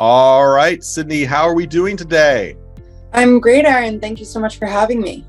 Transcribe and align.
All 0.00 0.46
right, 0.46 0.84
Sydney, 0.84 1.24
how 1.24 1.42
are 1.42 1.54
we 1.54 1.66
doing 1.66 1.96
today? 1.96 2.56
I'm 3.12 3.40
great, 3.40 3.64
Aaron. 3.64 3.98
Thank 3.98 4.20
you 4.20 4.24
so 4.24 4.38
much 4.38 4.56
for 4.56 4.66
having 4.66 5.00
me. 5.00 5.26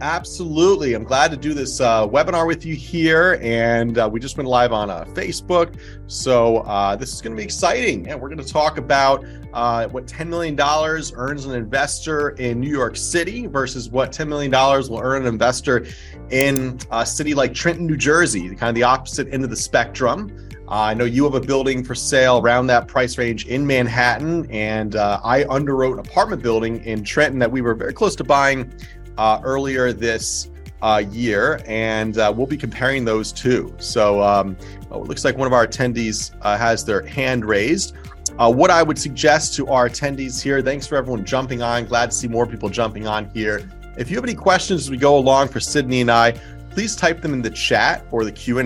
Absolutely. 0.00 0.94
I'm 0.94 1.04
glad 1.04 1.30
to 1.30 1.36
do 1.36 1.54
this 1.54 1.80
uh, 1.80 2.04
webinar 2.04 2.44
with 2.44 2.66
you 2.66 2.74
here. 2.74 3.38
And 3.40 3.96
uh, 3.96 4.08
we 4.10 4.18
just 4.18 4.36
went 4.36 4.48
live 4.48 4.72
on 4.72 4.90
uh, 4.90 5.04
Facebook. 5.10 5.78
So 6.08 6.58
uh, 6.58 6.96
this 6.96 7.12
is 7.12 7.22
going 7.22 7.36
to 7.36 7.36
be 7.36 7.44
exciting. 7.44 8.08
And 8.08 8.20
we're 8.20 8.28
going 8.28 8.44
to 8.44 8.52
talk 8.52 8.76
about 8.76 9.24
uh, 9.52 9.86
what 9.86 10.06
$10 10.06 10.26
million 10.26 10.58
earns 10.60 11.44
an 11.44 11.54
investor 11.54 12.30
in 12.30 12.58
New 12.58 12.70
York 12.70 12.96
City 12.96 13.46
versus 13.46 13.88
what 13.88 14.10
$10 14.10 14.26
million 14.26 14.50
will 14.50 15.00
earn 15.00 15.22
an 15.22 15.28
investor 15.28 15.86
in 16.30 16.76
a 16.90 17.06
city 17.06 17.34
like 17.34 17.54
Trenton, 17.54 17.86
New 17.86 17.96
Jersey, 17.96 18.48
kind 18.48 18.68
of 18.68 18.74
the 18.74 18.82
opposite 18.82 19.32
end 19.32 19.44
of 19.44 19.50
the 19.50 19.56
spectrum. 19.56 20.47
Uh, 20.68 20.82
I 20.82 20.92
know 20.92 21.06
you 21.06 21.24
have 21.24 21.34
a 21.34 21.40
building 21.40 21.82
for 21.82 21.94
sale 21.94 22.40
around 22.40 22.66
that 22.66 22.88
price 22.88 23.16
range 23.16 23.46
in 23.46 23.66
Manhattan, 23.66 24.46
and 24.50 24.96
uh, 24.96 25.18
I 25.24 25.44
underwrote 25.44 25.94
an 25.94 25.98
apartment 25.98 26.42
building 26.42 26.84
in 26.84 27.02
Trenton 27.02 27.38
that 27.38 27.50
we 27.50 27.62
were 27.62 27.74
very 27.74 27.94
close 27.94 28.14
to 28.16 28.24
buying 28.24 28.70
uh, 29.16 29.40
earlier 29.42 29.94
this 29.94 30.50
uh, 30.82 31.02
year, 31.10 31.62
and 31.64 32.18
uh, 32.18 32.30
we'll 32.36 32.46
be 32.46 32.58
comparing 32.58 33.06
those 33.06 33.32
two. 33.32 33.74
So 33.78 34.22
um, 34.22 34.58
oh, 34.90 35.02
it 35.02 35.08
looks 35.08 35.24
like 35.24 35.38
one 35.38 35.46
of 35.46 35.54
our 35.54 35.66
attendees 35.66 36.32
uh, 36.42 36.58
has 36.58 36.84
their 36.84 37.00
hand 37.00 37.46
raised. 37.46 37.96
What 38.36 38.70
I 38.70 38.82
would 38.82 38.98
suggest 38.98 39.54
to 39.54 39.68
our 39.68 39.88
attendees 39.88 40.40
here, 40.40 40.60
thanks 40.60 40.86
for 40.86 40.96
everyone 40.96 41.24
jumping 41.24 41.62
on. 41.62 41.86
Glad 41.86 42.10
to 42.10 42.16
see 42.16 42.28
more 42.28 42.46
people 42.46 42.68
jumping 42.68 43.06
on 43.06 43.30
here. 43.30 43.70
If 43.96 44.10
you 44.10 44.16
have 44.16 44.24
any 44.24 44.34
questions 44.34 44.82
as 44.82 44.90
we 44.90 44.98
go 44.98 45.16
along 45.16 45.48
for 45.48 45.60
Sydney 45.60 46.02
and 46.02 46.10
I, 46.10 46.32
please 46.70 46.94
type 46.94 47.22
them 47.22 47.32
in 47.32 47.40
the 47.40 47.50
chat 47.50 48.04
or 48.12 48.24
the 48.24 48.30
Q 48.30 48.58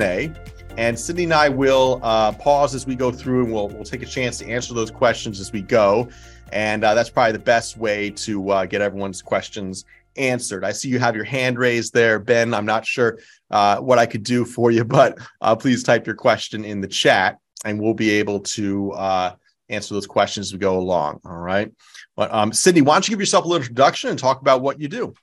and 0.76 0.98
Sydney 0.98 1.24
and 1.24 1.34
I 1.34 1.48
will 1.48 2.00
uh, 2.02 2.32
pause 2.32 2.74
as 2.74 2.86
we 2.86 2.94
go 2.94 3.12
through, 3.12 3.44
and 3.44 3.52
we'll 3.52 3.68
we'll 3.68 3.84
take 3.84 4.02
a 4.02 4.06
chance 4.06 4.38
to 4.38 4.48
answer 4.48 4.74
those 4.74 4.90
questions 4.90 5.40
as 5.40 5.52
we 5.52 5.62
go. 5.62 6.08
And 6.52 6.84
uh, 6.84 6.94
that's 6.94 7.10
probably 7.10 7.32
the 7.32 7.38
best 7.38 7.76
way 7.76 8.10
to 8.10 8.50
uh, 8.50 8.66
get 8.66 8.82
everyone's 8.82 9.22
questions 9.22 9.84
answered. 10.16 10.64
I 10.64 10.72
see 10.72 10.88
you 10.88 10.98
have 10.98 11.16
your 11.16 11.24
hand 11.24 11.58
raised 11.58 11.94
there, 11.94 12.18
Ben. 12.18 12.54
I'm 12.54 12.66
not 12.66 12.86
sure 12.86 13.18
uh, 13.50 13.78
what 13.78 13.98
I 13.98 14.06
could 14.06 14.22
do 14.22 14.44
for 14.44 14.70
you, 14.70 14.84
but 14.98 15.18
uh, 15.40 15.56
please 15.56 15.82
type 15.82 16.06
your 16.06 16.16
question 16.16 16.64
in 16.64 16.80
the 16.80 16.88
chat 16.88 17.38
and 17.64 17.80
we'll 17.80 17.94
be 17.94 18.10
able 18.10 18.40
to 18.40 18.92
uh, 18.92 19.34
answer 19.68 19.94
those 19.94 20.06
questions 20.06 20.48
as 20.48 20.52
we 20.52 20.58
go 20.58 20.78
along. 20.78 21.20
All 21.24 21.36
right. 21.36 21.70
But 22.16 22.32
um, 22.32 22.52
Sydney, 22.52 22.82
why 22.82 22.94
don't 22.94 23.08
you 23.08 23.12
give 23.12 23.20
yourself 23.20 23.44
a 23.44 23.48
little 23.48 23.62
introduction 23.62 24.10
and 24.10 24.18
talk 24.18 24.40
about 24.40 24.60
what 24.60 24.80
you 24.80 24.88
do? 24.88 25.14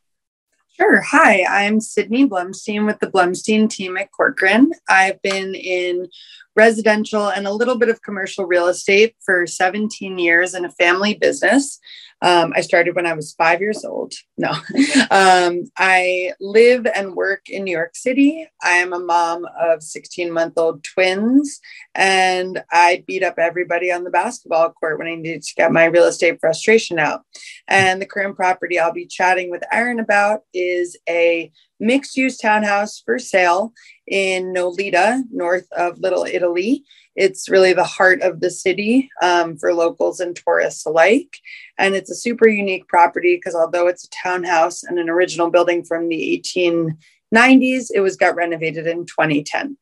Sure. 0.80 1.02
Hi, 1.02 1.44
I'm 1.44 1.82
Sydney 1.82 2.26
Blumstein 2.26 2.86
with 2.86 3.00
the 3.00 3.12
Blumstein 3.12 3.70
team 3.70 3.98
at 3.98 4.14
Corcoran. 4.14 4.72
I've 4.88 5.22
been 5.22 5.54
in 5.54 6.08
residential 6.56 7.28
and 7.28 7.46
a 7.46 7.52
little 7.52 7.78
bit 7.78 7.90
of 7.90 8.02
commercial 8.02 8.46
real 8.46 8.68
estate 8.68 9.14
for 9.20 9.46
17 9.46 10.18
years 10.18 10.54
in 10.54 10.64
a 10.64 10.72
family 10.72 11.16
business. 11.16 11.80
Um, 12.22 12.52
I 12.56 12.62
started 12.62 12.96
when 12.96 13.06
I 13.06 13.14
was 13.14 13.34
five 13.34 13.62
years 13.62 13.86
old. 13.86 14.14
No, 14.38 14.50
um, 15.12 15.64
I 15.78 16.34
live 16.40 16.86
and 16.94 17.16
work 17.16 17.50
in 17.50 17.64
New 17.64 17.72
York 17.72 17.96
City. 17.96 18.48
I 18.62 18.72
am 18.72 18.94
a 18.94 19.00
mom 19.00 19.46
of 19.60 19.82
16 19.82 20.32
month 20.32 20.58
old 20.58 20.84
twins, 20.84 21.60
and 21.96 22.62
I 22.72 23.04
beat 23.08 23.24
up 23.24 23.36
everybody 23.38 23.92
on 23.92 24.04
the 24.04 24.10
basketball 24.10 24.72
court 24.72 25.00
when 25.00 25.08
I 25.08 25.16
needed 25.16 25.44
to 25.44 25.56
get 25.56 25.72
my 25.72 25.86
real 25.86 26.06
estate 26.06 26.40
frustration 26.40 27.00
out. 27.00 27.22
And 27.68 28.02
the 28.02 28.06
current 28.06 28.36
property 28.36 28.78
I'll 28.80 28.94
be 28.94 29.08
chatting 29.08 29.50
with 29.50 29.64
Aaron 29.72 30.00
about 30.00 30.42
is 30.54 30.98
a 31.08 31.52
mixed 31.80 32.18
use 32.18 32.38
townhouse 32.38 33.02
for 33.06 33.18
sale 33.18 33.74
in 34.08 34.54
Nolita, 34.54 35.24
north 35.32 35.68
of 35.72 36.00
Little 36.00 36.26
Italy. 36.26 36.84
It's 37.16 37.50
really 37.50 37.74
the 37.74 37.84
heart 37.84 38.22
of 38.22 38.40
the 38.40 38.50
city 38.50 39.10
um, 39.22 39.58
for 39.58 39.74
locals 39.74 40.20
and 40.20 40.36
tourists 40.36 40.86
alike. 40.86 41.38
And 41.78 41.96
it's 41.96 42.10
a 42.10 42.16
super 42.16 42.48
unique 42.48 42.88
property 42.88 43.36
because 43.36 43.56
although 43.56 43.88
it's 43.88 44.06
a 44.06 44.10
townhouse 44.10 44.84
and 44.84 45.00
an 45.00 45.10
original 45.10 45.50
building 45.50 45.84
from 45.84 46.08
the 46.08 46.42
1890s, 46.44 47.88
it 47.94 48.02
was 48.02 48.16
got 48.16 48.36
renovated 48.36 48.88
in 48.88 49.06
2010. 49.06 49.78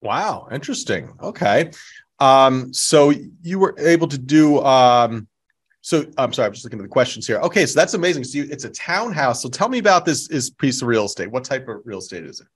Wow, 0.00 0.48
interesting. 0.52 1.12
Okay. 1.20 1.70
Um, 2.20 2.72
so 2.72 3.12
you 3.42 3.58
were 3.58 3.74
able 3.78 4.08
to 4.08 4.18
do 4.18 4.60
um, 4.60 5.28
so 5.88 6.04
I'm 6.18 6.34
sorry, 6.34 6.48
I'm 6.48 6.52
just 6.52 6.64
looking 6.64 6.80
at 6.80 6.82
the 6.82 6.88
questions 6.88 7.26
here. 7.26 7.38
Okay, 7.38 7.64
so 7.64 7.78
that's 7.80 7.94
amazing. 7.94 8.24
So 8.24 8.38
you, 8.38 8.48
it's 8.50 8.64
a 8.64 8.70
townhouse. 8.70 9.42
So 9.42 9.48
tell 9.48 9.70
me 9.70 9.78
about 9.78 10.04
this 10.04 10.28
is 10.28 10.50
piece 10.50 10.82
of 10.82 10.88
real 10.88 11.06
estate. 11.06 11.30
What 11.30 11.44
type 11.44 11.66
of 11.66 11.80
real 11.84 11.98
estate 11.98 12.24
is 12.24 12.40
it? 12.40 12.46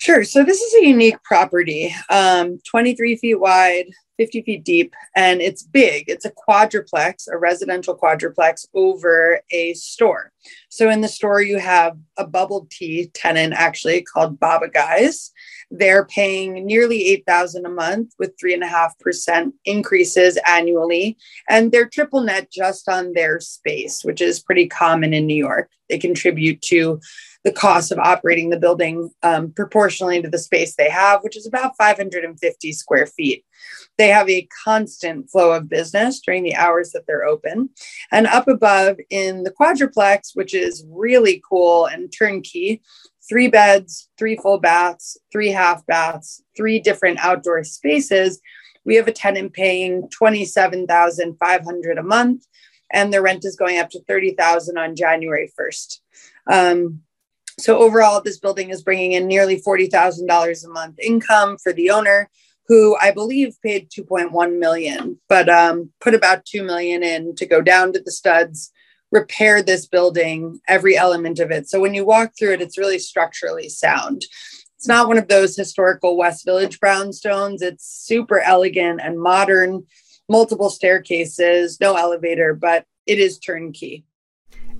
Sure. 0.00 0.24
So 0.24 0.42
this 0.42 0.62
is 0.62 0.74
a 0.82 0.86
unique 0.86 1.22
property, 1.24 1.94
um, 2.08 2.58
23 2.70 3.16
feet 3.16 3.34
wide, 3.34 3.84
50 4.16 4.42
feet 4.42 4.64
deep, 4.64 4.94
and 5.14 5.42
it's 5.42 5.62
big. 5.62 6.04
It's 6.08 6.24
a 6.24 6.30
quadruplex, 6.30 7.28
a 7.28 7.36
residential 7.36 7.94
quadruplex 7.94 8.66
over 8.72 9.42
a 9.50 9.74
store. 9.74 10.32
So 10.70 10.88
in 10.88 11.02
the 11.02 11.08
store, 11.08 11.42
you 11.42 11.58
have 11.58 11.98
a 12.16 12.26
bubble 12.26 12.66
tea 12.70 13.10
tenant 13.12 13.52
actually 13.52 14.00
called 14.00 14.40
Boba 14.40 14.72
Guys. 14.72 15.32
They're 15.70 16.06
paying 16.06 16.64
nearly 16.64 17.06
8000 17.08 17.66
a 17.66 17.68
month 17.68 18.14
with 18.18 18.38
3.5% 18.42 19.52
increases 19.66 20.38
annually. 20.46 21.18
And 21.46 21.72
they're 21.72 21.88
triple 21.88 22.22
net 22.22 22.50
just 22.50 22.88
on 22.88 23.12
their 23.12 23.38
space, 23.38 24.02
which 24.02 24.22
is 24.22 24.40
pretty 24.40 24.66
common 24.66 25.12
in 25.12 25.26
New 25.26 25.36
York. 25.36 25.70
They 25.90 25.98
contribute 25.98 26.62
to 26.62 27.00
the 27.44 27.52
cost 27.52 27.90
of 27.90 27.98
operating 27.98 28.50
the 28.50 28.58
building 28.58 29.10
um, 29.22 29.52
proportionally 29.52 30.20
to 30.20 30.28
the 30.28 30.38
space 30.38 30.76
they 30.76 30.90
have, 30.90 31.22
which 31.22 31.36
is 31.36 31.46
about 31.46 31.76
550 31.76 32.72
square 32.72 33.06
feet. 33.06 33.44
They 33.96 34.08
have 34.08 34.28
a 34.28 34.48
constant 34.64 35.30
flow 35.30 35.52
of 35.52 35.68
business 35.68 36.20
during 36.20 36.42
the 36.42 36.54
hours 36.54 36.92
that 36.92 37.06
they're 37.06 37.24
open. 37.24 37.70
And 38.12 38.26
up 38.26 38.48
above 38.48 38.98
in 39.08 39.44
the 39.44 39.50
quadruplex, 39.50 40.34
which 40.34 40.54
is 40.54 40.84
really 40.88 41.42
cool 41.48 41.86
and 41.86 42.12
turnkey, 42.12 42.82
three 43.28 43.48
beds, 43.48 44.10
three 44.18 44.36
full 44.36 44.58
baths, 44.58 45.16
three 45.32 45.50
half 45.50 45.86
baths, 45.86 46.42
three 46.56 46.78
different 46.78 47.18
outdoor 47.20 47.64
spaces. 47.64 48.40
We 48.84 48.96
have 48.96 49.08
a 49.08 49.12
tenant 49.12 49.52
paying 49.52 50.08
27,500 50.10 51.98
a 51.98 52.02
month 52.02 52.46
and 52.92 53.12
the 53.12 53.22
rent 53.22 53.44
is 53.44 53.56
going 53.56 53.78
up 53.78 53.90
to 53.90 54.02
30,000 54.04 54.76
on 54.76 54.96
January 54.96 55.50
1st. 55.58 56.00
Um, 56.50 57.02
so 57.60 57.78
overall, 57.78 58.20
this 58.20 58.38
building 58.38 58.70
is 58.70 58.82
bringing 58.82 59.12
in 59.12 59.26
nearly 59.26 59.60
$40,000 59.60 60.64
a 60.64 60.68
month 60.68 60.98
income 60.98 61.58
for 61.58 61.72
the 61.72 61.90
owner, 61.90 62.30
who 62.66 62.96
I 63.00 63.10
believe 63.10 63.56
paid 63.62 63.90
2.1 63.90 64.58
million, 64.58 65.18
but 65.28 65.48
um, 65.48 65.90
put 66.00 66.14
about 66.14 66.44
2 66.44 66.62
million 66.62 67.02
in 67.02 67.34
to 67.36 67.46
go 67.46 67.60
down 67.60 67.92
to 67.92 68.00
the 68.00 68.12
studs, 68.12 68.70
repair 69.10 69.62
this 69.62 69.86
building, 69.86 70.60
every 70.68 70.96
element 70.96 71.40
of 71.40 71.50
it. 71.50 71.68
So 71.68 71.80
when 71.80 71.94
you 71.94 72.04
walk 72.04 72.32
through 72.38 72.52
it, 72.52 72.62
it's 72.62 72.78
really 72.78 72.98
structurally 72.98 73.68
sound. 73.68 74.24
It's 74.76 74.88
not 74.88 75.08
one 75.08 75.18
of 75.18 75.28
those 75.28 75.56
historical 75.56 76.16
West 76.16 76.44
Village 76.44 76.80
brownstones. 76.80 77.60
It's 77.60 77.84
super 77.84 78.40
elegant 78.40 79.00
and 79.02 79.20
modern, 79.20 79.84
multiple 80.28 80.70
staircases, 80.70 81.80
no 81.80 81.96
elevator, 81.96 82.54
but 82.54 82.86
it 83.04 83.18
is 83.18 83.38
turnkey. 83.38 84.04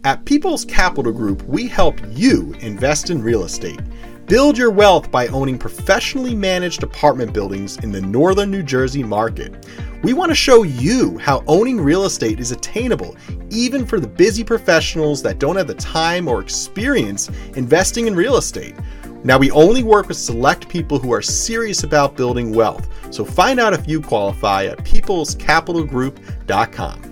At 0.02 0.24
People's 0.24 0.64
Capital 0.64 1.12
Group, 1.12 1.42
we 1.42 1.68
help 1.68 2.00
you 2.08 2.54
invest 2.60 3.10
in 3.10 3.22
real 3.22 3.44
estate. 3.44 3.78
Build 4.24 4.56
your 4.56 4.70
wealth 4.70 5.10
by 5.10 5.26
owning 5.26 5.58
professionally 5.58 6.34
managed 6.34 6.82
apartment 6.82 7.34
buildings 7.34 7.76
in 7.78 7.92
the 7.92 8.00
northern 8.00 8.50
New 8.50 8.62
Jersey 8.62 9.02
market. 9.02 9.66
We 10.02 10.14
want 10.14 10.30
to 10.30 10.34
show 10.34 10.62
you 10.62 11.18
how 11.18 11.44
owning 11.46 11.78
real 11.78 12.06
estate 12.06 12.40
is 12.40 12.50
attainable, 12.50 13.14
even 13.50 13.84
for 13.84 14.00
the 14.00 14.06
busy 14.06 14.42
professionals 14.42 15.22
that 15.22 15.38
don't 15.38 15.56
have 15.56 15.66
the 15.66 15.74
time 15.74 16.28
or 16.28 16.40
experience 16.40 17.28
investing 17.56 18.06
in 18.06 18.16
real 18.16 18.38
estate. 18.38 18.76
Now, 19.22 19.36
we 19.36 19.50
only 19.50 19.82
work 19.82 20.08
with 20.08 20.16
select 20.16 20.66
people 20.70 20.98
who 20.98 21.12
are 21.12 21.20
serious 21.20 21.82
about 21.82 22.16
building 22.16 22.54
wealth, 22.54 22.88
so 23.12 23.22
find 23.22 23.60
out 23.60 23.74
if 23.74 23.86
you 23.86 24.00
qualify 24.00 24.64
at 24.64 24.78
peoplescapitalgroup.com. 24.78 27.09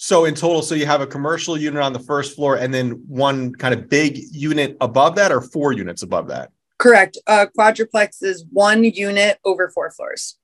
So 0.00 0.26
in 0.26 0.34
total, 0.36 0.62
so 0.62 0.76
you 0.76 0.86
have 0.86 1.00
a 1.00 1.06
commercial 1.08 1.58
unit 1.58 1.82
on 1.82 1.92
the 1.92 1.98
first 1.98 2.36
floor 2.36 2.56
and 2.56 2.72
then 2.72 3.02
one 3.08 3.52
kind 3.52 3.74
of 3.74 3.88
big 3.88 4.20
unit 4.30 4.76
above 4.80 5.16
that 5.16 5.32
or 5.32 5.40
four 5.40 5.72
units 5.72 6.04
above 6.04 6.28
that? 6.28 6.52
Correct. 6.78 7.18
Uh, 7.26 7.46
quadruplex 7.52 8.22
is 8.22 8.44
one 8.52 8.84
unit 8.84 9.40
over 9.44 9.68
four 9.70 9.90
floors. 9.90 10.38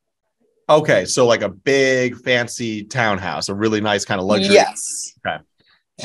Okay. 0.69 1.05
So 1.05 1.25
like 1.25 1.43
a 1.43 1.49
big 1.49 2.17
fancy 2.17 2.83
townhouse, 2.83 3.49
a 3.49 3.55
really 3.55 3.81
nice 3.81 4.05
kind 4.05 4.21
of 4.21 4.27
luxury. 4.27 4.55
Yes. 4.55 5.13
Okay. 5.25 5.41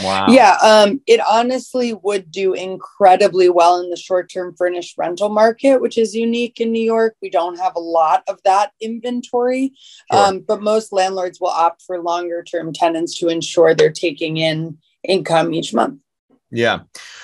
Wow. 0.03 0.27
Yeah, 0.29 0.55
um, 0.61 1.01
it 1.07 1.19
honestly 1.27 1.93
would 1.93 2.29
do 2.29 2.53
incredibly 2.53 3.49
well 3.49 3.81
in 3.81 3.89
the 3.89 3.97
short 3.97 4.31
term 4.31 4.53
furnished 4.55 4.95
rental 4.97 5.29
market, 5.29 5.81
which 5.81 5.97
is 5.97 6.13
unique 6.13 6.59
in 6.59 6.71
New 6.71 6.81
York. 6.81 7.15
We 7.23 7.31
don't 7.31 7.57
have 7.57 7.75
a 7.75 7.79
lot 7.79 8.23
of 8.27 8.39
that 8.45 8.71
inventory, 8.79 9.73
sure. 10.11 10.27
um, 10.27 10.39
but 10.41 10.61
most 10.61 10.93
landlords 10.93 11.41
will 11.41 11.47
opt 11.47 11.81
for 11.81 11.99
longer 11.99 12.43
term 12.43 12.71
tenants 12.71 13.17
to 13.19 13.29
ensure 13.29 13.73
they're 13.73 13.91
taking 13.91 14.37
in 14.37 14.77
income 15.03 15.53
each 15.55 15.73
month. 15.73 15.99
Yeah. 16.51 16.81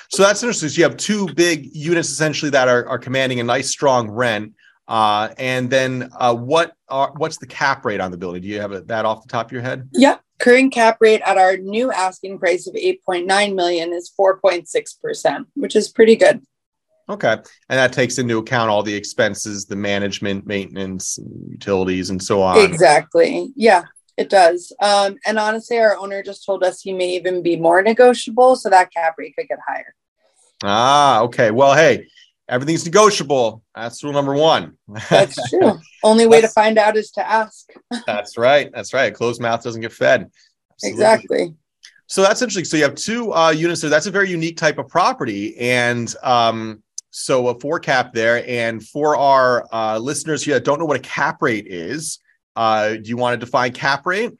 So 0.09 0.23
that's 0.23 0.41
interesting. 0.41 0.69
So 0.69 0.77
you 0.77 0.83
have 0.83 0.97
two 0.97 1.31
big 1.33 1.69
units 1.75 2.09
essentially 2.09 2.51
that 2.51 2.67
are, 2.67 2.87
are 2.87 2.99
commanding 2.99 3.39
a 3.39 3.43
nice 3.43 3.69
strong 3.69 4.09
rent. 4.09 4.53
Uh, 4.87 5.29
and 5.37 5.69
then 5.69 6.09
uh, 6.17 6.33
what 6.33 6.75
are 6.89 7.11
what's 7.17 7.37
the 7.37 7.47
cap 7.47 7.85
rate 7.85 7.99
on 7.99 8.11
the 8.11 8.17
building? 8.17 8.41
Do 8.41 8.47
you 8.47 8.61
have 8.61 8.71
it, 8.71 8.87
that 8.87 9.05
off 9.05 9.23
the 9.23 9.29
top 9.29 9.47
of 9.47 9.51
your 9.51 9.61
head? 9.61 9.89
Yeah, 9.93 10.17
Current 10.37 10.73
cap 10.73 10.97
rate 10.99 11.21
at 11.25 11.37
our 11.37 11.55
new 11.57 11.91
asking 11.91 12.39
price 12.39 12.67
of 12.67 12.73
8.9 12.73 13.55
million 13.55 13.93
is 13.93 14.11
4.6%, 14.19 15.45
which 15.53 15.75
is 15.75 15.87
pretty 15.89 16.17
good. 16.17 16.41
Okay. 17.07 17.33
And 17.33 17.45
that 17.69 17.93
takes 17.93 18.17
into 18.17 18.39
account 18.39 18.69
all 18.69 18.83
the 18.83 18.93
expenses, 18.93 19.65
the 19.65 19.77
management, 19.77 20.45
maintenance, 20.45 21.17
utilities, 21.49 22.09
and 22.09 22.21
so 22.21 22.41
on. 22.41 22.59
Exactly. 22.59 23.53
Yeah, 23.55 23.83
it 24.17 24.29
does. 24.29 24.73
Um, 24.81 25.15
and 25.25 25.39
honestly, 25.39 25.77
our 25.77 25.95
owner 25.95 26.21
just 26.21 26.45
told 26.45 26.63
us 26.63 26.81
he 26.81 26.91
may 26.91 27.11
even 27.11 27.41
be 27.41 27.55
more 27.55 27.81
negotiable, 27.81 28.55
so 28.57 28.69
that 28.69 28.91
cap 28.91 29.15
rate 29.17 29.35
could 29.37 29.47
get 29.47 29.59
higher. 29.65 29.95
Ah, 30.63 31.21
okay. 31.21 31.51
Well, 31.51 31.75
hey, 31.75 32.07
everything's 32.47 32.85
negotiable. 32.85 33.63
That's 33.75 34.03
rule 34.03 34.13
number 34.13 34.33
one. 34.33 34.77
That's 35.09 35.37
true. 35.49 35.79
Only 36.03 36.27
way 36.27 36.41
to 36.41 36.47
find 36.47 36.77
out 36.77 36.97
is 36.97 37.11
to 37.11 37.27
ask. 37.27 37.67
that's 38.05 38.37
right. 38.37 38.69
That's 38.73 38.93
right. 38.93 39.11
A 39.11 39.15
closed 39.15 39.41
mouth 39.41 39.63
doesn't 39.63 39.81
get 39.81 39.93
fed. 39.93 40.29
Absolutely. 40.73 40.93
Exactly. 40.93 41.53
So 42.07 42.21
that's 42.21 42.41
interesting. 42.41 42.65
So 42.65 42.77
you 42.77 42.83
have 42.83 42.95
two 42.95 43.33
uh, 43.33 43.49
units 43.49 43.81
there. 43.81 43.89
That's 43.89 44.05
a 44.05 44.11
very 44.11 44.29
unique 44.29 44.57
type 44.57 44.77
of 44.77 44.87
property, 44.87 45.57
and 45.57 46.13
um, 46.21 46.83
so 47.09 47.47
a 47.47 47.59
four 47.59 47.79
cap 47.79 48.13
there. 48.13 48.47
And 48.47 48.85
for 48.85 49.15
our 49.15 49.65
uh, 49.71 49.97
listeners 49.97 50.43
here 50.43 50.53
that 50.55 50.65
don't 50.65 50.77
know 50.79 50.85
what 50.85 50.97
a 50.97 51.01
cap 51.01 51.41
rate 51.41 51.65
is, 51.65 52.19
uh, 52.55 52.89
do 52.89 53.03
you 53.05 53.17
want 53.17 53.39
to 53.39 53.43
define 53.43 53.71
cap 53.71 54.05
rate? 54.05 54.33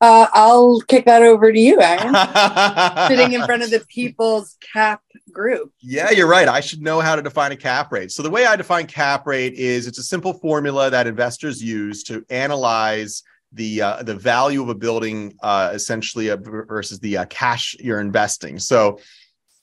Uh, 0.00 0.26
I'll 0.32 0.80
kick 0.82 1.06
that 1.06 1.22
over 1.22 1.52
to 1.52 1.58
you, 1.58 1.80
Aaron. 1.80 2.14
Sitting 3.08 3.32
in 3.32 3.44
front 3.44 3.62
of 3.62 3.70
the 3.70 3.84
people's 3.88 4.56
cap 4.60 5.00
group. 5.32 5.72
Yeah, 5.80 6.10
you're 6.10 6.28
right. 6.28 6.48
I 6.48 6.60
should 6.60 6.82
know 6.82 7.00
how 7.00 7.16
to 7.16 7.22
define 7.22 7.52
a 7.52 7.56
cap 7.56 7.90
rate. 7.92 8.12
So 8.12 8.22
the 8.22 8.30
way 8.30 8.44
I 8.44 8.56
define 8.56 8.86
cap 8.86 9.26
rate 9.26 9.54
is 9.54 9.86
it's 9.86 9.98
a 9.98 10.02
simple 10.02 10.34
formula 10.34 10.90
that 10.90 11.06
investors 11.06 11.62
use 11.62 12.02
to 12.04 12.24
analyze 12.28 13.22
the 13.52 13.80
uh, 13.80 14.02
the 14.02 14.14
value 14.14 14.62
of 14.62 14.68
a 14.68 14.74
building, 14.74 15.34
uh, 15.42 15.70
essentially, 15.72 16.30
uh, 16.30 16.36
versus 16.36 16.98
the 17.00 17.18
uh, 17.18 17.24
cash 17.26 17.74
you're 17.78 18.00
investing. 18.00 18.58
So 18.58 18.98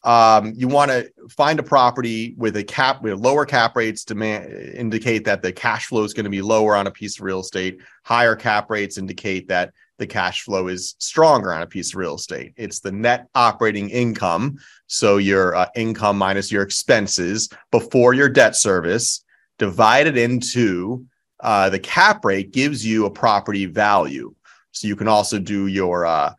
um, 0.03 0.53
you 0.55 0.67
want 0.67 0.89
to 0.91 1.09
find 1.29 1.59
a 1.59 1.63
property 1.63 2.33
with 2.37 2.57
a 2.57 2.63
cap 2.63 3.01
with 3.03 3.19
lower 3.19 3.45
cap 3.45 3.75
rates 3.75 4.03
to 4.05 4.75
indicate 4.77 5.25
that 5.25 5.41
the 5.41 5.51
cash 5.51 5.85
flow 5.85 6.03
is 6.03 6.13
going 6.13 6.25
to 6.25 6.29
be 6.29 6.41
lower 6.41 6.75
on 6.75 6.87
a 6.87 6.91
piece 6.91 7.19
of 7.19 7.23
real 7.23 7.39
estate. 7.39 7.79
Higher 8.03 8.35
cap 8.35 8.69
rates 8.69 8.97
indicate 8.97 9.47
that 9.47 9.73
the 10.03 10.07
cash 10.07 10.41
flow 10.41 10.67
is 10.67 10.95
stronger 10.99 11.53
on 11.53 11.61
a 11.61 11.65
piece 11.67 11.91
of 11.91 11.95
real 11.95 12.15
estate. 12.15 12.53
It's 12.57 12.81
the 12.81 12.91
net 12.91 13.29
operating 13.35 13.89
income, 13.89 14.57
so 14.87 15.15
your 15.15 15.55
uh, 15.55 15.69
income 15.77 16.17
minus 16.17 16.51
your 16.51 16.61
expenses 16.61 17.49
before 17.71 18.13
your 18.13 18.27
debt 18.27 18.57
service, 18.57 19.23
divided 19.59 20.17
into 20.17 21.05
uh, 21.39 21.69
the 21.69 21.79
cap 21.79 22.25
rate 22.25 22.51
gives 22.51 22.85
you 22.85 23.05
a 23.05 23.09
property 23.09 23.65
value. 23.65 24.35
So 24.71 24.87
you 24.87 24.97
can 24.97 25.07
also 25.07 25.39
do 25.39 25.67
your 25.67 26.05
uh, 26.05 26.33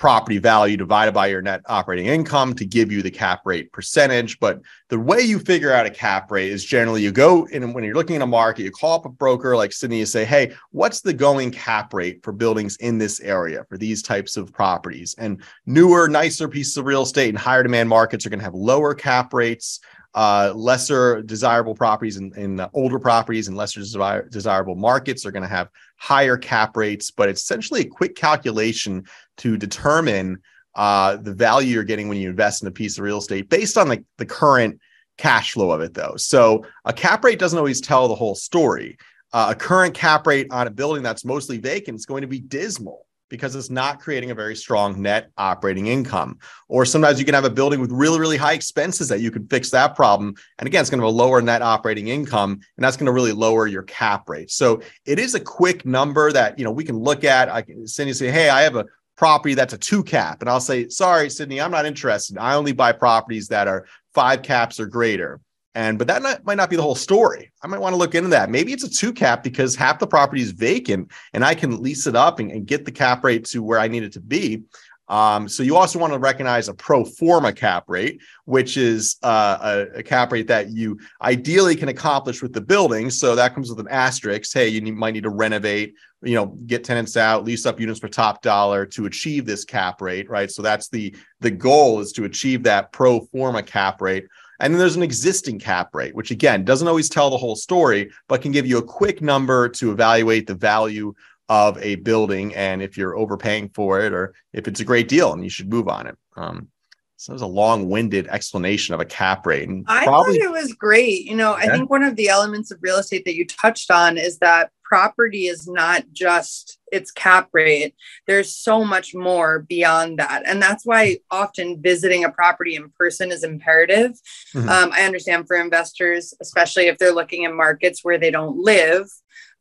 property 0.00 0.38
value 0.38 0.78
divided 0.78 1.12
by 1.12 1.26
your 1.26 1.42
net 1.42 1.60
operating 1.66 2.06
income 2.06 2.54
to 2.54 2.64
give 2.64 2.90
you 2.90 3.02
the 3.02 3.10
cap 3.10 3.42
rate 3.44 3.70
percentage. 3.70 4.40
But 4.40 4.62
the 4.88 4.98
way 4.98 5.20
you 5.20 5.38
figure 5.38 5.74
out 5.74 5.84
a 5.84 5.90
cap 5.90 6.30
rate 6.30 6.50
is 6.50 6.64
generally 6.64 7.02
you 7.02 7.12
go 7.12 7.44
in 7.52 7.74
when 7.74 7.84
you're 7.84 7.94
looking 7.94 8.16
in 8.16 8.22
a 8.22 8.26
market, 8.26 8.62
you 8.62 8.70
call 8.70 8.94
up 8.94 9.04
a 9.04 9.10
broker 9.10 9.54
like 9.58 9.74
Sydney, 9.74 9.98
you 9.98 10.06
say, 10.06 10.24
Hey, 10.24 10.54
what's 10.70 11.02
the 11.02 11.12
going 11.12 11.50
cap 11.50 11.92
rate 11.92 12.24
for 12.24 12.32
buildings 12.32 12.78
in 12.78 12.96
this 12.96 13.20
area 13.20 13.62
for 13.68 13.76
these 13.76 14.02
types 14.02 14.38
of 14.38 14.54
properties? 14.54 15.14
And 15.18 15.42
newer, 15.66 16.08
nicer 16.08 16.48
pieces 16.48 16.78
of 16.78 16.86
real 16.86 17.02
estate 17.02 17.28
and 17.28 17.38
higher 17.38 17.62
demand 17.62 17.90
markets 17.90 18.24
are 18.24 18.30
going 18.30 18.40
to 18.40 18.44
have 18.44 18.54
lower 18.54 18.94
cap 18.94 19.34
rates 19.34 19.80
uh, 20.14 20.52
lesser 20.56 21.22
desirable 21.22 21.74
properties 21.74 22.16
in 22.16 22.66
older 22.74 22.98
properties 22.98 23.48
and 23.48 23.56
lesser 23.56 23.80
desire, 23.80 24.28
desirable 24.28 24.74
markets 24.74 25.24
are 25.24 25.30
going 25.30 25.42
to 25.42 25.48
have 25.48 25.68
higher 26.00 26.38
cap 26.38 26.78
rates, 26.78 27.10
but 27.10 27.28
it's 27.28 27.42
essentially 27.42 27.82
a 27.82 27.88
quick 27.88 28.16
calculation 28.16 29.04
to 29.36 29.58
determine 29.58 30.38
uh, 30.74 31.16
the 31.16 31.34
value 31.34 31.74
you're 31.74 31.84
getting 31.84 32.08
when 32.08 32.16
you 32.16 32.30
invest 32.30 32.62
in 32.62 32.68
a 32.68 32.72
piece 32.72 32.96
of 32.96 33.04
real 33.04 33.18
estate 33.18 33.50
based 33.50 33.76
on 33.76 33.88
the, 33.88 34.02
the 34.16 34.24
current 34.24 34.80
cash 35.18 35.52
flow 35.52 35.70
of 35.70 35.82
it, 35.82 35.92
though. 35.92 36.14
So 36.16 36.64
a 36.86 36.92
cap 36.92 37.22
rate 37.22 37.38
doesn't 37.38 37.58
always 37.58 37.82
tell 37.82 38.08
the 38.08 38.14
whole 38.14 38.34
story. 38.34 38.96
Uh, 39.34 39.48
a 39.50 39.54
current 39.54 39.92
cap 39.92 40.26
rate 40.26 40.46
on 40.50 40.66
a 40.66 40.70
building 40.70 41.02
that's 41.02 41.24
mostly 41.24 41.58
vacant 41.58 41.96
is 41.96 42.06
going 42.06 42.22
to 42.22 42.26
be 42.26 42.40
dismal 42.40 43.06
because 43.30 43.54
it's 43.54 43.70
not 43.70 44.00
creating 44.00 44.30
a 44.30 44.34
very 44.34 44.54
strong 44.54 45.00
net 45.00 45.30
operating 45.38 45.86
income. 45.86 46.38
Or 46.68 46.84
sometimes 46.84 47.18
you 47.18 47.24
can 47.24 47.34
have 47.34 47.46
a 47.46 47.50
building 47.50 47.80
with 47.80 47.90
really, 47.90 48.20
really 48.20 48.36
high 48.36 48.52
expenses 48.52 49.08
that 49.08 49.20
you 49.20 49.30
can 49.30 49.46
fix 49.46 49.70
that 49.70 49.96
problem. 49.96 50.34
And 50.58 50.66
again, 50.66 50.82
it's 50.82 50.90
going 50.90 51.00
to 51.00 51.06
have 51.06 51.14
a 51.14 51.16
lower 51.16 51.40
net 51.40 51.62
operating 51.62 52.08
income, 52.08 52.60
and 52.76 52.84
that's 52.84 52.98
going 52.98 53.06
to 53.06 53.12
really 53.12 53.32
lower 53.32 53.66
your 53.66 53.84
cap 53.84 54.28
rate. 54.28 54.50
So 54.50 54.82
it 55.06 55.18
is 55.18 55.34
a 55.34 55.40
quick 55.40 55.86
number 55.86 56.30
that 56.32 56.58
you 56.58 56.64
know 56.66 56.72
we 56.72 56.84
can 56.84 56.98
look 56.98 57.24
at. 57.24 57.48
I 57.48 57.62
can 57.62 57.80
you 57.80 58.14
say, 58.14 58.30
hey, 58.30 58.50
I 58.50 58.62
have 58.62 58.76
a 58.76 58.84
property 59.16 59.52
that's 59.52 59.74
a 59.74 59.78
two 59.78 60.02
cap. 60.02 60.40
And 60.40 60.48
I'll 60.48 60.60
say, 60.60 60.88
sorry, 60.88 61.28
Sydney, 61.28 61.60
I'm 61.60 61.70
not 61.70 61.84
interested. 61.84 62.38
I 62.38 62.54
only 62.54 62.72
buy 62.72 62.92
properties 62.92 63.48
that 63.48 63.68
are 63.68 63.86
five 64.14 64.42
caps 64.42 64.80
or 64.80 64.86
greater. 64.86 65.40
And 65.74 65.98
but 65.98 66.08
that 66.08 66.22
not, 66.22 66.44
might 66.44 66.56
not 66.56 66.68
be 66.68 66.76
the 66.76 66.82
whole 66.82 66.96
story. 66.96 67.52
I 67.62 67.68
might 67.68 67.78
want 67.78 67.92
to 67.92 67.96
look 67.96 68.14
into 68.14 68.30
that. 68.30 68.50
Maybe 68.50 68.72
it's 68.72 68.82
a 68.82 68.90
two 68.90 69.12
cap 69.12 69.44
because 69.44 69.76
half 69.76 70.00
the 70.00 70.06
property 70.06 70.42
is 70.42 70.50
vacant 70.50 71.12
and 71.32 71.44
I 71.44 71.54
can 71.54 71.80
lease 71.80 72.06
it 72.06 72.16
up 72.16 72.40
and, 72.40 72.50
and 72.50 72.66
get 72.66 72.84
the 72.84 72.90
cap 72.90 73.22
rate 73.22 73.44
to 73.46 73.62
where 73.62 73.78
I 73.78 73.86
need 73.86 74.02
it 74.02 74.12
to 74.14 74.20
be. 74.20 74.64
Um, 75.10 75.48
so 75.48 75.64
you 75.64 75.76
also 75.76 75.98
want 75.98 76.12
to 76.12 76.20
recognize 76.20 76.68
a 76.68 76.74
pro 76.74 77.04
forma 77.04 77.52
cap 77.52 77.84
rate, 77.88 78.20
which 78.44 78.76
is 78.76 79.16
uh, 79.24 79.86
a, 79.94 79.98
a, 79.98 80.02
cap 80.04 80.30
rate 80.30 80.46
that 80.46 80.70
you 80.70 81.00
ideally 81.20 81.74
can 81.74 81.88
accomplish 81.88 82.40
with 82.40 82.52
the 82.52 82.60
building. 82.60 83.10
So 83.10 83.34
that 83.34 83.52
comes 83.52 83.70
with 83.70 83.80
an 83.80 83.88
asterisk. 83.88 84.54
Hey, 84.54 84.68
you 84.68 84.80
need, 84.80 84.94
might 84.94 85.14
need 85.14 85.24
to 85.24 85.30
renovate, 85.30 85.96
you 86.22 86.36
know, 86.36 86.46
get 86.46 86.84
tenants 86.84 87.16
out, 87.16 87.42
lease 87.42 87.66
up 87.66 87.80
units 87.80 87.98
for 87.98 88.06
top 88.06 88.40
dollar 88.40 88.86
to 88.86 89.06
achieve 89.06 89.46
this 89.46 89.64
cap 89.64 90.00
rate, 90.00 90.30
right? 90.30 90.48
So 90.48 90.62
that's 90.62 90.88
the 90.88 91.12
the 91.40 91.50
goal 91.50 91.98
is 91.98 92.12
to 92.12 92.22
achieve 92.22 92.62
that 92.62 92.92
pro 92.92 93.18
forma 93.18 93.64
cap 93.64 94.00
rate. 94.00 94.28
And 94.60 94.72
then 94.72 94.78
there's 94.78 94.96
an 94.96 95.02
existing 95.02 95.58
cap 95.58 95.94
rate, 95.94 96.14
which 96.14 96.30
again 96.30 96.64
doesn't 96.64 96.86
always 96.86 97.08
tell 97.08 97.30
the 97.30 97.38
whole 97.38 97.56
story, 97.56 98.10
but 98.28 98.42
can 98.42 98.52
give 98.52 98.66
you 98.66 98.78
a 98.78 98.82
quick 98.82 99.22
number 99.22 99.68
to 99.70 99.90
evaluate 99.90 100.46
the 100.46 100.54
value 100.54 101.14
of 101.48 101.76
a 101.78 101.96
building 101.96 102.54
and 102.54 102.80
if 102.80 102.96
you're 102.96 103.16
overpaying 103.16 103.70
for 103.70 104.00
it 104.00 104.12
or 104.12 104.34
if 104.52 104.68
it's 104.68 104.78
a 104.78 104.84
great 104.84 105.08
deal 105.08 105.32
and 105.32 105.42
you 105.42 105.50
should 105.50 105.68
move 105.68 105.88
on 105.88 106.06
it. 106.06 106.16
Um, 106.36 106.68
so 107.16 107.32
it 107.32 107.34
was 107.34 107.42
a 107.42 107.46
long-winded 107.46 108.28
explanation 108.28 108.94
of 108.94 109.00
a 109.00 109.04
cap 109.04 109.44
rate. 109.44 109.68
And 109.68 109.84
I 109.88 110.04
probably, 110.04 110.38
thought 110.38 110.46
it 110.46 110.52
was 110.52 110.72
great. 110.72 111.24
You 111.24 111.36
know, 111.36 111.50
yeah. 111.50 111.64
I 111.64 111.68
think 111.76 111.90
one 111.90 112.02
of 112.02 112.16
the 112.16 112.28
elements 112.28 112.70
of 112.70 112.78
real 112.80 112.96
estate 112.96 113.24
that 113.24 113.34
you 113.34 113.46
touched 113.46 113.90
on 113.90 114.16
is 114.16 114.38
that 114.38 114.70
property 114.90 115.46
is 115.46 115.68
not 115.68 116.02
just 116.12 116.80
its 116.90 117.12
cap 117.12 117.48
rate. 117.52 117.94
There's 118.26 118.52
so 118.56 118.84
much 118.84 119.14
more 119.14 119.60
beyond 119.60 120.18
that. 120.18 120.42
And 120.44 120.60
that's 120.60 120.84
why 120.84 121.18
often 121.30 121.80
visiting 121.80 122.24
a 122.24 122.32
property 122.32 122.74
in 122.74 122.90
person 122.98 123.30
is 123.30 123.44
imperative. 123.44 124.18
Mm-hmm. 124.52 124.68
Um, 124.68 124.90
I 124.92 125.02
understand 125.02 125.46
for 125.46 125.56
investors, 125.56 126.34
especially 126.42 126.88
if 126.88 126.98
they're 126.98 127.14
looking 127.14 127.44
in 127.44 127.56
markets 127.56 128.00
where 128.02 128.18
they 128.18 128.32
don't 128.32 128.56
live, 128.58 129.02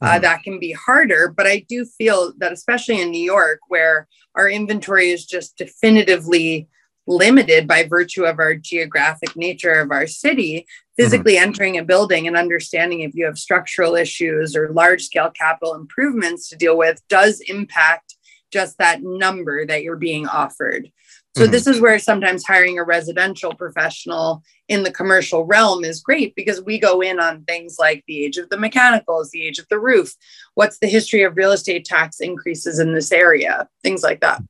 uh, 0.01 0.05
mm-hmm. 0.05 0.15
uh, 0.15 0.19
that 0.19 0.41
can 0.41 0.59
be 0.59 0.71
harder. 0.71 1.31
But 1.37 1.45
I 1.45 1.63
do 1.69 1.85
feel 1.85 2.33
that, 2.39 2.51
especially 2.51 2.99
in 2.99 3.11
New 3.11 3.21
York, 3.21 3.59
where 3.67 4.07
our 4.33 4.49
inventory 4.49 5.11
is 5.11 5.27
just 5.27 5.57
definitively 5.57 6.67
limited 7.09 7.67
by 7.67 7.83
virtue 7.83 8.23
of 8.23 8.39
our 8.39 8.55
geographic 8.55 9.35
nature 9.35 9.73
of 9.73 9.91
our 9.91 10.05
city, 10.05 10.65
physically 10.95 11.35
mm-hmm. 11.35 11.49
entering 11.49 11.77
a 11.77 11.83
building 11.83 12.27
and 12.27 12.37
understanding 12.37 13.01
if 13.01 13.15
you 13.15 13.25
have 13.25 13.37
structural 13.37 13.95
issues 13.95 14.55
or 14.55 14.71
large 14.71 15.03
scale 15.03 15.31
capital 15.31 15.73
improvements 15.73 16.47
to 16.47 16.55
deal 16.55 16.77
with 16.77 17.01
does 17.09 17.41
impact 17.47 18.15
just 18.51 18.77
that 18.77 19.01
number 19.01 19.65
that 19.65 19.81
you're 19.83 19.95
being 19.95 20.27
offered. 20.27 20.91
So 21.35 21.43
mm-hmm. 21.43 21.51
this 21.51 21.67
is 21.67 21.81
where 21.81 21.97
sometimes 21.99 22.45
hiring 22.45 22.77
a 22.77 22.83
residential 22.83 23.53
professional 23.55 24.43
in 24.67 24.83
the 24.83 24.91
commercial 24.91 25.45
realm 25.45 25.83
is 25.83 26.01
great 26.01 26.35
because 26.35 26.61
we 26.61 26.79
go 26.79 27.01
in 27.01 27.19
on 27.19 27.43
things 27.43 27.77
like 27.79 28.03
the 28.07 28.23
age 28.23 28.37
of 28.37 28.49
the 28.49 28.57
mechanicals, 28.57 29.31
the 29.31 29.45
age 29.45 29.57
of 29.57 29.67
the 29.69 29.79
roof, 29.79 30.13
what's 30.53 30.77
the 30.77 30.87
history 30.87 31.23
of 31.23 31.37
real 31.37 31.51
estate 31.51 31.85
tax 31.85 32.19
increases 32.19 32.77
in 32.77 32.93
this 32.93 33.11
area, 33.11 33.67
things 33.83 34.03
like 34.03 34.21
that. 34.21 34.41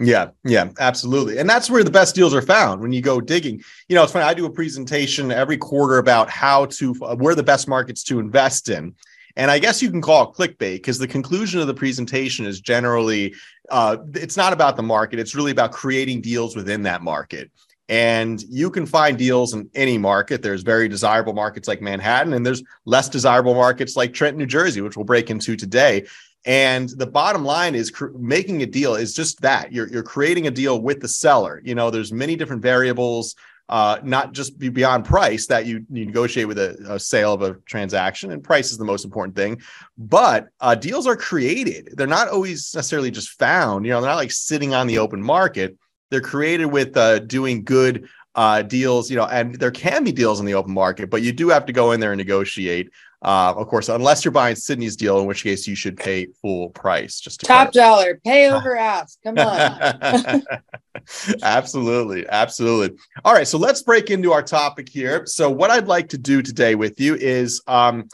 Yeah, 0.00 0.30
yeah, 0.44 0.70
absolutely. 0.78 1.38
And 1.38 1.50
that's 1.50 1.68
where 1.68 1.82
the 1.82 1.90
best 1.90 2.14
deals 2.14 2.32
are 2.32 2.42
found 2.42 2.80
when 2.80 2.92
you 2.92 3.00
go 3.00 3.20
digging. 3.20 3.60
You 3.88 3.96
know, 3.96 4.04
it's 4.04 4.12
funny, 4.12 4.24
I 4.24 4.32
do 4.34 4.46
a 4.46 4.50
presentation 4.50 5.32
every 5.32 5.56
quarter 5.56 5.98
about 5.98 6.30
how 6.30 6.66
to, 6.66 6.94
uh, 7.02 7.16
where 7.16 7.34
the 7.34 7.42
best 7.42 7.66
markets 7.66 8.04
to 8.04 8.20
invest 8.20 8.68
in. 8.68 8.94
And 9.34 9.50
I 9.50 9.58
guess 9.58 9.82
you 9.82 9.90
can 9.90 10.00
call 10.00 10.30
it 10.30 10.36
clickbait 10.36 10.76
because 10.76 10.98
the 10.98 11.08
conclusion 11.08 11.60
of 11.60 11.66
the 11.66 11.74
presentation 11.74 12.46
is 12.46 12.60
generally 12.60 13.34
uh, 13.70 13.98
it's 14.14 14.36
not 14.36 14.52
about 14.52 14.76
the 14.76 14.82
market, 14.82 15.18
it's 15.18 15.34
really 15.34 15.50
about 15.52 15.72
creating 15.72 16.20
deals 16.20 16.54
within 16.54 16.82
that 16.84 17.02
market. 17.02 17.50
And 17.88 18.42
you 18.42 18.70
can 18.70 18.84
find 18.84 19.16
deals 19.16 19.54
in 19.54 19.70
any 19.74 19.96
market. 19.96 20.42
There's 20.42 20.62
very 20.62 20.88
desirable 20.88 21.32
markets 21.32 21.66
like 21.68 21.80
Manhattan, 21.80 22.34
and 22.34 22.44
there's 22.44 22.62
less 22.84 23.08
desirable 23.08 23.54
markets 23.54 23.96
like 23.96 24.12
Trenton, 24.12 24.38
New 24.38 24.46
Jersey, 24.46 24.80
which 24.82 24.96
we'll 24.96 25.06
break 25.06 25.30
into 25.30 25.56
today. 25.56 26.06
And 26.44 26.88
the 26.90 27.06
bottom 27.06 27.44
line 27.44 27.74
is 27.74 27.90
cr- 27.90 28.08
making 28.16 28.62
a 28.62 28.66
deal 28.66 28.94
is 28.94 29.14
just 29.14 29.40
that 29.42 29.72
you're, 29.72 29.88
you're 29.88 30.02
creating 30.02 30.46
a 30.46 30.50
deal 30.50 30.80
with 30.80 31.00
the 31.00 31.08
seller. 31.08 31.60
You 31.64 31.74
know, 31.74 31.90
there's 31.90 32.12
many 32.12 32.36
different 32.36 32.62
variables 32.62 33.34
uh, 33.68 33.98
not 34.02 34.32
just 34.32 34.58
beyond 34.58 35.04
price 35.04 35.46
that 35.46 35.66
you, 35.66 35.84
you 35.90 36.06
negotiate 36.06 36.48
with 36.48 36.58
a, 36.58 36.76
a, 36.88 36.98
sale 36.98 37.34
of 37.34 37.42
a 37.42 37.54
transaction, 37.66 38.32
and 38.32 38.42
price 38.42 38.70
is 38.70 38.78
the 38.78 38.84
most 38.84 39.04
important 39.04 39.36
thing. 39.36 39.60
But 39.98 40.48
uh, 40.60 40.74
deals 40.74 41.06
are 41.06 41.16
created; 41.16 41.90
they're 41.92 42.06
not 42.06 42.28
always 42.28 42.74
necessarily 42.74 43.10
just 43.10 43.30
found. 43.30 43.84
You 43.84 43.92
know, 43.92 44.00
they're 44.00 44.10
not 44.10 44.16
like 44.16 44.32
sitting 44.32 44.72
on 44.72 44.86
the 44.86 44.98
open 44.98 45.22
market. 45.22 45.76
They're 46.10 46.22
created 46.22 46.66
with 46.66 46.96
uh, 46.96 47.18
doing 47.18 47.62
good 47.62 48.08
uh, 48.34 48.62
deals. 48.62 49.10
You 49.10 49.16
know, 49.16 49.26
and 49.26 49.56
there 49.56 49.70
can 49.70 50.02
be 50.02 50.12
deals 50.12 50.40
in 50.40 50.46
the 50.46 50.54
open 50.54 50.72
market, 50.72 51.10
but 51.10 51.20
you 51.20 51.32
do 51.32 51.50
have 51.50 51.66
to 51.66 51.72
go 51.72 51.92
in 51.92 52.00
there 52.00 52.12
and 52.12 52.18
negotiate. 52.18 52.90
Uh, 53.20 53.52
of 53.56 53.66
course, 53.66 53.88
unless 53.88 54.24
you're 54.24 54.32
buying 54.32 54.54
Sydney's 54.54 54.94
deal, 54.94 55.18
in 55.18 55.26
which 55.26 55.42
case 55.42 55.66
you 55.66 55.74
should 55.74 55.96
pay 55.96 56.26
full 56.40 56.70
price. 56.70 57.18
Just 57.18 57.40
top 57.40 57.72
dollar, 57.72 58.20
pay 58.24 58.48
over 58.50 58.76
ask. 58.76 59.18
Come 59.24 59.38
on. 59.38 60.44
absolutely, 61.42 62.28
absolutely. 62.28 62.96
All 63.24 63.32
right, 63.32 63.46
so 63.46 63.58
let's 63.58 63.82
break 63.82 64.10
into 64.10 64.32
our 64.32 64.42
topic 64.42 64.88
here. 64.88 65.26
So, 65.26 65.50
what 65.50 65.70
I'd 65.70 65.88
like 65.88 66.08
to 66.10 66.18
do 66.18 66.42
today 66.42 66.76
with 66.76 67.00
you 67.00 67.16
is 67.16 67.60
um, 67.66 68.08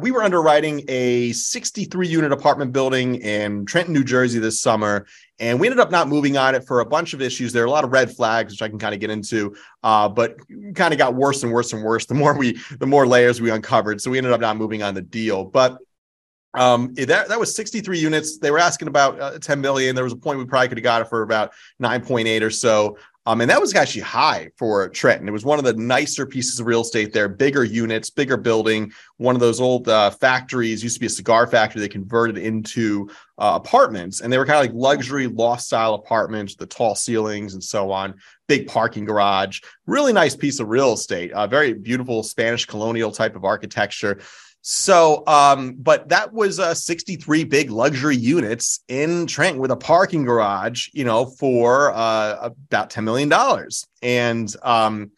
we 0.00 0.10
were 0.10 0.22
underwriting 0.22 0.84
a 0.88 1.32
63 1.32 2.08
unit 2.08 2.32
apartment 2.32 2.72
building 2.72 3.16
in 3.16 3.66
Trenton, 3.66 3.92
New 3.92 4.04
Jersey 4.04 4.38
this 4.38 4.60
summer. 4.60 5.06
And 5.38 5.60
we 5.60 5.66
ended 5.66 5.80
up 5.80 5.90
not 5.90 6.08
moving 6.08 6.38
on 6.38 6.54
it 6.54 6.66
for 6.66 6.80
a 6.80 6.86
bunch 6.86 7.12
of 7.12 7.20
issues. 7.20 7.52
There 7.52 7.62
are 7.62 7.66
a 7.66 7.70
lot 7.70 7.84
of 7.84 7.92
red 7.92 8.10
flags, 8.10 8.54
which 8.54 8.62
I 8.62 8.68
can 8.68 8.78
kind 8.78 8.94
of 8.94 9.00
get 9.00 9.10
into, 9.10 9.54
uh, 9.82 10.08
but 10.08 10.36
kind 10.74 10.94
of 10.94 10.98
got 10.98 11.14
worse 11.14 11.42
and 11.42 11.52
worse 11.52 11.74
and 11.74 11.84
worse 11.84 12.06
the 12.06 12.14
more 12.14 12.36
we, 12.36 12.58
the 12.78 12.86
more 12.86 13.06
layers 13.06 13.40
we 13.40 13.50
uncovered. 13.50 14.00
So 14.00 14.10
we 14.10 14.16
ended 14.16 14.32
up 14.32 14.40
not 14.40 14.56
moving 14.56 14.82
on 14.82 14.94
the 14.94 15.02
deal. 15.02 15.44
But 15.44 15.78
um, 16.54 16.94
that 16.94 17.28
that 17.28 17.38
was 17.38 17.54
63 17.54 17.98
units. 17.98 18.38
They 18.38 18.50
were 18.50 18.58
asking 18.58 18.88
about 18.88 19.20
uh, 19.20 19.38
10 19.38 19.60
million. 19.60 19.94
There 19.94 20.04
was 20.04 20.14
a 20.14 20.16
point 20.16 20.38
we 20.38 20.46
probably 20.46 20.68
could 20.68 20.78
have 20.78 20.84
got 20.84 21.02
it 21.02 21.08
for 21.08 21.20
about 21.20 21.52
9.8 21.82 22.40
or 22.40 22.50
so. 22.50 22.96
Um, 23.26 23.40
and 23.40 23.50
that 23.50 23.60
was 23.60 23.74
actually 23.74 24.02
high 24.02 24.50
for 24.56 24.88
Trenton. 24.88 25.28
It 25.28 25.32
was 25.32 25.44
one 25.44 25.58
of 25.58 25.64
the 25.64 25.74
nicer 25.74 26.24
pieces 26.24 26.60
of 26.60 26.66
real 26.66 26.82
estate 26.82 27.12
there, 27.12 27.28
bigger 27.28 27.64
units, 27.64 28.08
bigger 28.08 28.36
building. 28.36 28.92
One 29.16 29.34
of 29.34 29.40
those 29.40 29.60
old 29.60 29.88
uh, 29.88 30.10
factories 30.10 30.82
used 30.82 30.94
to 30.94 31.00
be 31.00 31.06
a 31.06 31.10
cigar 31.10 31.48
factory. 31.48 31.80
They 31.80 31.88
converted 31.88 32.38
into 32.38 33.10
uh, 33.38 33.58
apartments, 33.60 34.20
and 34.20 34.32
they 34.32 34.38
were 34.38 34.46
kind 34.46 34.58
of 34.58 34.72
like 34.72 34.80
luxury 34.80 35.26
loft 35.26 35.62
style 35.62 35.94
apartments, 35.94 36.54
the 36.54 36.66
tall 36.66 36.94
ceilings 36.94 37.54
and 37.54 37.62
so 37.62 37.90
on. 37.90 38.14
Big 38.46 38.68
parking 38.68 39.04
garage, 39.04 39.60
really 39.86 40.12
nice 40.12 40.36
piece 40.36 40.60
of 40.60 40.68
real 40.68 40.92
estate. 40.92 41.32
Uh, 41.32 41.48
very 41.48 41.72
beautiful 41.72 42.22
Spanish 42.22 42.64
colonial 42.64 43.10
type 43.10 43.34
of 43.34 43.44
architecture. 43.44 44.20
So, 44.68 45.22
um, 45.28 45.76
but 45.78 46.08
that 46.08 46.32
was 46.32 46.58
uh, 46.58 46.74
63 46.74 47.44
big 47.44 47.70
luxury 47.70 48.16
units 48.16 48.80
in 48.88 49.28
Trenton 49.28 49.60
with 49.60 49.70
a 49.70 49.76
parking 49.76 50.24
garage, 50.24 50.88
you 50.92 51.04
know, 51.04 51.24
for 51.24 51.92
uh, 51.94 52.36
about 52.42 52.90
$10 52.90 53.04
million. 53.04 53.32
And 54.02 54.52
um, 54.64 55.12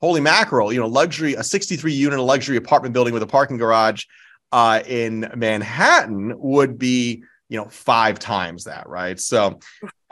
holy 0.00 0.20
mackerel, 0.20 0.72
you 0.72 0.78
know, 0.78 0.86
luxury, 0.86 1.34
a 1.34 1.42
63 1.42 1.92
unit, 1.92 2.20
luxury 2.20 2.56
apartment 2.56 2.92
building 2.92 3.12
with 3.12 3.24
a 3.24 3.26
parking 3.26 3.56
garage 3.56 4.04
uh, 4.52 4.84
in 4.86 5.28
Manhattan 5.34 6.38
would 6.38 6.78
be, 6.78 7.24
you 7.48 7.58
know, 7.58 7.64
five 7.64 8.20
times 8.20 8.62
that, 8.64 8.88
right? 8.88 9.18
So, 9.18 9.58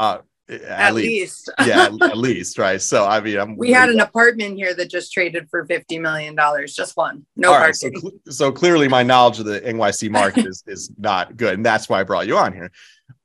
uh, 0.01 0.19
at, 0.51 0.63
at 0.63 0.95
least, 0.95 1.51
least. 1.59 1.69
yeah 1.69 1.89
at, 2.03 2.19
least 2.19 2.59
right 2.59 2.83
so 2.83 3.07
i 3.07 3.21
mean 3.21 3.39
I'm, 3.39 3.57
we 3.57 3.73
had 3.73 3.89
an 3.89 4.01
apartment 4.01 4.57
here 4.57 4.75
that 4.75 4.91
just 4.91 5.13
traded 5.13 5.49
for 5.51 5.65
50 5.65 5.99
million 5.99 6.35
dollars 6.35 6.75
just 6.75 6.97
one 6.97 7.25
no 7.37 7.53
right, 7.53 7.75
so, 7.75 7.91
so, 8.29 8.53
clearly 8.53 8.89
my 8.89 9.03
knowledge 9.03 9.39
of 9.39 9.47
the 9.47 9.61
nyc 9.61 10.11
market 10.11 10.47
is 10.47 10.63
is 10.67 10.91
not 10.99 11.37
good 11.37 11.55
and 11.55 11.65
that's 11.65 11.89
why 11.89 12.01
i 12.01 12.03
brought 12.03 12.27
you 12.27 12.37
on 12.37 12.53
here 12.53 12.71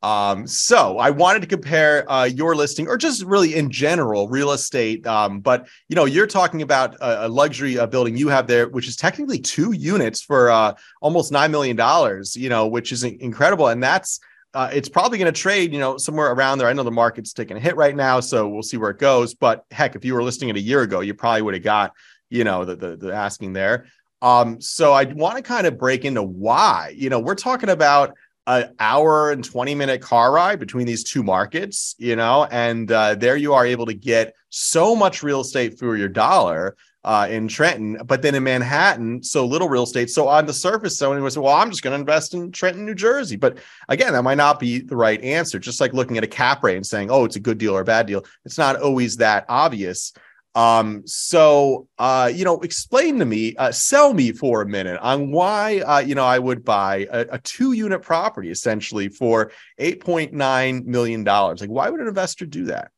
um, 0.05 0.45
so 0.45 0.99
I 0.99 1.09
wanted 1.09 1.41
to 1.41 1.47
compare 1.47 2.09
uh, 2.11 2.25
your 2.25 2.55
listing, 2.55 2.87
or 2.87 2.95
just 2.95 3.23
really 3.23 3.55
in 3.55 3.71
general, 3.71 4.27
real 4.27 4.51
estate. 4.51 5.05
Um, 5.07 5.39
but 5.39 5.67
you 5.89 5.95
know, 5.95 6.05
you're 6.05 6.27
talking 6.27 6.61
about 6.61 6.93
a, 6.95 7.25
a 7.25 7.27
luxury 7.27 7.79
uh, 7.79 7.87
building 7.87 8.15
you 8.15 8.27
have 8.27 8.45
there, 8.45 8.67
which 8.67 8.87
is 8.87 8.95
technically 8.95 9.39
two 9.39 9.71
units 9.71 10.21
for 10.21 10.51
uh, 10.51 10.75
almost 11.01 11.31
nine 11.31 11.51
million 11.51 11.75
dollars. 11.75 12.35
You 12.35 12.49
know, 12.49 12.67
which 12.67 12.91
is 12.91 13.03
incredible, 13.03 13.67
and 13.67 13.81
that's 13.81 14.19
uh, 14.55 14.69
it's 14.71 14.87
probably 14.87 15.17
going 15.17 15.31
to 15.31 15.37
trade, 15.37 15.73
you 15.73 15.79
know, 15.79 15.97
somewhere 15.97 16.31
around 16.31 16.57
there. 16.57 16.69
I 16.69 16.73
know 16.73 16.83
the 16.83 16.89
market's 16.91 17.33
taking 17.33 17.57
a 17.57 17.59
hit 17.59 17.75
right 17.75 17.93
now, 17.93 18.21
so 18.21 18.47
we'll 18.47 18.63
see 18.63 18.77
where 18.77 18.89
it 18.89 18.99
goes. 18.99 19.33
But 19.33 19.65
heck, 19.69 19.97
if 19.97 20.05
you 20.05 20.13
were 20.13 20.23
listing 20.23 20.47
it 20.47 20.55
a 20.55 20.61
year 20.61 20.81
ago, 20.81 21.01
you 21.01 21.13
probably 21.13 21.41
would 21.41 21.55
have 21.55 21.63
got, 21.63 21.91
you 22.29 22.45
know, 22.45 22.63
the, 22.63 22.77
the, 22.77 22.95
the 22.95 23.13
asking 23.13 23.51
there. 23.51 23.87
Um, 24.21 24.61
so 24.61 24.93
I 24.93 25.03
want 25.03 25.35
to 25.35 25.41
kind 25.41 25.67
of 25.67 25.77
break 25.77 26.05
into 26.05 26.23
why. 26.23 26.93
You 26.95 27.09
know, 27.09 27.19
we're 27.19 27.35
talking 27.35 27.67
about 27.67 28.15
an 28.47 28.73
hour 28.79 29.31
and 29.31 29.43
20 29.43 29.75
minute 29.75 30.01
car 30.01 30.31
ride 30.31 30.59
between 30.59 30.87
these 30.87 31.03
two 31.03 31.21
markets, 31.21 31.93
you 31.97 32.15
know, 32.15 32.45
and 32.49 32.89
uh, 32.91 33.15
there 33.15 33.35
you 33.35 33.53
are 33.53 33.65
able 33.65 33.87
to 33.87 33.93
get 33.93 34.35
so 34.49 34.95
much 34.95 35.21
real 35.21 35.41
estate 35.41 35.77
for 35.77 35.97
your 35.97 36.07
dollar 36.07 36.77
uh, 37.05 37.27
in 37.29 37.47
Trenton, 37.47 37.99
but 38.03 38.23
then 38.23 38.33
in 38.33 38.43
Manhattan, 38.43 39.21
so 39.21 39.45
little 39.45 39.69
real 39.69 39.83
estate. 39.83 40.09
So 40.09 40.27
on 40.27 40.47
the 40.47 40.53
surface, 40.53 40.97
someone 40.97 41.21
would 41.21 41.31
say, 41.31 41.39
"Well, 41.39 41.53
I'm 41.53 41.69
just 41.69 41.83
going 41.83 41.93
to 41.93 41.99
invest 41.99 42.33
in 42.33 42.51
Trenton, 42.51 42.83
New 42.83 42.95
Jersey." 42.95 43.35
But 43.35 43.59
again, 43.87 44.13
that 44.13 44.23
might 44.23 44.35
not 44.35 44.59
be 44.59 44.79
the 44.79 44.95
right 44.95 45.23
answer. 45.23 45.59
Just 45.59 45.79
like 45.79 45.93
looking 45.93 46.17
at 46.17 46.23
a 46.23 46.27
cap 46.27 46.63
rate 46.63 46.77
and 46.77 46.85
saying, 46.85 47.11
"Oh, 47.11 47.23
it's 47.23 47.35
a 47.35 47.39
good 47.39 47.59
deal 47.59 47.77
or 47.77 47.81
a 47.81 47.85
bad 47.85 48.07
deal," 48.07 48.25
it's 48.43 48.57
not 48.57 48.81
always 48.81 49.17
that 49.17 49.45
obvious. 49.47 50.13
Um, 50.55 51.03
so 51.05 51.87
uh, 51.99 52.31
you 52.33 52.43
know, 52.43 52.59
explain 52.61 53.19
to 53.19 53.25
me, 53.25 53.55
uh, 53.57 53.71
sell 53.71 54.11
me 54.11 54.31
for 54.31 54.63
a 54.63 54.65
minute 54.65 54.99
on 54.99 55.31
why 55.31 55.81
uh, 55.81 55.99
you 55.99 56.15
know 56.15 56.25
I 56.25 56.39
would 56.39 56.65
buy 56.65 57.07
a, 57.11 57.25
a 57.33 57.37
two-unit 57.37 58.01
property 58.01 58.49
essentially 58.49 59.09
for 59.09 59.51
eight 59.77 59.99
point 60.03 60.33
nine 60.33 60.83
million 60.87 61.23
dollars. 61.23 61.61
Like, 61.61 61.69
why 61.69 61.87
would 61.87 62.01
an 62.01 62.07
investor 62.07 62.47
do 62.47 62.65
that? 62.65 62.89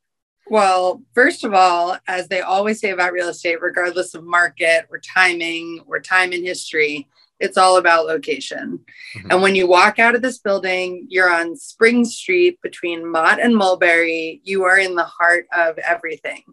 Well, 0.50 1.02
first 1.14 1.44
of 1.44 1.54
all, 1.54 1.98
as 2.08 2.28
they 2.28 2.42
always 2.42 2.80
say 2.80 2.92
about 2.92 3.12
real 3.12 3.30
estate, 3.30 3.62
regardless 3.62 4.14
of 4.14 4.24
market 4.24 4.86
or 4.90 5.00
timing 5.00 5.82
or 5.88 6.00
time 6.00 6.32
in 6.32 6.44
history, 6.44 7.08
it's 7.40 7.58
all 7.58 7.78
about 7.78 8.06
location. 8.06 8.80
Mm-hmm. 9.16 9.32
And 9.32 9.42
when 9.42 9.56
you 9.56 9.68
walk 9.68 10.00
out 10.00 10.16
of 10.16 10.22
this 10.22 10.40
building, 10.40 11.06
you're 11.10 11.32
on 11.32 11.56
Spring 11.56 12.04
Street 12.06 12.60
between 12.62 13.12
Mott 13.12 13.40
and 13.40 13.56
Mulberry. 13.56 14.42
You 14.44 14.64
are 14.64 14.78
in 14.78 14.96
the 14.96 15.04
heart 15.04 15.48
of 15.56 15.78
everything. 15.80 16.44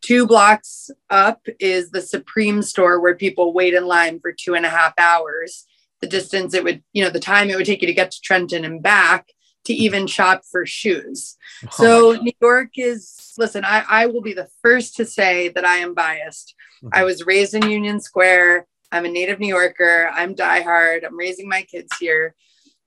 Two 0.00 0.26
blocks 0.26 0.90
up 1.10 1.46
is 1.58 1.90
the 1.90 2.00
Supreme 2.00 2.62
store 2.62 3.00
where 3.00 3.16
people 3.16 3.52
wait 3.52 3.74
in 3.74 3.84
line 3.86 4.18
for 4.20 4.32
two 4.32 4.54
and 4.54 4.64
a 4.64 4.70
half 4.70 4.94
hours. 4.98 5.66
The 6.00 6.06
distance 6.06 6.54
it 6.54 6.64
would, 6.64 6.82
you 6.94 7.04
know, 7.04 7.10
the 7.10 7.20
time 7.20 7.50
it 7.50 7.56
would 7.56 7.66
take 7.66 7.82
you 7.82 7.86
to 7.86 7.94
get 7.94 8.12
to 8.12 8.20
Trenton 8.22 8.64
and 8.64 8.82
back 8.82 9.28
to 9.64 9.74
even 9.74 10.06
shop 10.06 10.42
for 10.50 10.66
shoes. 10.66 11.36
Oh 11.64 11.68
so 11.70 12.22
New 12.22 12.32
York 12.40 12.70
is 12.76 13.32
listen, 13.38 13.64
I, 13.64 13.84
I 13.88 14.06
will 14.06 14.22
be 14.22 14.32
the 14.32 14.48
first 14.62 14.96
to 14.96 15.04
say 15.04 15.48
that 15.48 15.64
I 15.64 15.76
am 15.76 15.94
biased. 15.94 16.54
Mm-hmm. 16.82 16.88
I 16.92 17.04
was 17.04 17.26
raised 17.26 17.54
in 17.54 17.68
Union 17.68 18.00
Square. 18.00 18.66
I'm 18.92 19.04
a 19.04 19.08
native 19.08 19.38
New 19.38 19.48
Yorker. 19.48 20.10
I'm 20.12 20.34
diehard. 20.34 21.06
I'm 21.06 21.16
raising 21.16 21.48
my 21.48 21.62
kids 21.62 21.90
here. 21.98 22.34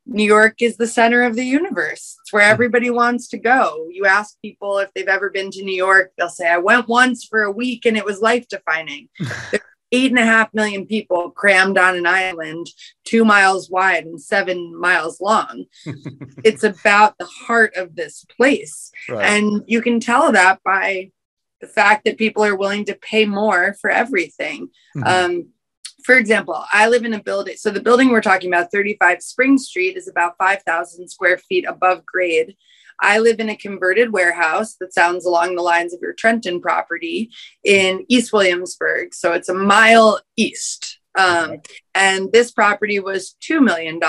New 0.05 0.25
York 0.25 0.61
is 0.61 0.75
the 0.75 0.87
center 0.87 1.23
of 1.23 1.35
the 1.35 1.45
universe. 1.45 2.17
It's 2.21 2.33
where 2.33 2.43
mm-hmm. 2.43 2.51
everybody 2.51 2.89
wants 2.89 3.29
to 3.29 3.37
go. 3.37 3.87
You 3.89 4.05
ask 4.05 4.39
people 4.41 4.79
if 4.79 4.93
they've 4.93 5.07
ever 5.07 5.29
been 5.29 5.49
to 5.51 5.63
New 5.63 5.75
York, 5.75 6.11
they'll 6.17 6.29
say, 6.29 6.49
I 6.49 6.57
went 6.57 6.89
once 6.89 7.23
for 7.23 7.43
a 7.43 7.51
week 7.51 7.85
and 7.85 7.95
it 7.95 8.05
was 8.05 8.19
life 8.19 8.47
defining. 8.49 9.07
eight 9.93 10.09
and 10.09 10.19
a 10.19 10.25
half 10.25 10.53
million 10.53 10.85
people 10.85 11.29
crammed 11.29 11.77
on 11.77 11.95
an 11.95 12.07
island 12.07 12.67
two 13.05 13.23
miles 13.23 13.69
wide 13.69 14.05
and 14.05 14.19
seven 14.19 14.77
miles 14.77 15.21
long. 15.21 15.65
it's 16.43 16.63
about 16.63 17.17
the 17.19 17.25
heart 17.25 17.75
of 17.75 17.95
this 17.95 18.25
place. 18.25 18.91
Right. 19.07 19.23
And 19.23 19.63
you 19.67 19.81
can 19.81 19.99
tell 19.99 20.31
that 20.31 20.59
by 20.65 21.11
the 21.61 21.67
fact 21.67 22.05
that 22.05 22.17
people 22.17 22.43
are 22.43 22.57
willing 22.57 22.85
to 22.85 22.95
pay 22.95 23.25
more 23.25 23.75
for 23.79 23.89
everything. 23.89 24.69
Mm-hmm. 24.97 25.07
Um, 25.07 25.49
for 26.03 26.17
example, 26.17 26.65
I 26.73 26.89
live 26.89 27.05
in 27.05 27.13
a 27.13 27.23
building. 27.23 27.55
So 27.55 27.69
the 27.69 27.81
building 27.81 28.09
we're 28.09 28.19
talking 28.19 28.53
about, 28.53 28.71
35 28.71 29.21
Spring 29.21 29.57
Street, 29.57 29.95
is 29.95 30.09
about 30.09 30.37
5,000 30.37 31.07
square 31.07 31.37
feet 31.37 31.65
above 31.65 32.05
grade. 32.05 32.57
I 33.01 33.19
live 33.19 33.39
in 33.39 33.49
a 33.49 33.55
converted 33.55 34.11
warehouse 34.11 34.75
that 34.75 34.93
sounds 34.93 35.25
along 35.25 35.55
the 35.55 35.61
lines 35.61 35.93
of 35.93 36.01
your 36.01 36.13
Trenton 36.13 36.61
property 36.61 37.31
in 37.63 38.05
East 38.07 38.33
Williamsburg. 38.33 39.13
So 39.13 39.33
it's 39.33 39.49
a 39.49 39.53
mile 39.53 40.19
east. 40.35 40.99
Um, 41.15 41.57
and 41.93 42.31
this 42.31 42.51
property 42.51 42.99
was 42.99 43.35
$2 43.47 43.63
million 43.63 43.99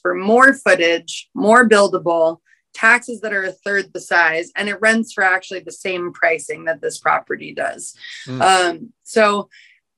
for 0.00 0.14
more 0.14 0.54
footage, 0.54 1.28
more 1.34 1.68
buildable, 1.68 2.38
taxes 2.74 3.20
that 3.20 3.32
are 3.32 3.44
a 3.44 3.52
third 3.52 3.92
the 3.92 4.00
size, 4.00 4.50
and 4.56 4.68
it 4.68 4.80
rents 4.80 5.12
for 5.12 5.24
actually 5.24 5.60
the 5.60 5.72
same 5.72 6.12
pricing 6.12 6.64
that 6.64 6.80
this 6.80 6.98
property 6.98 7.54
does. 7.54 7.94
Mm. 8.26 8.40
Um, 8.42 8.92
so 9.04 9.48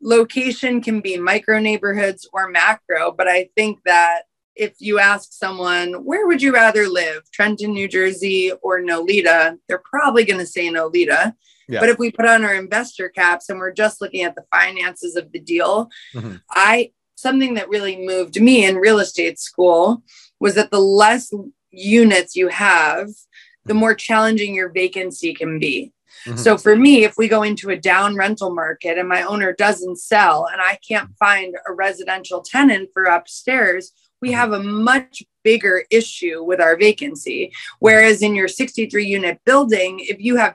location 0.01 0.81
can 0.81 1.01
be 1.01 1.17
micro 1.17 1.59
neighborhoods 1.59 2.29
or 2.33 2.49
macro, 2.49 3.13
but 3.13 3.27
I 3.27 3.49
think 3.57 3.81
that 3.85 4.23
if 4.57 4.75
you 4.79 4.99
ask 4.99 5.33
someone, 5.33 5.93
where 6.05 6.27
would 6.27 6.41
you 6.41 6.53
rather 6.53 6.89
live, 6.89 7.31
Trenton, 7.31 7.73
New 7.73 7.89
Jersey, 7.89 8.53
or 8.63 8.81
Nolita, 8.81 9.59
they're 9.69 9.83
probably 9.85 10.25
going 10.25 10.41
to 10.41 10.47
say 10.47 10.69
Nolita. 10.69 11.35
Yeah. 11.69 11.81
But 11.81 11.91
if 11.91 11.99
we 11.99 12.11
put 12.11 12.27
on 12.27 12.45
our 12.45 12.55
investor 12.55 13.09
caps 13.09 13.49
and 13.49 13.59
we're 13.59 13.73
just 13.73 14.01
looking 14.01 14.23
at 14.23 14.35
the 14.35 14.45
finances 14.53 15.17
of 15.17 15.33
the 15.33 15.41
deal, 15.41 15.91
mm-hmm. 16.15 16.37
I 16.51 16.93
something 17.17 17.55
that 17.55 17.69
really 17.69 18.07
moved 18.07 18.41
me 18.41 18.65
in 18.65 18.77
real 18.77 18.99
estate 18.99 19.39
school 19.39 20.03
was 20.39 20.55
that 20.55 20.71
the 20.71 20.81
less 20.81 21.33
units 21.71 22.37
you 22.37 22.49
have, 22.49 23.09
the 23.65 23.75
more 23.75 23.95
challenging 23.95 24.55
your 24.55 24.71
vacancy 24.71 25.35
can 25.35 25.59
be. 25.59 25.93
Mm-hmm. 26.27 26.39
So 26.39 26.57
for 26.57 26.77
me, 26.77 27.05
if 27.05 27.17
we 27.17 27.29
go 27.29 27.43
into 27.43 27.71
a 27.71 27.77
down 27.77 28.17
rental 28.17 28.55
market 28.55 28.99
and 28.99 29.09
my 29.09 29.23
owner 29.23 29.53
doesn't 29.53 29.99
sell 29.99 30.47
and 30.47 30.61
I 30.61 30.79
can't 30.87 31.11
find 31.19 31.55
a 31.67 31.73
residential 31.73 32.43
tenant 32.43 32.91
for 32.93 33.05
upstairs, 33.05 33.93
we 34.21 34.31
mm-hmm. 34.31 34.37
have 34.37 34.53
a 34.53 34.63
much 34.63 35.23
bigger 35.45 35.85
issue 35.91 36.43
with 36.43 36.61
our 36.61 36.77
vacancy. 36.77 37.53
Whereas 37.79 38.23
in 38.23 38.35
your 38.35 38.49
63 38.49 39.05
unit 39.05 39.41
building, 39.45 40.01
if 40.01 40.21
you 40.21 40.37
have 40.37 40.55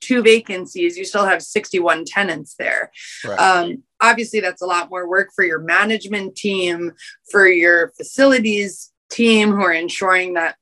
two 0.00 0.22
vacancies, 0.22 0.96
you 0.96 1.04
still 1.04 1.24
have 1.24 1.42
61 1.42 2.04
tenants 2.04 2.54
there. 2.58 2.90
Right. 3.24 3.38
Um, 3.38 3.82
obviously, 4.00 4.40
that's 4.40 4.62
a 4.62 4.66
lot 4.66 4.90
more 4.90 5.08
work 5.08 5.30
for 5.34 5.44
your 5.44 5.60
management 5.60 6.36
team, 6.36 6.92
for 7.30 7.46
your 7.46 7.92
facilities 7.96 8.92
team 9.10 9.52
who 9.52 9.62
are 9.62 9.72
ensuring 9.72 10.34
that 10.34 10.56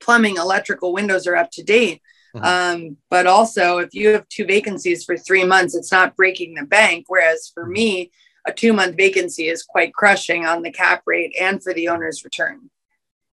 plumbing, 0.00 0.36
electrical, 0.36 0.92
windows 0.92 1.26
are 1.26 1.36
up 1.36 1.50
to 1.52 1.62
date. 1.62 2.02
Mm-hmm. 2.34 2.44
Um, 2.44 2.96
but 3.10 3.26
also, 3.26 3.78
if 3.78 3.94
you 3.94 4.08
have 4.08 4.28
two 4.28 4.44
vacancies 4.44 5.04
for 5.04 5.16
three 5.16 5.44
months, 5.44 5.74
it's 5.74 5.92
not 5.92 6.16
breaking 6.16 6.54
the 6.54 6.64
bank. 6.64 7.04
Whereas 7.08 7.50
for 7.54 7.64
mm-hmm. 7.64 7.72
me, 7.72 8.10
a 8.46 8.52
two 8.52 8.72
month 8.72 8.96
vacancy 8.96 9.48
is 9.48 9.62
quite 9.62 9.94
crushing 9.94 10.44
on 10.44 10.62
the 10.62 10.70
cap 10.70 11.02
rate 11.06 11.34
and 11.40 11.62
for 11.62 11.72
the 11.72 11.88
owner's 11.88 12.24
return. 12.24 12.70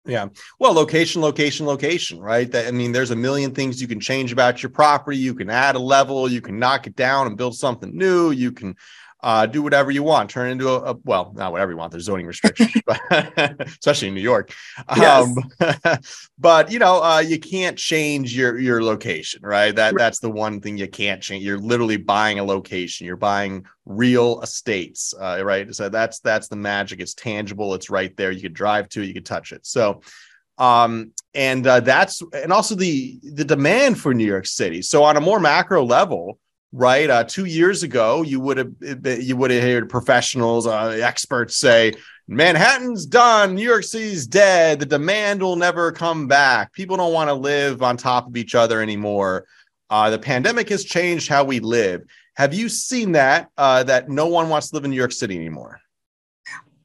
Yeah. 0.06 0.30
Well, 0.60 0.74
location, 0.74 1.22
location, 1.22 1.66
location, 1.66 2.20
right? 2.20 2.50
That 2.52 2.68
I 2.68 2.72
mean, 2.72 2.92
there's 2.92 3.12
a 3.12 3.16
million 3.16 3.54
things 3.54 3.82
you 3.82 3.88
can 3.88 4.00
change 4.00 4.32
about 4.32 4.64
your 4.64 4.70
property. 4.70 5.18
You 5.18 5.36
can 5.36 5.50
add 5.50 5.76
a 5.76 5.80
level, 5.80 6.30
you 6.30 6.42
can 6.42 6.58
knock 6.58 6.88
it 6.88 6.96
down 6.96 7.28
and 7.28 7.38
build 7.38 7.56
something 7.56 7.96
new. 7.96 8.32
You 8.32 8.52
can 8.52 8.76
uh, 9.22 9.46
do 9.46 9.62
whatever 9.62 9.92
you 9.92 10.02
want, 10.02 10.30
turn 10.30 10.50
into 10.50 10.70
a, 10.70 10.94
a, 10.94 10.98
well, 11.04 11.34
not 11.36 11.52
whatever 11.52 11.72
you 11.72 11.78
want. 11.78 11.92
There's 11.92 12.06
zoning 12.06 12.26
restrictions, 12.26 12.72
but 12.86 13.02
especially 13.68 14.08
in 14.08 14.14
New 14.14 14.22
York. 14.22 14.54
Yes. 14.96 15.38
Um, 15.60 15.98
but 16.40 16.72
you 16.72 16.80
know, 16.80 17.04
uh, 17.04 17.20
you 17.20 17.40
can't 17.40 17.78
change 17.78 18.36
your 18.36 18.58
your 18.58 18.82
location, 18.82 19.42
right? 19.44 19.76
That 19.76 19.96
that's 19.98 20.20
the 20.20 20.32
one 20.32 20.62
thing 20.62 20.78
you 20.78 20.88
can't 20.88 21.22
change. 21.22 21.44
You're 21.44 21.60
literally 21.60 21.98
buying 21.98 22.40
a 22.40 22.44
location. 22.44 23.06
You're 23.06 23.18
buying 23.18 23.66
real 23.86 24.42
estates, 24.42 25.14
uh, 25.20 25.42
right? 25.44 25.74
So 25.76 25.90
that's 25.90 26.20
that's 26.20 26.48
the 26.48 26.56
magic. 26.56 27.02
It's 27.02 27.14
tangible. 27.14 27.74
It's 27.74 27.90
right 27.90 28.16
there. 28.16 28.32
You 28.32 28.42
could 28.42 28.54
drive 28.54 28.88
to 28.90 29.02
it. 29.02 29.08
You 29.08 29.14
could 29.14 29.26
touch 29.26 29.52
it. 29.52 29.66
So 29.66 30.02
um 30.58 31.14
and 31.34 31.66
uh, 31.66 31.80
that's 31.80 32.22
and 32.34 32.52
also 32.52 32.76
the 32.76 33.18
the 33.24 33.46
demand 33.46 33.98
for 33.98 34.14
new 34.14 34.26
york 34.26 34.46
city 34.46 34.82
so 34.82 35.04
on 35.04 35.16
a 35.16 35.22
more 35.22 35.40
macro 35.40 35.86
level 35.86 36.38
right? 36.72 37.10
Uh, 37.10 37.24
two 37.24 37.46
years 37.46 37.84
ago, 37.84 38.22
you 38.22 38.40
would 38.40 38.58
have 38.58 38.72
you 39.22 39.36
would 39.36 39.52
have 39.52 39.64
heard 39.64 39.90
professionals, 39.90 40.68
uh, 40.68 41.00
experts 41.02 41.58
say 41.58 41.94
Manhattan's 42.28 43.08
done, 43.08 43.56
New 43.56 43.64
York 43.64 43.84
City's 43.84 44.28
dead, 44.28 44.80
the 44.80 44.86
demand 44.86 45.42
will 45.42 45.56
never 45.56 45.92
come 45.92 46.28
back. 46.28 46.72
People 46.74 46.96
don't 46.96 47.14
want 47.14 47.28
to 47.30 47.34
live 47.34 47.82
on 47.82 47.98
top 47.98 48.28
of 48.28 48.38
each 48.38 48.54
other 48.54 48.82
anymore. 48.82 49.46
Uh, 49.90 50.12
the 50.12 50.20
pandemic 50.20 50.70
has 50.70 50.84
changed 50.84 51.28
how 51.28 51.44
we 51.44 51.60
live. 51.60 52.04
Have 52.36 52.54
you 52.54 52.70
seen 52.70 53.14
that? 53.14 53.50
Uh, 53.58 53.84
that 53.84 54.10
no 54.10 54.28
one 54.28 54.48
wants 54.48 54.70
to 54.70 54.76
live 54.76 54.86
in 54.86 54.92
New 54.92 54.98
York 54.98 55.12
City 55.12 55.36
anymore. 55.36 55.82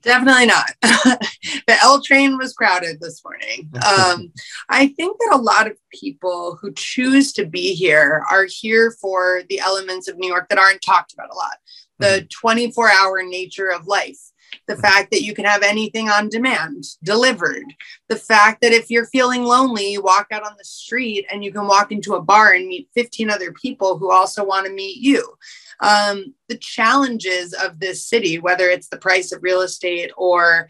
Definitely 0.04 0.46
not. 0.46 0.70
the 0.82 1.76
L 1.82 2.02
train 2.02 2.36
was 2.36 2.52
crowded 2.52 3.00
this 3.00 3.22
morning. 3.24 3.70
Um, 3.84 4.32
I 4.68 4.88
think 4.88 5.18
that 5.18 5.36
a 5.36 5.42
lot 5.42 5.66
of 5.66 5.76
people 5.92 6.58
who 6.60 6.72
choose 6.72 7.32
to 7.34 7.44
be 7.44 7.74
here 7.74 8.24
are 8.30 8.46
here 8.48 8.92
for 9.00 9.42
the 9.48 9.60
elements 9.60 10.08
of 10.08 10.16
New 10.16 10.28
York 10.28 10.48
that 10.48 10.58
aren't 10.58 10.82
talked 10.82 11.12
about 11.12 11.30
a 11.30 11.34
lot 11.34 11.56
the 11.98 12.06
mm-hmm. 12.06 12.26
24 12.28 12.90
hour 12.90 13.22
nature 13.22 13.70
of 13.70 13.86
life, 13.86 14.18
the 14.66 14.76
fact 14.76 15.10
that 15.10 15.22
you 15.22 15.34
can 15.34 15.44
have 15.44 15.62
anything 15.62 16.08
on 16.08 16.28
demand 16.28 16.84
delivered, 17.02 17.64
the 18.08 18.16
fact 18.16 18.60
that 18.62 18.72
if 18.72 18.90
you're 18.90 19.06
feeling 19.06 19.44
lonely, 19.44 19.92
you 19.92 20.02
walk 20.02 20.28
out 20.32 20.44
on 20.44 20.54
the 20.58 20.64
street 20.64 21.26
and 21.30 21.44
you 21.44 21.52
can 21.52 21.66
walk 21.66 21.92
into 21.92 22.14
a 22.14 22.22
bar 22.22 22.52
and 22.52 22.66
meet 22.66 22.88
15 22.94 23.30
other 23.30 23.52
people 23.52 23.98
who 23.98 24.10
also 24.10 24.44
want 24.44 24.66
to 24.66 24.72
meet 24.72 24.96
you 24.96 25.36
um, 25.80 26.34
the 26.48 26.56
challenges 26.58 27.52
of 27.52 27.80
this 27.80 28.04
city, 28.06 28.38
whether 28.38 28.68
it's 28.68 28.88
the 28.88 28.96
price 28.96 29.32
of 29.32 29.42
real 29.42 29.60
estate 29.60 30.10
or 30.16 30.68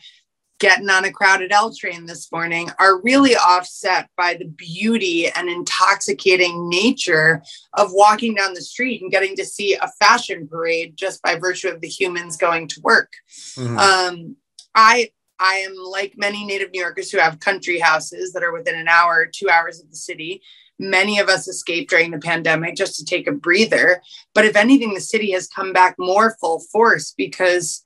getting 0.60 0.88
on 0.88 1.04
a 1.04 1.12
crowded 1.12 1.52
L 1.52 1.74
train 1.74 2.06
this 2.06 2.30
morning, 2.30 2.70
are 2.78 3.02
really 3.02 3.36
offset 3.36 4.08
by 4.16 4.34
the 4.34 4.46
beauty 4.46 5.28
and 5.28 5.48
intoxicating 5.48 6.68
nature 6.68 7.42
of 7.74 7.88
walking 7.92 8.34
down 8.34 8.54
the 8.54 8.62
street 8.62 9.02
and 9.02 9.10
getting 9.10 9.36
to 9.36 9.44
see 9.44 9.74
a 9.74 9.90
fashion 9.98 10.46
parade 10.48 10.96
just 10.96 11.22
by 11.22 11.34
virtue 11.34 11.68
of 11.68 11.80
the 11.80 11.88
humans 11.88 12.36
going 12.36 12.68
to 12.68 12.80
work. 12.82 13.12
Mm-hmm. 13.56 13.78
Um, 13.78 14.36
I 14.74 15.10
I 15.38 15.56
am 15.56 15.74
like 15.76 16.14
many 16.16 16.44
native 16.44 16.70
New 16.72 16.80
Yorkers 16.80 17.10
who 17.10 17.18
have 17.18 17.40
country 17.40 17.78
houses 17.78 18.32
that 18.32 18.44
are 18.44 18.52
within 18.52 18.76
an 18.76 18.88
hour, 18.88 19.26
two 19.26 19.50
hours 19.50 19.80
of 19.80 19.90
the 19.90 19.96
city. 19.96 20.42
Many 20.78 21.18
of 21.18 21.28
us 21.28 21.46
escaped 21.46 21.90
during 21.90 22.10
the 22.10 22.18
pandemic 22.18 22.74
just 22.74 22.96
to 22.96 23.04
take 23.04 23.26
a 23.26 23.32
breather. 23.32 24.02
But 24.34 24.44
if 24.44 24.56
anything, 24.56 24.94
the 24.94 25.00
city 25.00 25.32
has 25.32 25.46
come 25.46 25.72
back 25.72 25.94
more 25.98 26.36
full 26.40 26.60
force 26.72 27.14
because 27.16 27.82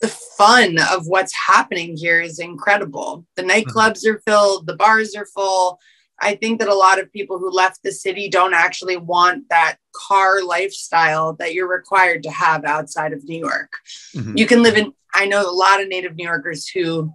the 0.00 0.08
fun 0.08 0.78
of 0.90 1.06
what's 1.06 1.32
happening 1.46 1.96
here 1.96 2.20
is 2.20 2.38
incredible. 2.38 3.24
The 3.36 3.42
nightclubs 3.42 4.04
are 4.06 4.20
filled, 4.26 4.66
the 4.66 4.76
bars 4.76 5.14
are 5.14 5.26
full. 5.26 5.78
I 6.20 6.36
think 6.36 6.60
that 6.60 6.68
a 6.68 6.74
lot 6.74 7.00
of 7.00 7.12
people 7.12 7.38
who 7.38 7.50
left 7.50 7.80
the 7.82 7.92
city 7.92 8.28
don't 8.28 8.54
actually 8.54 8.96
want 8.96 9.48
that 9.48 9.76
car 9.94 10.42
lifestyle 10.42 11.34
that 11.34 11.52
you're 11.52 11.68
required 11.68 12.22
to 12.24 12.30
have 12.30 12.64
outside 12.64 13.12
of 13.12 13.24
New 13.24 13.38
York. 13.38 13.72
Mm-hmm. 14.14 14.36
You 14.36 14.46
can 14.46 14.62
live 14.62 14.76
in, 14.76 14.92
I 15.14 15.26
know 15.26 15.48
a 15.48 15.50
lot 15.50 15.80
of 15.80 15.88
native 15.88 16.14
New 16.14 16.24
Yorkers 16.24 16.68
who 16.68 17.12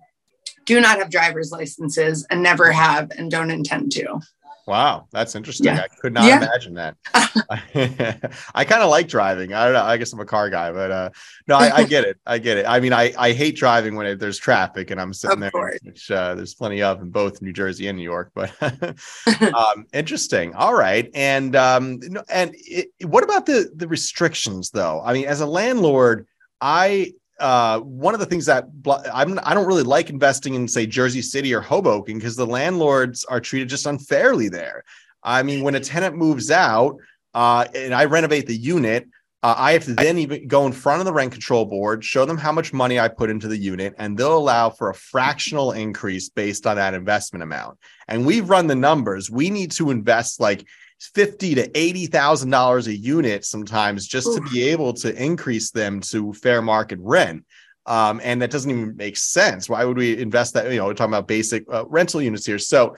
do 0.66 0.82
not 0.82 1.00
have 1.00 1.10
driver's 1.10 1.52
licenses 1.52 2.26
and 2.30 2.44
never 2.44 2.72
have 2.72 3.12
and 3.18 3.32
don't 3.32 3.52
intend 3.52 3.92
to. 3.94 4.20
Wow, 4.68 5.08
that's 5.12 5.34
interesting. 5.34 5.68
Yeah. 5.68 5.86
I 5.86 5.88
could 5.88 6.14
not 6.14 6.26
yeah. 6.26 6.40
imagine 6.40 6.74
that. 6.74 6.98
I 8.54 8.66
kind 8.66 8.84
of 8.84 8.90
like 8.90 9.08
driving. 9.08 9.54
I 9.54 9.64
don't 9.64 9.74
know. 9.74 9.84
I 9.84 9.96
guess 9.96 10.12
I'm 10.12 10.20
a 10.20 10.26
car 10.26 10.50
guy, 10.50 10.74
but 10.74 10.92
uh, 10.92 11.10
no, 11.48 11.56
I, 11.56 11.78
I, 11.78 11.84
get 11.86 12.04
it. 12.04 12.18
I 12.26 12.38
get 12.38 12.58
it. 12.58 12.66
I 12.68 12.82
mean, 12.82 12.92
I, 12.92 13.14
I 13.18 13.32
hate 13.32 13.56
driving 13.56 13.96
when 13.96 14.06
it, 14.06 14.20
there's 14.20 14.38
traffic 14.38 14.92
and 14.92 15.00
I'm 15.00 15.14
sitting 15.14 15.42
of 15.42 15.52
there, 15.54 15.80
which 15.84 16.12
uh, 16.12 16.36
there's 16.36 16.54
plenty 16.54 16.82
of 16.82 17.02
in 17.02 17.10
both 17.10 17.42
New 17.42 17.54
Jersey 17.54 17.88
and 17.88 17.98
New 17.98 18.04
York. 18.04 18.32
But 18.36 18.52
um, 19.56 19.86
interesting. 19.94 20.54
All 20.54 20.76
right, 20.76 21.10
and 21.16 21.56
um, 21.56 22.02
and 22.28 22.52
it, 22.58 22.90
what 23.04 23.24
about 23.24 23.46
the 23.46 23.72
the 23.74 23.88
restrictions 23.88 24.72
though? 24.72 25.02
I 25.02 25.14
mean, 25.14 25.28
as 25.28 25.40
a 25.40 25.46
landlord, 25.46 26.28
I 26.60 27.14
uh, 27.40 27.80
one 27.80 28.14
of 28.14 28.20
the 28.20 28.26
things 28.26 28.46
that 28.48 28.66
I'm, 29.14 29.40
I 29.44 29.54
don't 29.54 29.68
really 29.68 29.84
like 29.84 30.10
investing 30.10 30.56
in, 30.56 30.68
say, 30.68 30.86
Jersey 30.86 31.22
City 31.22 31.54
or 31.54 31.62
Hoboken 31.62 32.18
because 32.18 32.36
the 32.36 32.48
landlords 32.48 33.26
are 33.26 33.40
treated 33.40 33.70
just 33.70 33.86
unfairly 33.86 34.50
there. 34.50 34.84
I 35.24 35.44
mean, 35.44 35.64
when 35.64 35.76
a 35.76 35.80
tenant 35.80 36.16
moves 36.16 36.52
out 36.52 36.98
uh, 37.34 37.66
and 37.76 37.94
I 37.94 38.06
renovate 38.06 38.48
the 38.48 38.56
unit, 38.56 39.08
uh, 39.44 39.54
I 39.56 39.74
have 39.74 39.84
to 39.86 39.94
then 39.94 40.18
even 40.18 40.48
go 40.48 40.66
in 40.66 40.72
front 40.72 41.00
of 41.00 41.06
the 41.06 41.14
rent 41.14 41.32
control 41.32 41.66
board, 41.66 42.04
show 42.04 42.26
them 42.26 42.38
how 42.38 42.52
much 42.52 42.74
money 42.74 43.00
I 43.00 43.08
put 43.08 43.30
into 43.30 43.48
the 43.48 43.58
unit, 43.58 43.94
and 44.00 44.18
they'll 44.18 44.38
allow 44.38 44.72
for 44.72 44.90
a 44.90 44.96
fractional 44.96 45.74
increase 45.74 46.30
based 46.30 46.66
on 46.66 46.78
that 46.78 46.96
investment 46.96 47.44
amount. 47.44 47.78
And 48.08 48.26
we've 48.26 48.50
run 48.50 48.66
the 48.66 48.76
numbers. 48.76 49.30
We 49.30 49.52
need 49.52 49.72
to 49.74 49.92
invest 49.92 50.40
like 50.40 50.66
fifty 51.00 51.56
to 51.56 51.78
eighty 51.78 52.08
thousand 52.08 52.50
dollars 52.50 52.88
a 52.88 52.96
unit 52.96 53.46
sometimes 53.46 54.08
just 54.08 54.34
to 54.34 54.42
be 54.52 54.68
able 54.70 54.94
to 54.94 55.24
increase 55.24 55.72
them 55.72 56.00
to 56.02 56.34
fair 56.34 56.62
market 56.62 57.00
rent. 57.02 57.46
Um, 57.86 58.20
and 58.22 58.42
that 58.42 58.52
doesn't 58.52 58.70
even 58.70 58.98
make 58.98 59.16
sense. 59.16 59.70
Why 59.70 59.86
would 59.86 59.96
we 59.96 60.18
invest 60.18 60.54
that? 60.56 60.70
You 60.70 60.78
know, 60.78 60.88
we're 60.88 60.94
talking 60.94 61.14
about 61.14 61.28
basic 61.28 61.64
uh, 61.72 61.86
rental 61.88 62.22
units 62.22 62.46
here. 62.46 62.60
So 62.60 62.98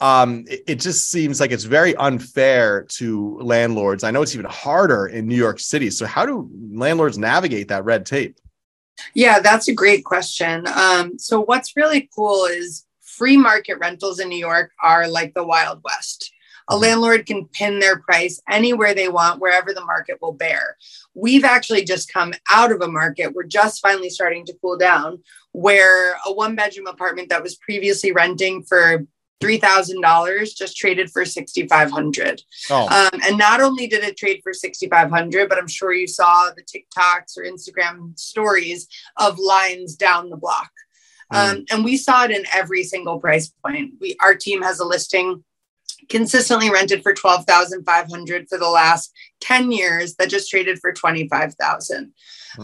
um, 0.00 0.44
it, 0.48 0.62
it, 0.66 0.74
just 0.76 1.10
seems 1.10 1.40
like 1.40 1.50
it's 1.50 1.64
very 1.64 1.94
unfair 1.96 2.84
to 2.84 3.38
landlords. 3.40 4.02
I 4.02 4.10
know 4.10 4.22
it's 4.22 4.34
even 4.34 4.46
harder 4.46 5.08
in 5.08 5.28
New 5.28 5.36
York 5.36 5.60
City. 5.60 5.90
So 5.90 6.06
how 6.06 6.24
do 6.24 6.50
landlords 6.72 7.18
navigate 7.18 7.68
that 7.68 7.84
red 7.84 8.06
tape? 8.06 8.38
Yeah, 9.12 9.40
that's 9.40 9.68
a 9.68 9.74
great 9.74 10.04
question. 10.04 10.66
Um, 10.68 11.18
so 11.18 11.42
what's 11.42 11.76
really 11.76 12.08
cool 12.14 12.46
is 12.46 12.86
free 13.02 13.36
market 13.36 13.78
rentals 13.78 14.20
in 14.20 14.30
New 14.30 14.38
York 14.38 14.70
are 14.82 15.06
like 15.06 15.34
the 15.34 15.44
Wild 15.44 15.82
West. 15.84 16.32
A 16.68 16.76
landlord 16.76 17.26
can 17.26 17.46
pin 17.46 17.78
their 17.78 17.98
price 17.98 18.40
anywhere 18.48 18.94
they 18.94 19.08
want, 19.08 19.40
wherever 19.40 19.72
the 19.72 19.84
market 19.84 20.18
will 20.20 20.32
bear. 20.32 20.76
We've 21.14 21.44
actually 21.44 21.84
just 21.84 22.12
come 22.12 22.32
out 22.50 22.72
of 22.72 22.80
a 22.80 22.88
market. 22.88 23.34
We're 23.34 23.44
just 23.44 23.80
finally 23.80 24.10
starting 24.10 24.44
to 24.46 24.56
cool 24.60 24.76
down 24.76 25.22
where 25.52 26.14
a 26.26 26.32
one 26.32 26.54
bedroom 26.54 26.86
apartment 26.86 27.28
that 27.30 27.42
was 27.42 27.56
previously 27.56 28.12
renting 28.12 28.62
for 28.62 29.06
$3,000 29.40 30.54
just 30.54 30.76
traded 30.76 31.10
for 31.10 31.24
6,500. 31.24 32.42
Oh. 32.68 32.88
Um, 32.88 33.20
and 33.26 33.38
not 33.38 33.60
only 33.60 33.86
did 33.86 34.04
it 34.04 34.16
trade 34.16 34.40
for 34.42 34.52
6,500, 34.52 35.48
but 35.48 35.58
I'm 35.58 35.66
sure 35.66 35.92
you 35.92 36.06
saw 36.06 36.50
the 36.50 36.62
TikToks 36.62 37.38
or 37.38 37.44
Instagram 37.44 38.18
stories 38.18 38.86
of 39.16 39.38
lines 39.38 39.96
down 39.96 40.28
the 40.28 40.36
block. 40.36 40.70
Mm. 41.32 41.50
Um, 41.50 41.64
and 41.70 41.84
we 41.84 41.96
saw 41.96 42.24
it 42.24 42.30
in 42.30 42.44
every 42.52 42.82
single 42.82 43.18
price 43.18 43.52
point. 43.64 43.94
We, 44.00 44.16
our 44.20 44.34
team 44.34 44.62
has 44.62 44.78
a 44.78 44.84
listing 44.84 45.42
consistently 46.10 46.70
rented 46.70 47.02
for 47.02 47.14
12,500 47.14 48.48
for 48.48 48.58
the 48.58 48.68
last 48.68 49.12
10 49.40 49.72
years 49.72 50.16
that 50.16 50.28
just 50.28 50.50
traded 50.50 50.78
for 50.80 50.92
25,000. 50.92 52.12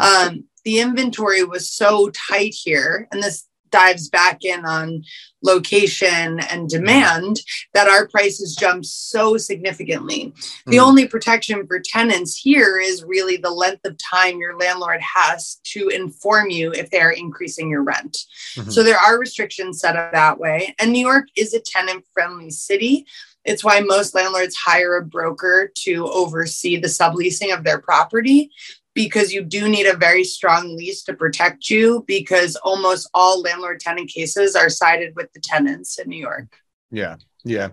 Um, 0.01 0.45
the 0.65 0.81
inventory 0.81 1.45
was 1.45 1.71
so 1.71 2.11
tight 2.11 2.55
here 2.55 3.09
and 3.13 3.23
this 3.23 3.47
dives 3.71 4.09
back 4.09 4.45
in 4.45 4.65
on 4.65 5.03
location 5.43 6.41
and 6.51 6.69
demand 6.69 7.41
that 7.75 7.89
our 7.89 8.09
prices 8.09 8.57
jump 8.57 8.85
so 8.85 9.37
significantly. 9.37 10.33
The 10.67 10.79
mm. 10.79 10.83
only 10.83 11.07
protection 11.07 11.67
for 11.67 11.81
tenants 11.81 12.37
here 12.37 12.79
is 12.79 13.05
really 13.05 13.37
the 13.37 13.51
length 13.51 13.85
of 13.85 13.97
time 13.99 14.39
your 14.39 14.57
landlord 14.59 15.01
has 15.03 15.61
to 15.65 15.89
inform 15.89 16.51
you 16.51 16.73
if 16.73 16.91
they 16.91 17.01
are 17.01 17.13
increasing 17.13 17.71
your 17.71 17.83
rent. 17.83 18.17
Mm-hmm. 18.57 18.71
So 18.71 18.83
there 18.83 18.99
are 18.99 19.19
restrictions 19.19 19.81
set 19.81 19.97
up 19.97 20.13
that 20.13 20.39
way. 20.39 20.75
And 20.79 20.93
New 20.93 21.07
York 21.07 21.27
is 21.37 21.55
a 21.55 21.61
tenant 21.61 22.05
friendly 22.13 22.51
city. 22.51 23.07
It's 23.47 23.65
why 23.65 23.81
most 23.81 24.15
landlords 24.15 24.57
hire 24.57 24.97
a 24.97 25.05
broker 25.05 25.71
to 25.85 26.07
oversee 26.09 26.77
the 26.79 26.89
subleasing 26.89 27.57
of 27.57 27.65
their 27.65 27.81
property 27.81 28.51
because 28.95 29.33
you 29.33 29.43
do 29.43 29.69
need 29.69 29.87
a 29.87 29.97
very 29.97 30.25
strong 30.25 30.77
lease 30.77 31.03
to 31.05 31.15
protect 31.15 31.71
you 31.71 32.05
because 32.07 32.57
almost 32.57 33.09
all 33.15 33.41
landlord 33.43 33.79
tenant 33.79 34.11
cases 34.11 34.57
are 34.57 34.71
sided 34.71 35.15
with 35.15 35.33
the 35.33 35.41
tenants 35.41 35.99
in 35.99 36.09
New 36.09 36.19
York. 36.19 36.47
Yeah. 36.91 37.17
Yeah. 37.45 37.69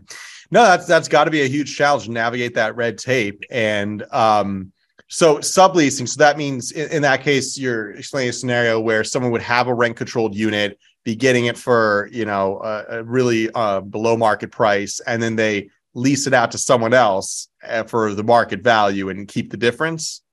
No, 0.52 0.64
that's 0.64 0.86
that's 0.86 1.08
got 1.08 1.24
to 1.24 1.32
be 1.32 1.42
a 1.42 1.48
huge 1.48 1.76
challenge 1.76 2.06
to 2.06 2.12
navigate 2.12 2.56
that 2.56 2.76
red 2.76 2.98
tape. 2.98 3.44
And 3.50 4.04
um 4.12 4.72
so 5.08 5.38
subleasing, 5.38 6.10
so 6.10 6.18
that 6.20 6.38
means 6.38 6.72
in, 6.72 6.90
in 6.92 7.02
that 7.04 7.22
case, 7.22 7.58
you're 7.58 7.92
explaining 7.92 8.30
a 8.30 8.34
scenario 8.34 8.80
where 8.80 9.04
someone 9.04 9.32
would 9.32 9.44
have 9.44 9.68
a 9.68 9.74
rent 9.74 9.96
controlled 9.96 10.36
unit, 10.36 10.80
be 11.04 11.16
getting 11.16 11.46
it 11.46 11.58
for 11.58 12.10
you 12.12 12.26
know 12.26 12.60
a, 12.64 13.00
a 13.00 13.04
really 13.04 13.50
uh, 13.54 13.82
below 13.82 14.18
market 14.18 14.52
price, 14.52 15.00
and 15.02 15.22
then 15.22 15.36
they 15.36 15.70
lease 15.94 16.28
it 16.28 16.34
out 16.34 16.52
to 16.52 16.58
someone 16.58 16.94
else 16.94 17.48
uh, 17.68 17.84
for 17.84 18.14
the 18.14 18.24
market 18.24 18.62
value 18.62 19.10
and 19.10 19.28
keep 19.28 19.52
the 19.52 19.58
difference. 19.58 20.24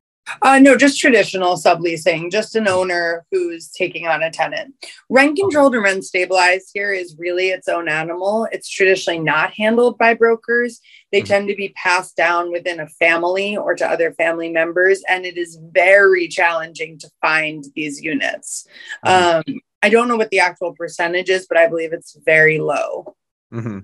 Uh, 0.42 0.58
no, 0.58 0.76
just 0.76 1.00
traditional 1.00 1.56
subleasing, 1.56 2.30
just 2.30 2.54
an 2.54 2.68
owner 2.68 3.24
who's 3.30 3.68
taking 3.70 4.06
on 4.06 4.22
a 4.22 4.30
tenant. 4.30 4.74
Rent 5.08 5.36
controlled 5.36 5.74
and 5.74 5.82
rent 5.82 6.04
stabilized 6.04 6.70
here 6.72 6.92
is 6.92 7.16
really 7.18 7.48
its 7.48 7.68
own 7.68 7.88
animal. 7.88 8.46
It's 8.52 8.68
traditionally 8.68 9.18
not 9.18 9.52
handled 9.52 9.98
by 9.98 10.14
brokers. 10.14 10.80
They 11.10 11.20
mm-hmm. 11.20 11.26
tend 11.26 11.48
to 11.48 11.56
be 11.56 11.70
passed 11.70 12.16
down 12.16 12.52
within 12.52 12.80
a 12.80 12.88
family 12.88 13.56
or 13.56 13.74
to 13.74 13.86
other 13.86 14.12
family 14.12 14.50
members, 14.50 15.02
and 15.08 15.24
it 15.24 15.36
is 15.36 15.58
very 15.72 16.28
challenging 16.28 16.98
to 16.98 17.10
find 17.20 17.64
these 17.74 18.00
units. 18.00 18.66
Mm-hmm. 19.04 19.50
Um, 19.50 19.60
I 19.82 19.88
don't 19.88 20.08
know 20.08 20.16
what 20.16 20.30
the 20.30 20.40
actual 20.40 20.74
percentage 20.74 21.30
is, 21.30 21.46
but 21.48 21.58
I 21.58 21.66
believe 21.66 21.92
it's 21.92 22.16
very 22.24 22.58
low. 22.58 23.16
Mm-hmm. 23.52 23.78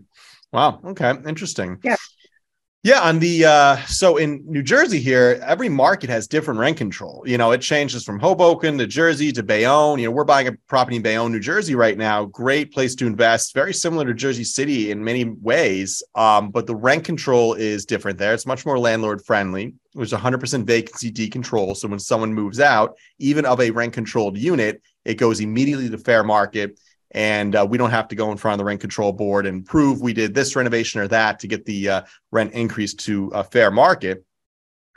Wow. 0.52 0.80
Okay. 0.84 1.12
Interesting. 1.26 1.78
Yeah. 1.82 1.96
Yeah, 2.86 3.00
on 3.00 3.18
the 3.18 3.44
uh, 3.44 3.76
so 3.86 4.16
in 4.16 4.44
New 4.46 4.62
Jersey 4.62 5.00
here, 5.00 5.42
every 5.44 5.68
market 5.68 6.08
has 6.08 6.28
different 6.28 6.60
rent 6.60 6.76
control. 6.76 7.20
You 7.26 7.36
know, 7.36 7.50
it 7.50 7.60
changes 7.60 8.04
from 8.04 8.20
Hoboken 8.20 8.78
to 8.78 8.86
Jersey 8.86 9.32
to 9.32 9.42
Bayonne. 9.42 9.98
You 9.98 10.04
know, 10.04 10.12
we're 10.12 10.22
buying 10.22 10.46
a 10.46 10.52
property 10.68 10.94
in 10.94 11.02
Bayonne, 11.02 11.32
New 11.32 11.40
Jersey 11.40 11.74
right 11.74 11.98
now. 11.98 12.26
Great 12.26 12.72
place 12.72 12.94
to 12.94 13.08
invest. 13.08 13.54
Very 13.54 13.74
similar 13.74 14.04
to 14.04 14.14
Jersey 14.14 14.44
City 14.44 14.92
in 14.92 15.02
many 15.02 15.24
ways, 15.24 16.00
um, 16.14 16.52
but 16.52 16.68
the 16.68 16.76
rent 16.76 17.02
control 17.02 17.54
is 17.54 17.86
different 17.86 18.18
there. 18.18 18.32
It's 18.32 18.46
much 18.46 18.64
more 18.64 18.78
landlord 18.78 19.20
friendly. 19.20 19.74
There's 19.92 20.12
100% 20.12 20.64
vacancy 20.64 21.10
decontrol. 21.10 21.76
So 21.76 21.88
when 21.88 21.98
someone 21.98 22.34
moves 22.34 22.60
out, 22.60 22.96
even 23.18 23.46
of 23.46 23.60
a 23.60 23.72
rent 23.72 23.94
controlled 23.94 24.38
unit, 24.38 24.80
it 25.04 25.14
goes 25.14 25.40
immediately 25.40 25.90
to 25.90 25.98
fair 25.98 26.22
market 26.22 26.78
and 27.12 27.54
uh, 27.54 27.66
we 27.68 27.78
don't 27.78 27.90
have 27.90 28.08
to 28.08 28.16
go 28.16 28.30
in 28.30 28.36
front 28.36 28.54
of 28.54 28.58
the 28.58 28.64
rent 28.64 28.80
control 28.80 29.12
board 29.12 29.46
and 29.46 29.64
prove 29.64 30.00
we 30.00 30.12
did 30.12 30.34
this 30.34 30.56
renovation 30.56 31.00
or 31.00 31.08
that 31.08 31.38
to 31.40 31.46
get 31.46 31.64
the 31.64 31.88
uh, 31.88 32.02
rent 32.32 32.52
increase 32.52 32.94
to 32.94 33.28
a 33.28 33.44
fair 33.44 33.70
market. 33.70 34.24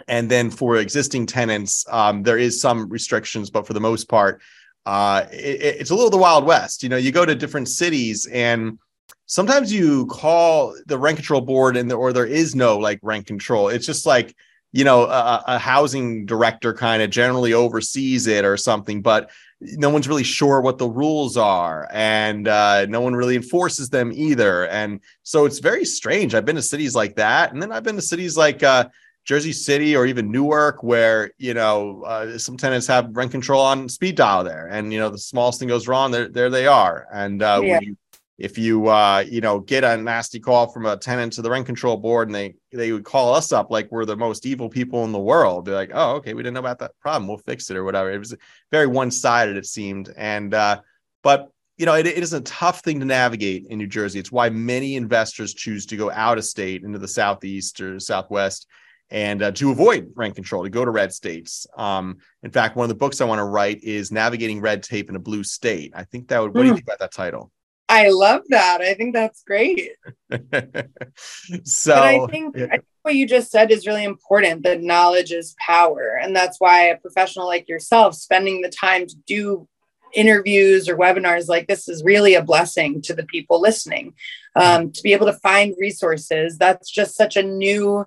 And 0.07 0.31
then 0.31 0.49
for 0.49 0.77
existing 0.77 1.25
tenants 1.25 1.85
um, 1.89 2.23
there 2.23 2.37
is 2.37 2.61
some 2.61 2.89
restrictions 2.89 3.49
but 3.49 3.67
for 3.67 3.73
the 3.73 3.81
most 3.81 4.09
part 4.09 4.41
uh, 4.85 5.25
it, 5.31 5.61
it's 5.79 5.91
a 5.91 5.95
little 5.95 6.09
the 6.09 6.17
wild 6.17 6.45
west. 6.45 6.83
You 6.83 6.89
know 6.89 6.97
you 6.97 7.11
go 7.11 7.25
to 7.25 7.35
different 7.35 7.69
cities 7.69 8.25
and 8.25 8.79
sometimes 9.25 9.71
you 9.71 10.07
call 10.07 10.75
the 10.87 10.97
rent 10.97 11.17
control 11.17 11.41
board 11.41 11.77
and 11.77 11.91
the, 11.91 11.95
or 11.95 12.11
there 12.11 12.25
is 12.25 12.55
no 12.55 12.77
like 12.77 12.99
rent 13.03 13.27
control. 13.27 13.69
It's 13.69 13.85
just 13.85 14.05
like 14.05 14.35
you 14.71 14.83
know 14.83 15.03
a, 15.03 15.43
a 15.47 15.57
housing 15.59 16.25
director 16.25 16.73
kind 16.73 17.01
of 17.01 17.09
generally 17.09 17.53
oversees 17.53 18.27
it 18.27 18.45
or 18.45 18.57
something 18.57 19.01
but 19.01 19.31
no 19.61 19.89
one's 19.89 20.07
really 20.07 20.23
sure 20.23 20.61
what 20.61 20.77
the 20.77 20.87
rules 20.87 21.35
are 21.35 21.87
and 21.91 22.47
uh, 22.47 22.85
no 22.85 23.01
one 23.01 23.15
really 23.15 23.35
enforces 23.35 23.89
them 23.89 24.11
either 24.13 24.67
and 24.67 25.01
so 25.23 25.45
it's 25.45 25.59
very 25.59 25.83
strange 25.83 26.33
i've 26.33 26.45
been 26.45 26.55
to 26.55 26.61
cities 26.61 26.95
like 26.95 27.15
that 27.15 27.51
and 27.51 27.61
then 27.61 27.71
i've 27.71 27.83
been 27.83 27.95
to 27.95 28.01
cities 28.01 28.37
like 28.37 28.63
uh, 28.63 28.87
jersey 29.25 29.51
city 29.51 29.95
or 29.95 30.05
even 30.05 30.31
newark 30.31 30.81
where 30.81 31.31
you 31.37 31.53
know 31.53 32.03
uh, 32.03 32.37
some 32.37 32.55
tenants 32.55 32.87
have 32.87 33.15
rent 33.15 33.31
control 33.31 33.61
on 33.61 33.89
speed 33.89 34.15
dial 34.15 34.43
there 34.43 34.67
and 34.67 34.93
you 34.93 34.99
know 34.99 35.09
the 35.09 35.17
smallest 35.17 35.59
thing 35.59 35.67
goes 35.67 35.87
wrong 35.87 36.11
there, 36.11 36.29
there 36.29 36.49
they 36.49 36.65
are 36.65 37.07
and 37.11 37.43
uh, 37.43 37.59
yeah. 37.61 37.79
you 37.81 37.97
if 38.39 38.57
you 38.57 38.87
uh, 38.87 39.23
you 39.27 39.41
know 39.41 39.59
get 39.59 39.83
a 39.83 39.97
nasty 39.97 40.39
call 40.39 40.67
from 40.67 40.85
a 40.85 40.97
tenant 40.97 41.33
to 41.33 41.41
the 41.41 41.49
rent 41.49 41.65
control 41.65 41.97
board 41.97 42.29
and 42.29 42.35
they 42.35 42.55
they 42.71 42.91
would 42.91 43.03
call 43.03 43.33
us 43.33 43.51
up 43.51 43.69
like 43.69 43.91
we're 43.91 44.05
the 44.05 44.15
most 44.15 44.45
evil 44.45 44.69
people 44.69 45.03
in 45.03 45.11
the 45.11 45.19
world 45.19 45.65
they're 45.65 45.75
like 45.75 45.91
oh 45.93 46.13
okay 46.13 46.33
we 46.33 46.41
didn't 46.41 46.53
know 46.53 46.61
about 46.61 46.79
that 46.79 46.97
problem. 47.01 47.27
We'll 47.27 47.37
fix 47.37 47.69
it 47.69 47.77
or 47.77 47.83
whatever. 47.83 48.11
It 48.11 48.17
was 48.17 48.35
very 48.71 48.87
one-sided 48.87 49.57
it 49.57 49.65
seemed 49.65 50.11
and 50.17 50.53
uh, 50.53 50.81
but 51.21 51.51
you 51.77 51.85
know 51.85 51.95
it, 51.95 52.07
it 52.07 52.17
is 52.17 52.33
a 52.33 52.41
tough 52.41 52.79
thing 52.79 52.99
to 53.01 53.05
navigate 53.05 53.67
in 53.69 53.77
new 53.77 53.87
jersey. 53.87 54.19
It's 54.19 54.31
why 54.31 54.49
many 54.49 54.95
investors 54.95 55.53
choose 55.53 55.85
to 55.87 55.97
go 55.97 56.09
out 56.09 56.37
of 56.37 56.45
state 56.45 56.83
into 56.83 56.97
the 56.97 57.07
southeast 57.07 57.81
or 57.81 57.99
southwest 57.99 58.67
and 59.11 59.41
uh, 59.41 59.51
to 59.51 59.71
avoid 59.71 60.11
rent 60.15 60.35
control 60.35 60.63
to 60.63 60.69
go 60.69 60.85
to 60.85 60.91
red 60.91 61.11
states. 61.11 61.67
Um, 61.75 62.19
in 62.43 62.51
fact 62.51 62.77
one 62.77 62.85
of 62.85 62.89
the 62.89 62.95
books 62.95 63.19
i 63.19 63.25
want 63.25 63.39
to 63.39 63.43
write 63.43 63.83
is 63.83 64.13
navigating 64.13 64.61
red 64.61 64.81
tape 64.81 65.09
in 65.09 65.17
a 65.17 65.19
blue 65.19 65.43
state. 65.43 65.91
I 65.93 66.05
think 66.05 66.29
that 66.29 66.41
would 66.41 66.53
what 66.53 66.61
mm. 66.61 66.63
do 66.63 66.67
you 66.67 66.71
hmm. 66.71 66.75
think 66.77 66.87
about 66.87 66.99
that 66.99 67.11
title 67.11 67.51
I 67.89 68.09
love 68.09 68.43
that. 68.49 68.81
I 68.81 68.93
think 68.93 69.15
that's 69.15 69.43
great. 69.43 69.91
so 70.31 71.95
but 71.95 71.97
I 71.97 72.27
think, 72.27 72.55
yeah. 72.55 72.65
I 72.65 72.77
think 72.77 72.85
what 73.01 73.15
you 73.15 73.27
just 73.27 73.49
said 73.49 73.71
is 73.71 73.87
really 73.87 74.03
important 74.03 74.63
that 74.63 74.81
knowledge 74.81 75.31
is 75.31 75.55
power. 75.59 76.19
And 76.21 76.35
that's 76.35 76.59
why 76.59 76.83
a 76.83 76.97
professional 76.97 77.47
like 77.47 77.67
yourself 77.67 78.13
spending 78.13 78.61
the 78.61 78.69
time 78.69 79.07
to 79.07 79.15
do 79.25 79.67
interviews 80.13 80.87
or 80.87 80.97
webinars 80.97 81.47
like 81.47 81.67
this 81.67 81.87
is 81.87 82.03
really 82.03 82.35
a 82.35 82.43
blessing 82.43 83.01
to 83.01 83.13
the 83.13 83.25
people 83.25 83.59
listening. 83.59 84.13
Um, 84.55 84.91
to 84.91 85.03
be 85.03 85.13
able 85.13 85.27
to 85.27 85.33
find 85.33 85.75
resources, 85.79 86.57
that's 86.57 86.91
just 86.91 87.15
such 87.15 87.37
a 87.37 87.43
new 87.43 88.05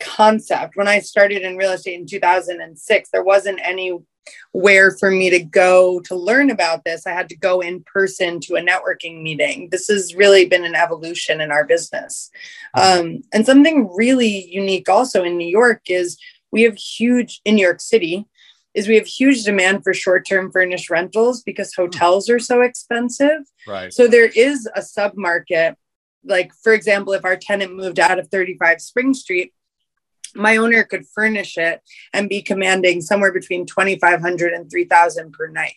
concept. 0.00 0.76
When 0.76 0.88
I 0.88 0.98
started 0.98 1.42
in 1.42 1.56
real 1.56 1.72
estate 1.72 1.98
in 1.98 2.06
2006, 2.06 3.10
there 3.10 3.24
wasn't 3.24 3.60
any 3.62 3.98
where 4.52 4.90
for 4.92 5.10
me 5.10 5.30
to 5.30 5.40
go 5.40 6.00
to 6.00 6.14
learn 6.14 6.50
about 6.50 6.84
this, 6.84 7.06
I 7.06 7.12
had 7.12 7.28
to 7.28 7.36
go 7.36 7.60
in 7.60 7.84
person 7.84 8.40
to 8.40 8.56
a 8.56 8.60
networking 8.60 9.22
meeting. 9.22 9.68
This 9.70 9.88
has 9.88 10.14
really 10.14 10.46
been 10.46 10.64
an 10.64 10.74
evolution 10.74 11.40
in 11.40 11.50
our 11.50 11.64
business. 11.64 12.30
Um, 12.74 13.22
and 13.32 13.44
something 13.44 13.94
really 13.94 14.46
unique 14.46 14.88
also 14.88 15.24
in 15.24 15.36
New 15.36 15.48
York 15.48 15.82
is 15.88 16.18
we 16.50 16.62
have 16.62 16.76
huge, 16.76 17.40
in 17.44 17.56
New 17.56 17.62
York 17.62 17.80
City, 17.80 18.26
is 18.74 18.88
we 18.88 18.96
have 18.96 19.06
huge 19.06 19.42
demand 19.44 19.82
for 19.82 19.94
short-term 19.94 20.52
furnished 20.52 20.90
rentals 20.90 21.42
because 21.42 21.74
hotels 21.74 22.28
are 22.28 22.38
so 22.38 22.60
expensive. 22.60 23.40
Right. 23.66 23.92
So 23.92 24.06
there 24.06 24.26
is 24.26 24.68
a 24.74 24.82
sub-market. 24.82 25.76
Like, 26.24 26.52
for 26.62 26.72
example, 26.74 27.14
if 27.14 27.24
our 27.24 27.36
tenant 27.36 27.74
moved 27.74 27.98
out 27.98 28.18
of 28.18 28.28
35 28.28 28.80
Spring 28.80 29.14
Street, 29.14 29.54
my 30.36 30.56
owner 30.56 30.84
could 30.84 31.06
furnish 31.06 31.56
it 31.58 31.80
and 32.12 32.28
be 32.28 32.42
commanding 32.42 33.00
somewhere 33.00 33.32
between 33.32 33.66
2500 33.66 34.52
and 34.52 34.70
3000 34.70 35.32
per 35.32 35.48
night 35.48 35.74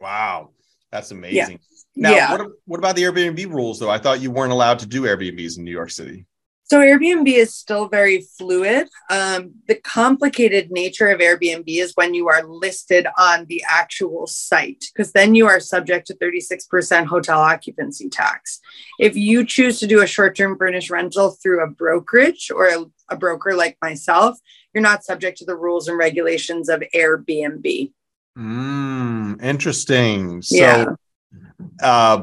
wow 0.00 0.50
that's 0.90 1.10
amazing 1.10 1.60
yeah. 1.94 2.10
now 2.10 2.10
yeah. 2.10 2.32
What, 2.32 2.50
what 2.66 2.78
about 2.78 2.96
the 2.96 3.02
airbnb 3.02 3.46
rules 3.52 3.78
though 3.78 3.90
i 3.90 3.98
thought 3.98 4.20
you 4.20 4.30
weren't 4.30 4.52
allowed 4.52 4.80
to 4.80 4.86
do 4.86 5.02
airbnbs 5.02 5.58
in 5.58 5.64
new 5.64 5.70
york 5.70 5.90
city 5.90 6.26
so 6.70 6.78
Airbnb 6.78 7.26
is 7.26 7.52
still 7.52 7.88
very 7.88 8.20
fluid. 8.20 8.88
Um, 9.10 9.54
the 9.66 9.74
complicated 9.74 10.70
nature 10.70 11.08
of 11.08 11.18
Airbnb 11.18 11.64
is 11.66 11.94
when 11.96 12.14
you 12.14 12.28
are 12.28 12.46
listed 12.46 13.08
on 13.18 13.46
the 13.46 13.64
actual 13.68 14.28
site, 14.28 14.84
because 14.94 15.10
then 15.10 15.34
you 15.34 15.48
are 15.48 15.58
subject 15.58 16.06
to 16.06 16.14
36% 16.14 17.06
hotel 17.06 17.40
occupancy 17.40 18.08
tax. 18.08 18.60
If 19.00 19.16
you 19.16 19.44
choose 19.44 19.80
to 19.80 19.88
do 19.88 20.02
a 20.02 20.06
short 20.06 20.36
term 20.36 20.56
furnished 20.56 20.90
rental 20.90 21.32
through 21.32 21.64
a 21.64 21.66
brokerage 21.66 22.52
or 22.54 22.68
a, 22.68 22.84
a 23.08 23.16
broker 23.16 23.56
like 23.56 23.76
myself, 23.82 24.38
you're 24.72 24.80
not 24.80 25.02
subject 25.02 25.38
to 25.38 25.44
the 25.44 25.56
rules 25.56 25.88
and 25.88 25.98
regulations 25.98 26.68
of 26.68 26.84
Airbnb. 26.94 27.90
Mm, 28.38 29.42
interesting. 29.42 30.40
So, 30.40 30.56
yeah. 30.56 30.86
uh, 31.82 32.22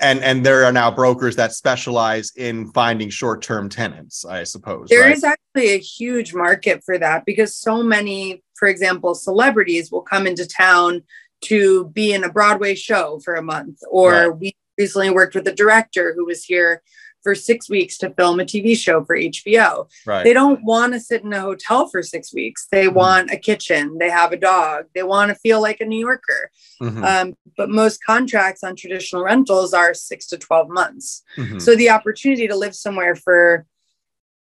and 0.00 0.20
and 0.20 0.44
there 0.44 0.64
are 0.64 0.72
now 0.72 0.90
brokers 0.90 1.36
that 1.36 1.52
specialize 1.52 2.32
in 2.36 2.70
finding 2.72 3.10
short-term 3.10 3.68
tenants 3.68 4.24
i 4.24 4.42
suppose 4.42 4.88
There 4.88 5.02
right? 5.02 5.16
is 5.16 5.24
actually 5.24 5.74
a 5.74 5.78
huge 5.78 6.34
market 6.34 6.82
for 6.84 6.98
that 6.98 7.24
because 7.26 7.54
so 7.54 7.82
many 7.82 8.42
for 8.54 8.68
example 8.68 9.14
celebrities 9.14 9.90
will 9.90 10.02
come 10.02 10.26
into 10.26 10.46
town 10.46 11.02
to 11.42 11.88
be 11.88 12.12
in 12.12 12.24
a 12.24 12.32
broadway 12.32 12.74
show 12.74 13.20
for 13.24 13.34
a 13.34 13.42
month 13.42 13.78
or 13.90 14.30
right. 14.30 14.38
we 14.38 14.56
recently 14.78 15.10
worked 15.10 15.34
with 15.34 15.46
a 15.46 15.54
director 15.54 16.14
who 16.16 16.24
was 16.24 16.44
here 16.44 16.82
for 17.22 17.34
six 17.34 17.68
weeks 17.68 17.98
to 17.98 18.10
film 18.14 18.40
a 18.40 18.44
TV 18.44 18.76
show 18.76 19.04
for 19.04 19.16
HBO. 19.16 19.88
Right. 20.06 20.24
They 20.24 20.32
don't 20.32 20.62
want 20.64 20.92
to 20.94 21.00
sit 21.00 21.22
in 21.22 21.32
a 21.32 21.40
hotel 21.40 21.86
for 21.88 22.02
six 22.02 22.32
weeks. 22.32 22.66
They 22.70 22.86
Mhm. 22.86 22.94
want 22.94 23.30
a 23.30 23.36
kitchen. 23.36 23.98
They 23.98 24.10
have 24.10 24.32
a 24.32 24.36
dog. 24.36 24.86
They 24.94 25.02
want 25.02 25.28
to 25.30 25.34
feel 25.34 25.60
like 25.60 25.80
a 25.80 25.84
New 25.84 26.00
Yorker. 26.00 26.50
Mhm, 26.80 27.04
Um, 27.04 27.34
but 27.56 27.68
most 27.70 28.02
contracts 28.04 28.62
on 28.64 28.76
traditional 28.76 29.22
rentals 29.24 29.74
are 29.74 29.92
six 29.94 30.26
to 30.28 30.38
12 30.38 30.68
months. 30.70 31.22
mhm. 31.36 31.60
So 31.60 31.74
the 31.76 31.90
opportunity 31.90 32.48
to 32.48 32.56
live 32.56 32.74
somewhere 32.74 33.14
for 33.14 33.66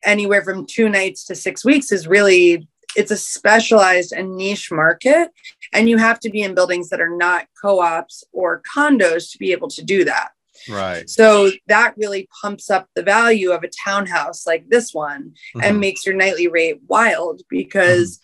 anywhere 0.03 0.43
from 0.43 0.65
two 0.65 0.87
nights 0.87 1.25
to 1.25 1.35
six 1.35 1.65
weeks 1.65 1.91
is 1.91 2.07
really 2.07 2.67
it's 2.95 3.11
a 3.11 3.17
specialized 3.17 4.11
and 4.13 4.35
niche 4.35 4.71
market 4.71 5.29
and 5.73 5.87
you 5.87 5.97
have 5.97 6.19
to 6.19 6.29
be 6.29 6.41
in 6.41 6.55
buildings 6.55 6.89
that 6.89 6.99
are 6.99 7.15
not 7.15 7.45
co-ops 7.61 8.23
or 8.31 8.63
condos 8.75 9.31
to 9.31 9.37
be 9.37 9.51
able 9.51 9.67
to 9.67 9.83
do 9.83 10.03
that 10.03 10.29
right. 10.69 11.09
so 11.09 11.51
that 11.67 11.93
really 11.97 12.27
pumps 12.41 12.69
up 12.69 12.87
the 12.95 13.03
value 13.03 13.51
of 13.51 13.63
a 13.63 13.69
townhouse 13.85 14.45
like 14.47 14.69
this 14.69 14.93
one 14.93 15.33
and 15.61 15.77
Mhm, 15.77 15.79
makes 15.79 16.05
your 16.05 16.15
nightly 16.15 16.47
rate 16.47 16.79
wild 16.87 17.41
because 17.49 18.19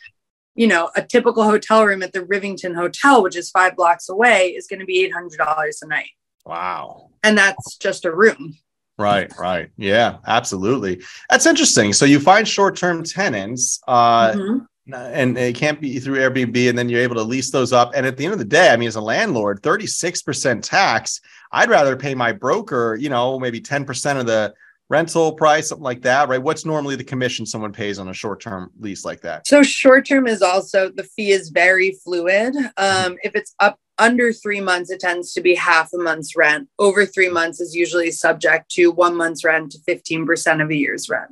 you 0.56 0.68
know 0.68 0.90
a 0.96 1.02
typical 1.02 1.44
hotel 1.44 1.86
room 1.86 2.04
at 2.04 2.14
the 2.14 2.24
rivington 2.26 2.76
hotel 2.76 3.22
which 3.24 3.36
is 3.36 3.50
five 3.50 3.76
blocks 3.76 4.08
away 4.10 4.50
is 4.50 4.68
going 4.68 4.80
to 4.80 4.86
be 4.86 5.10
$800 5.12 5.82
a 5.82 5.88
night 5.88 6.12
wow. 6.46 7.10
and 7.24 7.38
that's 7.38 7.78
just 7.78 8.06
a 8.06 8.16
room 8.16 8.56
Right, 8.98 9.30
right. 9.38 9.72
Yeah, 9.76 10.20
absolutely. 10.26 11.04
That's 11.30 11.46
interesting. 11.46 11.92
So 11.92 12.06
you 12.06 12.18
find 12.22 12.48
short-term 12.48 13.04
tenants, 13.04 13.82
uh, 13.90 14.32
Mhm. 14.32 14.66
And 14.94 15.38
it 15.38 15.56
can't 15.56 15.82
be 15.82 16.00
through 16.00 16.18
Airbnb, 16.18 16.70
and 16.70 16.78
then 16.78 16.90
you're 16.90 17.02
able 17.02 17.16
to 17.16 17.24
lease 17.24 17.52
those 17.52 17.74
up. 17.74 17.92
And 17.96 18.06
at 18.06 18.18
the 18.18 18.26
end 18.26 18.34
of 18.34 18.40
the 18.40 18.46
day, 18.46 18.70
I 18.70 18.78
mean, 18.78 18.88
as 18.88 18.96
a 18.96 19.02
landlord, 19.02 19.62
36% 19.62 20.62
tax, 20.62 21.22
I'd 21.52 21.70
rather 21.70 21.96
pay 21.96 22.14
my 22.14 22.32
broker, 22.32 22.96
you 22.96 23.10
know, 23.10 23.40
maybe 23.40 23.60
10% 23.60 24.20
of 24.20 24.26
the 24.28 24.54
rental 24.90 25.34
price, 25.34 25.70
something 25.70 25.84
like 25.84 26.02
that, 26.04 26.30
right? 26.30 26.42
What's 26.42 26.66
normally 26.66 26.96
the 26.96 27.04
commission 27.04 27.46
someone 27.46 27.72
pays 27.72 27.98
on 27.98 28.10
a 28.10 28.14
short-term 28.14 28.72
lease 28.80 29.04
like 29.04 29.22
that? 29.22 29.48
So 29.48 29.64
short 29.64 30.06
term 30.06 30.28
is 30.28 30.42
also 30.42 30.90
the 30.90 31.04
fee 31.04 31.32
is 31.32 31.50
very 31.50 31.98
fluid. 32.04 32.56
Um, 32.78 33.18
if 33.24 33.36
it's 33.36 33.56
up 33.60 33.80
under 33.98 34.34
three 34.34 34.62
months, 34.62 34.92
it 34.92 35.00
tends 35.00 35.34
to 35.34 35.42
be 35.42 35.56
half 35.56 35.92
a 35.94 35.98
month's 35.98 36.36
rent. 36.36 36.68
Over 36.78 37.06
three 37.06 37.30
months 37.30 37.60
is 37.60 37.76
usually 37.76 38.12
subject 38.12 38.70
to 38.72 38.92
one 38.92 39.16
month's 39.16 39.44
rent 39.44 39.72
to 39.72 39.80
fifteen 39.80 40.26
percent 40.26 40.62
of 40.62 40.70
a 40.70 40.76
year's 40.76 41.10
rent. 41.10 41.32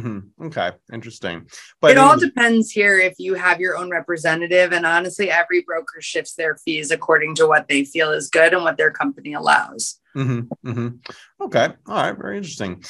Hmm 0.00 0.18
Okay, 0.42 0.72
interesting. 0.92 1.46
But 1.80 1.92
it 1.92 1.98
all 1.98 2.18
depends 2.18 2.70
here 2.70 2.98
if 2.98 3.14
you 3.18 3.34
have 3.34 3.60
your 3.60 3.76
own 3.76 3.90
representative, 3.90 4.72
and 4.72 4.84
honestly, 4.84 5.30
every 5.30 5.62
broker 5.62 6.00
shifts 6.00 6.34
their 6.34 6.56
fees 6.56 6.90
according 6.90 7.36
to 7.36 7.46
what 7.46 7.68
they 7.68 7.84
feel 7.84 8.10
is 8.10 8.28
good 8.28 8.52
and 8.52 8.64
what 8.64 8.76
their 8.76 8.90
company 8.90 9.34
allows. 9.34 10.00
Mm-hmm. 10.16 10.68
Mm-hmm. 10.68 11.44
Okay. 11.44 11.68
All 11.86 12.02
right. 12.02 12.16
Very 12.16 12.36
interesting. 12.36 12.82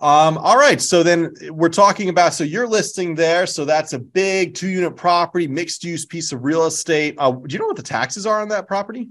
Um, 0.00 0.38
all 0.38 0.56
right. 0.56 0.80
So 0.80 1.02
then 1.02 1.32
we're 1.50 1.68
talking 1.68 2.08
about 2.08 2.34
so 2.34 2.44
you're 2.44 2.66
listing 2.66 3.14
there. 3.14 3.46
So 3.46 3.64
that's 3.64 3.92
a 3.92 3.98
big 3.98 4.54
two 4.54 4.68
unit 4.68 4.96
property, 4.96 5.46
mixed 5.46 5.84
use 5.84 6.06
piece 6.06 6.32
of 6.32 6.42
real 6.42 6.64
estate. 6.64 7.14
Uh, 7.18 7.32
do 7.32 7.52
you 7.52 7.58
know 7.58 7.66
what 7.66 7.76
the 7.76 7.82
taxes 7.82 8.26
are 8.26 8.40
on 8.40 8.48
that 8.48 8.66
property? 8.66 9.10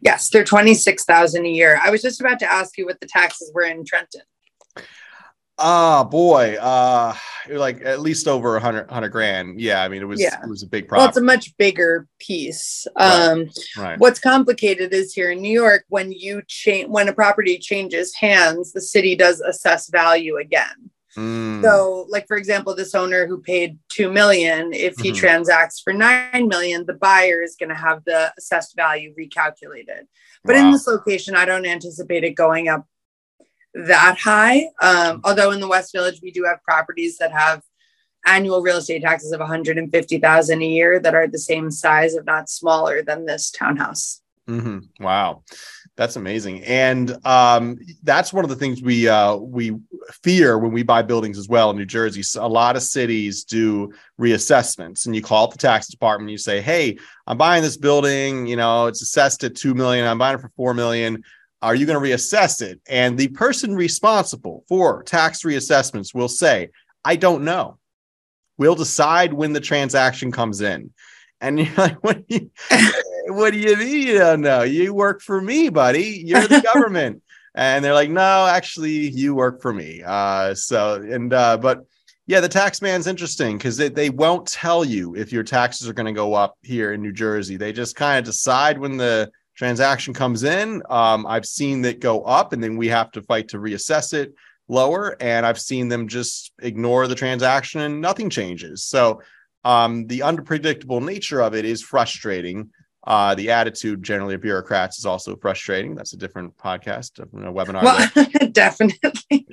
Yes, 0.00 0.30
they're 0.30 0.44
twenty 0.44 0.74
six 0.74 1.04
thousand 1.04 1.44
a 1.44 1.50
year. 1.50 1.78
I 1.82 1.90
was 1.90 2.02
just 2.02 2.20
about 2.20 2.38
to 2.40 2.50
ask 2.50 2.76
you 2.78 2.86
what 2.86 3.00
the 3.00 3.06
taxes 3.06 3.50
were 3.54 3.62
in 3.62 3.84
Trenton. 3.84 4.22
Ah, 5.60 6.02
boy. 6.04 6.56
Uh, 6.60 7.14
like 7.50 7.82
at 7.84 8.00
least 8.00 8.26
over 8.26 8.56
a 8.56 8.60
hundred, 8.60 8.90
hundred 8.90 9.10
grand. 9.10 9.60
Yeah. 9.60 9.82
I 9.82 9.88
mean, 9.88 10.02
it 10.02 10.06
was, 10.06 10.20
Yeah. 10.20 10.40
it 10.42 10.48
was 10.48 10.62
a 10.62 10.66
big 10.66 10.90
Well, 10.90 11.06
it's 11.06 11.16
a 11.16 11.22
much 11.22 11.56
bigger 11.58 12.06
piece. 12.18 12.86
Right. 12.98 13.28
Um, 13.28 13.50
right. 13.76 13.98
What's 13.98 14.20
complicated 14.20 14.92
is 14.94 15.12
here 15.12 15.30
in 15.30 15.40
New 15.40 15.52
York, 15.52 15.84
when 15.88 16.12
you 16.12 16.42
change, 16.48 16.88
when 16.88 17.08
a 17.08 17.12
property 17.12 17.58
changes 17.58 18.14
hands, 18.14 18.72
the 18.72 18.80
city 18.80 19.14
does 19.16 19.40
assess 19.40 19.88
value 19.90 20.36
again. 20.36 20.90
Mm, 21.16 21.62
So, 21.62 22.06
like 22.08 22.28
for 22.28 22.36
example, 22.36 22.74
this 22.74 22.94
owner 22.94 23.26
who 23.26 23.42
paid 23.42 23.78
two 23.88 24.12
million, 24.12 24.72
if 24.72 24.96
he 24.98 25.10
Mhm. 25.10 25.16
transacts 25.16 25.80
for 25.80 25.92
nine 25.92 26.46
million, 26.46 26.86
the 26.86 26.94
buyer 26.94 27.42
is 27.42 27.56
going 27.58 27.70
to 27.70 27.74
have 27.74 28.04
the 28.04 28.32
assessed 28.38 28.76
value 28.76 29.12
recalculated. 29.18 30.02
But 30.44 30.56
in 30.56 30.70
this 30.70 30.86
location, 30.86 31.34
I 31.34 31.44
don't 31.44 31.66
anticipate 31.66 32.22
it 32.24 32.30
going 32.30 32.68
up 32.68 32.86
that 33.74 34.18
high. 34.18 34.66
Um, 34.80 35.20
although 35.24 35.50
in 35.50 35.60
the 35.60 35.68
West 35.68 35.92
Village, 35.92 36.20
we 36.22 36.30
do 36.30 36.44
have 36.44 36.62
properties 36.62 37.18
that 37.18 37.32
have 37.32 37.62
annual 38.26 38.62
real 38.62 38.76
estate 38.76 39.02
taxes 39.02 39.32
of 39.32 39.40
150,000 39.40 40.62
a 40.62 40.66
year 40.66 41.00
that 41.00 41.14
are 41.14 41.26
the 41.26 41.38
same 41.38 41.70
size, 41.70 42.14
if 42.14 42.24
not 42.24 42.48
smaller, 42.48 43.02
than 43.02 43.26
this 43.26 43.50
townhouse. 43.50 44.20
hmm 44.46 44.78
Wow, 44.98 45.42
that's 45.96 46.16
amazing, 46.16 46.64
and 46.64 47.16
um, 47.26 47.78
that's 48.02 48.32
one 48.32 48.44
of 48.44 48.50
the 48.50 48.56
things 48.56 48.82
we 48.82 49.08
uh, 49.08 49.36
we 49.36 49.76
fear 50.22 50.58
when 50.58 50.72
we 50.72 50.82
buy 50.82 51.02
buildings 51.02 51.38
as 51.38 51.48
well 51.48 51.70
in 51.70 51.76
New 51.76 51.86
Jersey. 51.86 52.22
So 52.22 52.44
a 52.44 52.48
lot 52.48 52.76
of 52.76 52.82
cities 52.82 53.44
do 53.44 53.92
reassessments, 54.20 55.06
and 55.06 55.14
you 55.14 55.22
call 55.22 55.44
up 55.44 55.52
the 55.52 55.58
tax 55.58 55.88
department. 55.88 56.28
And 56.28 56.32
you 56.32 56.38
say, 56.38 56.60
"Hey, 56.60 56.98
I'm 57.26 57.38
buying 57.38 57.62
this 57.62 57.76
building. 57.76 58.46
You 58.46 58.56
know, 58.56 58.86
it's 58.86 59.02
assessed 59.02 59.44
at 59.44 59.54
two 59.54 59.74
million. 59.74 60.06
I'm 60.06 60.18
buying 60.18 60.36
it 60.36 60.40
for 60.40 60.50
four 60.56 60.74
million. 60.74 61.22
Are 61.62 61.74
you 61.74 61.86
going 61.86 62.02
to 62.02 62.08
reassess 62.08 62.62
it?" 62.62 62.80
And 62.88 63.18
the 63.18 63.28
person 63.28 63.74
responsible 63.74 64.64
for 64.68 65.02
tax 65.02 65.42
reassessments 65.42 66.14
will 66.14 66.28
say, 66.28 66.70
"I 67.04 67.16
don't 67.16 67.44
know. 67.44 67.78
We'll 68.58 68.74
decide 68.74 69.32
when 69.32 69.52
the 69.52 69.60
transaction 69.60 70.32
comes 70.32 70.60
in." 70.60 70.92
And 71.40 71.58
you're 71.60 71.74
like, 71.76 72.02
"What 72.02 72.26
do 72.28 72.34
you?" 72.34 72.50
what 73.28 73.52
do 73.52 73.58
you 73.58 73.76
mean 73.76 74.06
you 74.06 74.18
don't 74.18 74.40
know? 74.40 74.62
You 74.62 74.94
work 74.94 75.22
for 75.22 75.40
me, 75.40 75.68
buddy. 75.68 76.22
You're 76.24 76.46
the 76.46 76.60
government. 76.60 77.22
and 77.54 77.84
they're 77.84 77.94
like, 77.94 78.10
no, 78.10 78.46
actually, 78.46 79.08
you 79.10 79.34
work 79.34 79.60
for 79.60 79.72
me. 79.72 80.02
Uh, 80.04 80.54
so, 80.54 80.94
and, 80.94 81.32
uh, 81.32 81.56
but 81.56 81.84
yeah, 82.26 82.40
the 82.40 82.48
tax 82.48 82.80
man's 82.80 83.06
interesting 83.06 83.58
because 83.58 83.76
they, 83.76 83.88
they 83.88 84.10
won't 84.10 84.46
tell 84.46 84.84
you 84.84 85.16
if 85.16 85.32
your 85.32 85.42
taxes 85.42 85.88
are 85.88 85.92
going 85.92 86.06
to 86.06 86.12
go 86.12 86.34
up 86.34 86.56
here 86.62 86.92
in 86.92 87.02
New 87.02 87.12
Jersey. 87.12 87.56
They 87.56 87.72
just 87.72 87.96
kind 87.96 88.18
of 88.18 88.24
decide 88.24 88.78
when 88.78 88.96
the 88.96 89.30
transaction 89.56 90.14
comes 90.14 90.42
in. 90.42 90.82
Um, 90.88 91.26
I've 91.26 91.46
seen 91.46 91.82
that 91.82 92.00
go 92.00 92.22
up 92.22 92.52
and 92.52 92.62
then 92.62 92.76
we 92.76 92.88
have 92.88 93.10
to 93.12 93.22
fight 93.22 93.48
to 93.48 93.58
reassess 93.58 94.12
it 94.12 94.34
lower. 94.68 95.16
And 95.20 95.44
I've 95.44 95.60
seen 95.60 95.88
them 95.88 96.08
just 96.08 96.52
ignore 96.62 97.06
the 97.06 97.14
transaction 97.14 97.80
and 97.80 98.00
nothing 98.00 98.30
changes. 98.30 98.84
So, 98.84 99.22
um, 99.64 100.06
the 100.06 100.22
unpredictable 100.22 101.02
nature 101.02 101.42
of 101.42 101.54
it 101.54 101.66
is 101.66 101.82
frustrating. 101.82 102.70
Uh, 103.06 103.34
the 103.34 103.50
attitude 103.50 104.02
generally 104.02 104.34
of 104.34 104.42
bureaucrats 104.42 104.98
is 104.98 105.06
also 105.06 105.34
frustrating. 105.36 105.94
That's 105.94 106.12
a 106.12 106.18
different 106.18 106.56
podcast, 106.56 107.18
a 107.18 107.26
webinar. 107.26 107.82
Well, 107.82 108.48
definitely. 108.52 109.46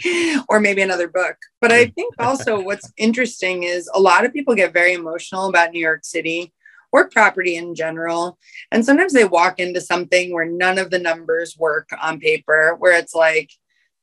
or 0.49 0.59
maybe 0.59 0.81
another 0.81 1.07
book. 1.07 1.37
But 1.61 1.71
I 1.71 1.87
think 1.87 2.13
also 2.19 2.59
what's 2.61 2.91
interesting 2.97 3.63
is 3.63 3.89
a 3.93 3.99
lot 3.99 4.25
of 4.25 4.33
people 4.33 4.53
get 4.53 4.73
very 4.73 4.93
emotional 4.93 5.47
about 5.47 5.71
New 5.71 5.79
York 5.79 6.03
City 6.03 6.53
or 6.91 7.09
property 7.09 7.55
in 7.55 7.75
general. 7.75 8.37
And 8.71 8.85
sometimes 8.85 9.13
they 9.13 9.25
walk 9.25 9.59
into 9.59 9.81
something 9.81 10.33
where 10.33 10.45
none 10.45 10.77
of 10.77 10.89
the 10.89 10.99
numbers 10.99 11.57
work 11.57 11.89
on 12.01 12.19
paper, 12.19 12.75
where 12.79 12.97
it's 12.97 13.15
like, 13.15 13.51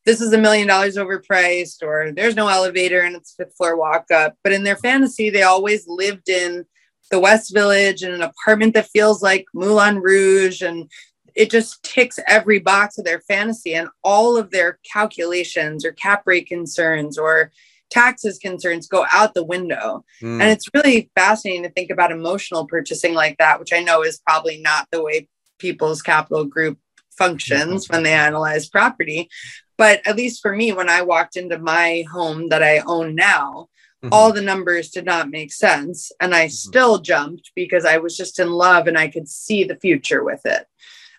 this 0.05 0.21
is 0.21 0.33
a 0.33 0.39
million 0.39 0.69
dollars 0.69 0.97
overpriced, 0.97 1.83
or 1.83 2.13
there's 2.13 2.37
no 2.37 2.49
elevator 2.49 3.01
and 3.01 3.17
it's 3.17 3.35
fifth 3.35 3.57
floor 3.57 3.77
walk 3.77 4.11
up. 4.11 4.37
But 4.45 4.53
in 4.53 4.63
their 4.63 4.77
fantasy, 4.77 5.31
they 5.31 5.43
always 5.43 5.87
lived 5.89 6.29
in 6.29 6.67
the 7.11 7.21
West 7.21 7.55
Village 7.55 8.03
in 8.03 8.13
an 8.13 8.23
apartment 8.23 8.75
that 8.75 8.89
feels 8.89 9.23
like 9.23 9.47
Moulin 9.55 10.01
Rouge 10.01 10.63
and 10.63 10.91
it 11.35 11.51
just 11.51 11.83
ticks 11.83 12.19
every 12.29 12.61
box 12.61 12.97
of 12.97 13.05
their 13.05 13.21
fantasy 13.21 13.75
and 13.75 13.89
all 14.03 14.37
of 14.37 14.51
their 14.51 14.79
calculations 14.91 15.85
or 15.85 15.93
cap 15.93 16.23
rate 16.27 16.47
concerns 16.47 17.19
or 17.19 17.51
taxes 17.91 18.39
concerns 18.39 18.89
go 18.89 19.07
out 19.13 19.35
the 19.35 19.45
window. 19.45 20.05
Mm, 20.23 20.41
And 20.41 20.51
it's 20.51 20.69
really 20.75 21.11
fascinating 21.15 21.63
to 21.65 21.71
think 21.71 21.91
about 21.91 22.13
emotional 22.13 22.67
purchasing 22.67 23.15
like 23.15 23.37
that, 23.39 23.61
which 23.61 23.73
I 23.73 23.83
know 23.83 24.03
is 24.03 24.21
probably 24.27 24.61
not 24.61 24.89
the 24.91 25.03
way 25.03 25.29
People's 25.59 26.03
Capital 26.03 26.45
Group 26.45 26.79
functions 27.17 27.89
when 27.89 28.03
they 28.03 28.13
analyze 28.29 28.69
property. 28.69 29.29
But 29.77 30.07
at 30.07 30.17
least 30.17 30.41
for 30.43 30.55
me, 30.55 30.73
when 30.73 30.89
I 30.89 31.03
walked 31.03 31.37
into 31.37 31.59
my 31.59 32.05
home 32.13 32.49
that 32.51 32.63
I 32.63 32.79
own 32.87 33.15
now, 33.15 33.69
mhm. 34.05 34.11
all 34.13 34.33
the 34.33 34.43
numbers 34.43 34.91
did 34.91 35.05
not 35.05 35.31
make 35.31 35.53
sense. 35.53 36.13
And 36.21 36.35
I 36.35 36.49
still 36.49 36.99
jumped 36.99 37.51
because 37.55 37.85
I 37.85 37.99
was 37.99 38.17
just 38.17 38.39
in 38.39 38.51
love 38.51 38.87
and 38.87 38.97
I 38.99 39.09
could 39.09 39.29
see 39.29 39.65
the 39.65 39.77
future 39.77 40.23
with 40.23 40.43
it. 40.45 40.67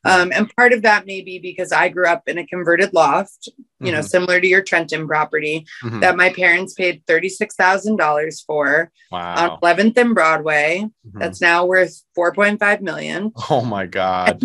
Um, 0.06 0.32
and 0.34 0.56
part 0.56 0.72
of 0.72 0.84
that 0.84 1.06
may 1.06 1.22
be 1.22 1.39
because 1.39 1.72
I 1.72 1.89
grew 1.89 2.06
up 2.08 2.24
in 2.28 2.38
a 2.38 2.46
converted 2.46 2.94
loft, 2.94 3.50
you 3.80 3.91
know, 3.91 4.00
Mhm. 4.00 4.10
similar 4.10 4.39
to 4.39 4.48
your 4.48 4.62
Trenton 4.62 5.08
property 5.08 5.65
Mhm. 5.84 6.02
that 6.02 6.15
my 6.15 6.32
parents 6.32 6.74
paid 6.74 7.04
$36,000 7.08 8.41
for 8.46 8.91
on 9.12 9.58
11th 9.62 9.98
and 9.98 10.13
Broadway. 10.15 10.86
Mhm. 11.08 11.20
That's 11.20 11.41
now 11.41 11.65
worth 11.65 12.04
4.5 12.15 12.82
million. 12.82 13.32
oh 13.50 13.62
my 13.62 13.86
God. 13.86 14.41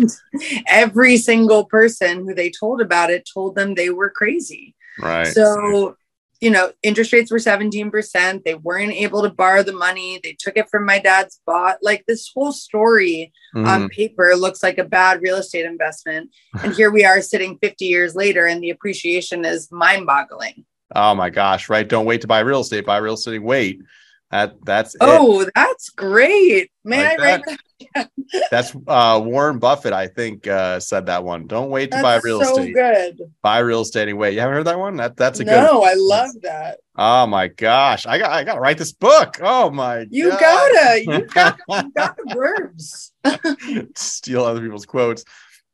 Every 0.67 1.17
single 1.17 1.65
person 1.65 2.19
who 2.27 2.33
they 2.33 2.49
told 2.49 2.81
about 2.81 3.09
it 3.11 3.29
told 3.31 3.55
them 3.55 3.75
they 3.75 3.89
were 3.89 4.09
crazy. 4.09 4.75
Right. 4.99 5.27
So 5.27 5.95
you 6.41 6.49
know, 6.49 6.71
interest 6.81 7.13
rates 7.13 7.31
were 7.31 7.37
17%. 7.37 8.43
They 8.43 8.55
weren't 8.55 8.93
able 8.93 9.21
to 9.21 9.29
borrow 9.29 9.61
the 9.61 9.73
money. 9.73 10.19
They 10.23 10.35
took 10.37 10.57
it 10.57 10.69
from 10.69 10.85
my 10.87 10.97
dad's 10.97 11.39
bought. 11.45 11.77
Like 11.83 12.03
this 12.07 12.31
whole 12.33 12.51
story 12.51 13.31
mm. 13.55 13.67
on 13.67 13.89
paper 13.89 14.35
looks 14.35 14.63
like 14.63 14.79
a 14.79 14.83
bad 14.83 15.21
real 15.21 15.35
estate 15.35 15.65
investment. 15.65 16.31
And 16.63 16.73
here 16.75 16.89
we 16.89 17.05
are 17.05 17.21
sitting 17.21 17.59
50 17.61 17.85
years 17.85 18.15
later, 18.15 18.47
and 18.47 18.61
the 18.61 18.71
appreciation 18.71 19.45
is 19.45 19.71
mind 19.71 20.07
boggling. 20.07 20.65
Oh 20.95 21.13
my 21.13 21.29
gosh, 21.29 21.69
right? 21.69 21.87
Don't 21.87 22.05
wait 22.05 22.21
to 22.21 22.27
buy 22.27 22.39
real 22.39 22.61
estate, 22.61 22.87
buy 22.87 22.97
real 22.97 23.13
estate, 23.13 23.39
wait. 23.39 23.79
That 24.31 24.55
that's 24.63 24.95
oh, 24.99 25.41
it. 25.41 25.51
that's 25.53 25.89
great, 25.89 26.71
man! 26.85 27.19
Like 27.19 27.45
that, 27.45 27.45
that 27.45 27.59
that's 28.49 28.75
uh, 28.87 29.21
Warren 29.23 29.59
Buffett, 29.59 29.93
I 29.93 30.07
think, 30.07 30.47
uh, 30.47 30.79
said 30.79 31.05
that 31.07 31.23
one. 31.23 31.47
Don't 31.47 31.69
wait 31.69 31.91
to 31.91 31.97
that's 31.97 32.03
buy 32.03 32.19
real 32.23 32.43
so 32.43 32.57
estate. 32.57 32.73
Good. 32.73 33.21
Buy 33.41 33.59
real 33.59 33.81
estate 33.81 34.03
anyway. 34.03 34.33
You 34.33 34.39
haven't 34.39 34.55
heard 34.55 34.67
that 34.67 34.79
one? 34.79 34.97
That 34.97 35.17
that's 35.17 35.39
a 35.39 35.43
no, 35.43 35.51
good. 35.51 35.63
No, 35.63 35.83
I 35.83 35.93
love 35.95 36.31
that. 36.43 36.79
Oh 36.95 37.25
my 37.27 37.47
gosh, 37.47 38.05
I 38.05 38.17
got 38.17 38.31
I 38.31 38.43
got 38.43 38.55
to 38.55 38.59
write 38.59 38.77
this 38.77 38.91
book. 38.91 39.37
Oh 39.41 39.69
my, 39.69 40.05
you 40.09 40.29
God. 40.29 40.39
gotta, 40.39 41.03
you 41.03 41.25
got, 41.33 41.59
you 41.69 41.91
got 41.95 42.17
the 42.17 42.35
verbs. 42.35 43.13
Steal 43.95 44.43
other 44.43 44.61
people's 44.61 44.85
quotes. 44.85 45.23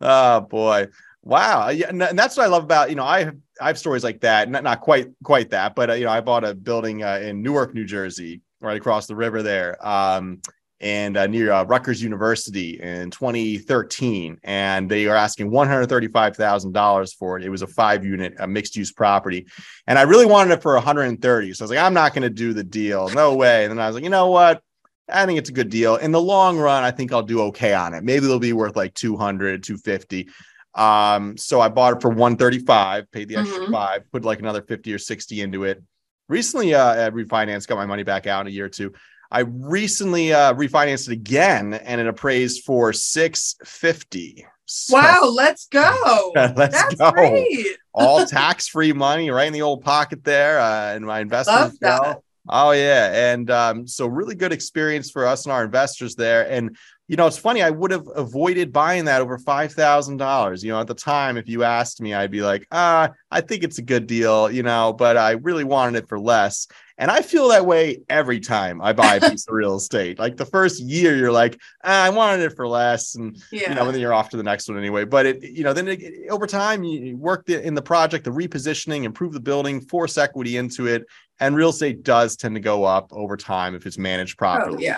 Oh 0.01 0.41
boy. 0.41 0.87
Wow, 1.23 1.67
yeah, 1.69 1.89
and 1.89 1.99
that's 1.99 2.37
what 2.37 2.43
I 2.43 2.47
love 2.47 2.63
about 2.63 2.89
you 2.89 2.95
know 2.95 3.03
I 3.03 3.25
have 3.25 3.35
I 3.59 3.67
have 3.67 3.77
stories 3.77 4.03
like 4.03 4.21
that, 4.21 4.49
not 4.49 4.63
not 4.63 4.79
quite 4.79 5.07
quite 5.23 5.49
that, 5.49 5.75
but 5.75 5.89
uh, 5.89 5.93
you 5.93 6.05
know 6.05 6.11
I 6.11 6.21
bought 6.21 6.45
a 6.45 6.55
building 6.55 7.03
uh, 7.03 7.19
in 7.21 7.41
Newark, 7.41 7.73
New 7.73 7.83
Jersey, 7.83 8.41
right 8.61 8.77
across 8.77 9.07
the 9.07 9.15
river 9.15 9.43
there, 9.43 9.75
um, 9.85 10.41
and 10.79 11.17
uh, 11.17 11.27
near 11.27 11.51
uh, 11.51 11.63
Rutgers 11.63 12.01
University 12.01 12.79
in 12.79 13.09
2013, 13.09 14.39
and 14.43 14.89
they 14.89 15.07
are 15.07 15.15
asking 15.15 15.49
135 15.49 16.35
thousand 16.35 16.73
dollars 16.73 17.13
for 17.13 17.37
it. 17.37 17.43
It 17.43 17.49
was 17.49 17.61
a 17.61 17.67
five 17.67 18.05
unit, 18.05 18.35
a 18.39 18.47
mixed 18.47 18.75
use 18.75 18.91
property, 18.91 19.47
and 19.87 19.97
I 19.97 20.03
really 20.03 20.25
wanted 20.25 20.53
it 20.53 20.61
for 20.61 20.73
130. 20.73 21.53
So 21.53 21.63
I 21.63 21.65
was 21.65 21.71
like, 21.71 21.79
I'm 21.79 21.93
not 21.93 22.13
going 22.13 22.23
to 22.23 22.29
do 22.29 22.53
the 22.53 22.63
deal, 22.63 23.09
no 23.09 23.35
way. 23.35 23.65
And 23.65 23.71
then 23.71 23.79
I 23.79 23.87
was 23.87 23.95
like, 23.95 24.03
you 24.03 24.09
know 24.09 24.29
what? 24.29 24.61
I 25.09 25.25
think 25.25 25.39
it's 25.39 25.49
a 25.49 25.53
good 25.53 25.69
deal. 25.69 25.95
In 25.95 26.11
the 26.11 26.21
long 26.21 26.57
run, 26.57 26.83
I 26.83 26.91
think 26.91 27.13
I'll 27.13 27.23
do 27.23 27.41
okay 27.43 27.73
on 27.73 27.93
it. 27.93 28.03
Maybe 28.03 28.25
it'll 28.25 28.39
be 28.39 28.53
worth 28.53 28.75
like 28.75 28.93
200, 28.93 29.63
250. 29.63 30.29
Um, 30.75 31.37
so 31.37 31.61
I 31.61 31.69
bought 31.69 31.93
it 31.93 32.01
for 32.01 32.09
135, 32.09 33.09
paid 33.11 33.29
the 33.29 33.37
extra 33.37 33.61
mm-hmm. 33.61 33.71
five, 33.71 34.11
put 34.11 34.25
like 34.25 34.39
another 34.39 34.61
50 34.61 34.93
or 34.93 34.99
60 34.99 35.41
into 35.41 35.63
it 35.63 35.81
recently 36.29 36.73
uh, 36.73 37.09
refinanced, 37.11 37.67
got 37.67 37.75
my 37.75 37.85
money 37.85 38.03
back 38.03 38.27
out 38.27 38.41
in 38.41 38.47
a 38.47 38.51
year 38.51 38.65
or 38.65 38.69
two. 38.69 38.93
I 39.31 39.41
recently 39.41 40.33
uh, 40.33 40.53
refinanced 40.53 41.09
it 41.09 41.13
again, 41.13 41.73
and 41.73 41.99
it 41.99 42.07
appraised 42.07 42.63
for 42.63 42.93
six 42.93 43.55
fifty. 43.63 44.45
So, 44.65 44.97
wow, 44.97 45.31
let's 45.33 45.67
go! 45.67 46.31
let's 46.35 46.55
That's 46.55 46.95
go! 46.95 47.11
Great. 47.11 47.67
All 47.93 48.25
tax 48.27 48.67
free 48.67 48.93
money 48.93 49.29
right 49.29 49.47
in 49.47 49.53
the 49.53 49.61
old 49.61 49.83
pocket 49.83 50.23
there, 50.23 50.59
uh, 50.59 50.93
and 50.93 51.05
my 51.05 51.19
investment. 51.19 51.77
Fell. 51.79 52.23
Oh 52.49 52.71
yeah, 52.71 53.31
and 53.31 53.49
um, 53.51 53.87
so 53.87 54.07
really 54.07 54.35
good 54.35 54.53
experience 54.53 55.11
for 55.11 55.25
us 55.25 55.45
and 55.45 55.51
our 55.51 55.63
investors 55.63 56.15
there. 56.15 56.49
And 56.49 56.77
you 57.07 57.15
know, 57.15 57.25
it's 57.25 57.37
funny. 57.37 57.61
I 57.61 57.69
would 57.69 57.91
have 57.91 58.07
avoided 58.15 58.73
buying 58.73 59.05
that 59.05 59.21
over 59.21 59.37
five 59.37 59.71
thousand 59.71 60.17
dollars. 60.17 60.63
You 60.63 60.71
know, 60.71 60.81
at 60.81 60.87
the 60.87 60.93
time, 60.93 61.37
if 61.37 61.47
you 61.47 61.63
asked 61.63 62.01
me, 62.01 62.13
I'd 62.13 62.31
be 62.31 62.41
like, 62.41 62.67
ah, 62.71 63.11
I 63.31 63.41
think 63.41 63.63
it's 63.63 63.77
a 63.77 63.81
good 63.83 64.07
deal. 64.07 64.51
You 64.51 64.63
know, 64.63 64.93
but 64.93 65.15
I 65.15 65.31
really 65.31 65.63
wanted 65.63 66.03
it 66.03 66.09
for 66.09 66.19
less. 66.19 66.67
And 66.99 67.11
I 67.11 67.21
feel 67.21 67.49
that 67.49 67.65
way 67.65 68.01
every 68.09 68.39
time 68.39 68.81
I 68.81 68.91
buy 68.91 69.15
a 69.15 69.29
piece 69.29 69.47
of 69.47 69.53
real 69.53 69.75
estate. 69.75 70.17
Like 70.17 70.35
the 70.35 70.47
first 70.47 70.81
year, 70.81 71.15
you're 71.15 71.31
like, 71.31 71.59
ah, 71.83 72.03
I 72.03 72.09
wanted 72.09 72.43
it 72.43 72.55
for 72.55 72.67
less, 72.67 73.15
and 73.15 73.37
yeah. 73.51 73.69
you 73.69 73.75
know, 73.75 73.85
and 73.85 73.93
then 73.93 74.01
you're 74.01 74.13
off 74.13 74.29
to 74.29 74.37
the 74.37 74.43
next 74.43 74.67
one 74.67 74.77
anyway. 74.77 75.05
But 75.05 75.27
it, 75.27 75.43
you 75.43 75.63
know, 75.63 75.73
then 75.73 75.87
it, 75.87 76.29
over 76.29 76.47
time, 76.47 76.83
you 76.83 77.15
work 77.15 77.45
the, 77.45 77.65
in 77.65 77.75
the 77.75 77.81
project, 77.81 78.25
the 78.25 78.31
repositioning, 78.31 79.03
improve 79.03 79.31
the 79.31 79.39
building, 79.39 79.79
force 79.79 80.17
equity 80.17 80.57
into 80.57 80.87
it, 80.87 81.05
and 81.39 81.55
real 81.55 81.69
estate 81.69 82.03
does 82.03 82.35
tend 82.35 82.55
to 82.55 82.61
go 82.61 82.83
up 82.83 83.13
over 83.13 83.37
time 83.37 83.75
if 83.75 83.85
it's 83.85 83.97
managed 83.97 84.35
oh, 84.37 84.39
properly. 84.39 84.77
Oh, 84.77 84.79
yeah. 84.79 84.97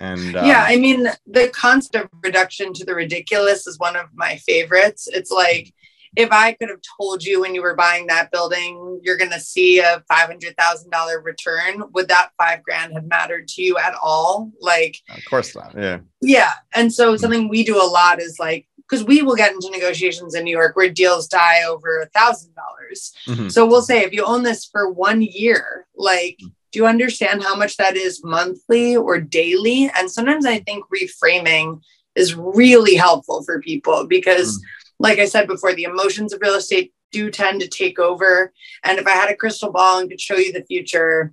And 0.00 0.32
yeah, 0.32 0.62
um, 0.62 0.66
I 0.68 0.76
mean, 0.76 1.08
the 1.26 1.48
constant 1.48 2.08
reduction 2.22 2.72
to 2.74 2.84
the 2.84 2.94
ridiculous 2.94 3.66
is 3.66 3.78
one 3.78 3.96
of 3.96 4.06
my 4.14 4.36
favorites. 4.36 5.08
It's 5.12 5.30
like 5.30 5.72
if 6.16 6.30
I 6.32 6.52
could 6.52 6.68
have 6.68 6.80
told 6.98 7.24
you 7.24 7.40
when 7.40 7.54
you 7.54 7.62
were 7.62 7.76
buying 7.76 8.06
that 8.06 8.30
building, 8.30 9.00
you're 9.02 9.16
going 9.16 9.30
to 9.30 9.40
see 9.40 9.78
a 9.80 10.02
$500,000 10.10 11.24
return, 11.24 11.82
would 11.92 12.08
that 12.08 12.30
five 12.38 12.62
grand 12.62 12.94
have 12.94 13.06
mattered 13.06 13.48
to 13.48 13.62
you 13.62 13.76
at 13.78 13.94
all? 14.02 14.50
Like, 14.60 14.98
of 15.10 15.24
course 15.28 15.54
not. 15.54 15.74
Yeah. 15.76 15.98
Yeah. 16.20 16.52
And 16.74 16.92
so 16.92 17.12
mm-hmm. 17.12 17.20
something 17.20 17.48
we 17.48 17.64
do 17.64 17.76
a 17.76 17.86
lot 17.86 18.20
is 18.20 18.38
like, 18.38 18.66
because 18.76 19.04
we 19.04 19.22
will 19.22 19.36
get 19.36 19.52
into 19.52 19.70
negotiations 19.70 20.34
in 20.34 20.44
New 20.44 20.56
York 20.56 20.74
where 20.74 20.88
deals 20.88 21.28
die 21.28 21.62
over 21.64 22.00
a 22.00 22.06
thousand 22.06 22.54
dollars. 22.54 23.12
Mm-hmm. 23.26 23.48
So 23.48 23.66
we'll 23.66 23.82
say 23.82 24.02
if 24.02 24.12
you 24.12 24.24
own 24.24 24.42
this 24.42 24.64
for 24.64 24.90
one 24.90 25.20
year, 25.20 25.86
like 25.94 26.38
mm. 26.42 26.50
Do 26.72 26.80
you 26.80 26.86
understand 26.86 27.42
how 27.42 27.56
much 27.56 27.76
that 27.76 27.96
is 27.96 28.22
monthly 28.24 28.96
or 28.96 29.20
daily? 29.20 29.90
And 29.96 30.10
sometimes 30.10 30.46
I 30.46 30.58
think 30.60 30.84
reframing 30.92 31.80
is 32.14 32.34
really 32.34 32.94
helpful 32.94 33.42
for 33.42 33.60
people 33.60 34.06
because, 34.06 34.58
mm. 34.58 34.62
like 34.98 35.18
I 35.18 35.26
said 35.26 35.46
before, 35.46 35.74
the 35.74 35.84
emotions 35.84 36.32
of 36.32 36.40
real 36.40 36.54
estate 36.54 36.92
do 37.10 37.30
tend 37.30 37.60
to 37.60 37.68
take 37.68 37.98
over. 37.98 38.52
And 38.84 38.98
if 38.98 39.06
I 39.06 39.12
had 39.12 39.30
a 39.30 39.36
crystal 39.36 39.72
ball 39.72 39.98
and 39.98 40.10
could 40.10 40.20
show 40.20 40.36
you 40.36 40.52
the 40.52 40.64
future, 40.64 41.32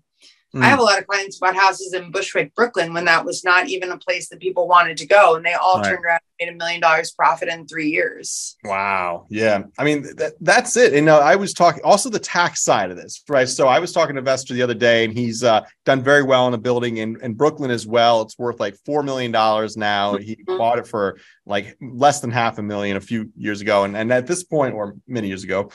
Mm. 0.55 0.63
I 0.63 0.69
have 0.69 0.79
a 0.79 0.83
lot 0.83 0.97
of 0.97 1.05
clients 1.05 1.37
bought 1.37 1.53
houses 1.53 1.93
in 1.93 2.11
Bushwick, 2.11 2.55
Brooklyn, 2.55 2.93
when 2.93 3.03
that 3.05 3.25
was 3.25 3.43
not 3.43 3.67
even 3.67 3.91
a 3.91 3.97
place 3.97 4.29
that 4.29 4.39
people 4.39 4.69
wanted 4.69 4.95
to 4.97 5.05
go, 5.05 5.35
and 5.35 5.45
they 5.45 5.53
all 5.53 5.81
right. 5.81 5.89
turned 5.89 6.05
around 6.05 6.21
and 6.39 6.47
made 6.47 6.53
a 6.53 6.57
million 6.57 6.79
dollars 6.79 7.11
profit 7.11 7.49
in 7.49 7.67
three 7.67 7.89
years. 7.89 8.55
Wow. 8.63 9.25
Yeah. 9.29 9.63
I 9.77 9.83
mean, 9.83 10.03
that, 10.15 10.33
that's 10.39 10.77
it. 10.77 10.93
And 10.93 11.09
uh, 11.09 11.19
I 11.19 11.35
was 11.35 11.53
talking 11.53 11.81
also 11.83 12.09
the 12.09 12.19
tax 12.19 12.63
side 12.63 12.89
of 12.89 12.95
this, 12.95 13.21
right? 13.27 13.49
So 13.49 13.67
I 13.67 13.79
was 13.79 13.91
talking 13.91 14.15
to 14.15 14.19
an 14.19 14.19
investor 14.19 14.53
the 14.53 14.61
other 14.61 14.73
day, 14.73 15.03
and 15.03 15.11
he's 15.11 15.43
uh, 15.43 15.65
done 15.83 16.01
very 16.01 16.23
well 16.23 16.47
in 16.47 16.53
a 16.53 16.57
building 16.57 16.97
in, 16.97 17.19
in 17.21 17.33
Brooklyn 17.33 17.69
as 17.69 17.85
well. 17.85 18.21
It's 18.21 18.39
worth 18.39 18.61
like 18.61 18.77
four 18.85 19.03
million 19.03 19.33
dollars 19.33 19.75
now. 19.75 20.15
He 20.15 20.37
mm-hmm. 20.37 20.57
bought 20.57 20.79
it 20.79 20.87
for 20.87 21.19
like 21.45 21.75
less 21.81 22.21
than 22.21 22.31
half 22.31 22.59
a 22.59 22.63
million 22.63 22.95
a 22.95 23.01
few 23.01 23.29
years 23.35 23.59
ago, 23.59 23.83
and 23.83 23.97
and 23.97 24.11
at 24.13 24.25
this 24.25 24.45
point, 24.45 24.73
or 24.73 24.95
many 25.05 25.27
years 25.27 25.43
ago. 25.43 25.69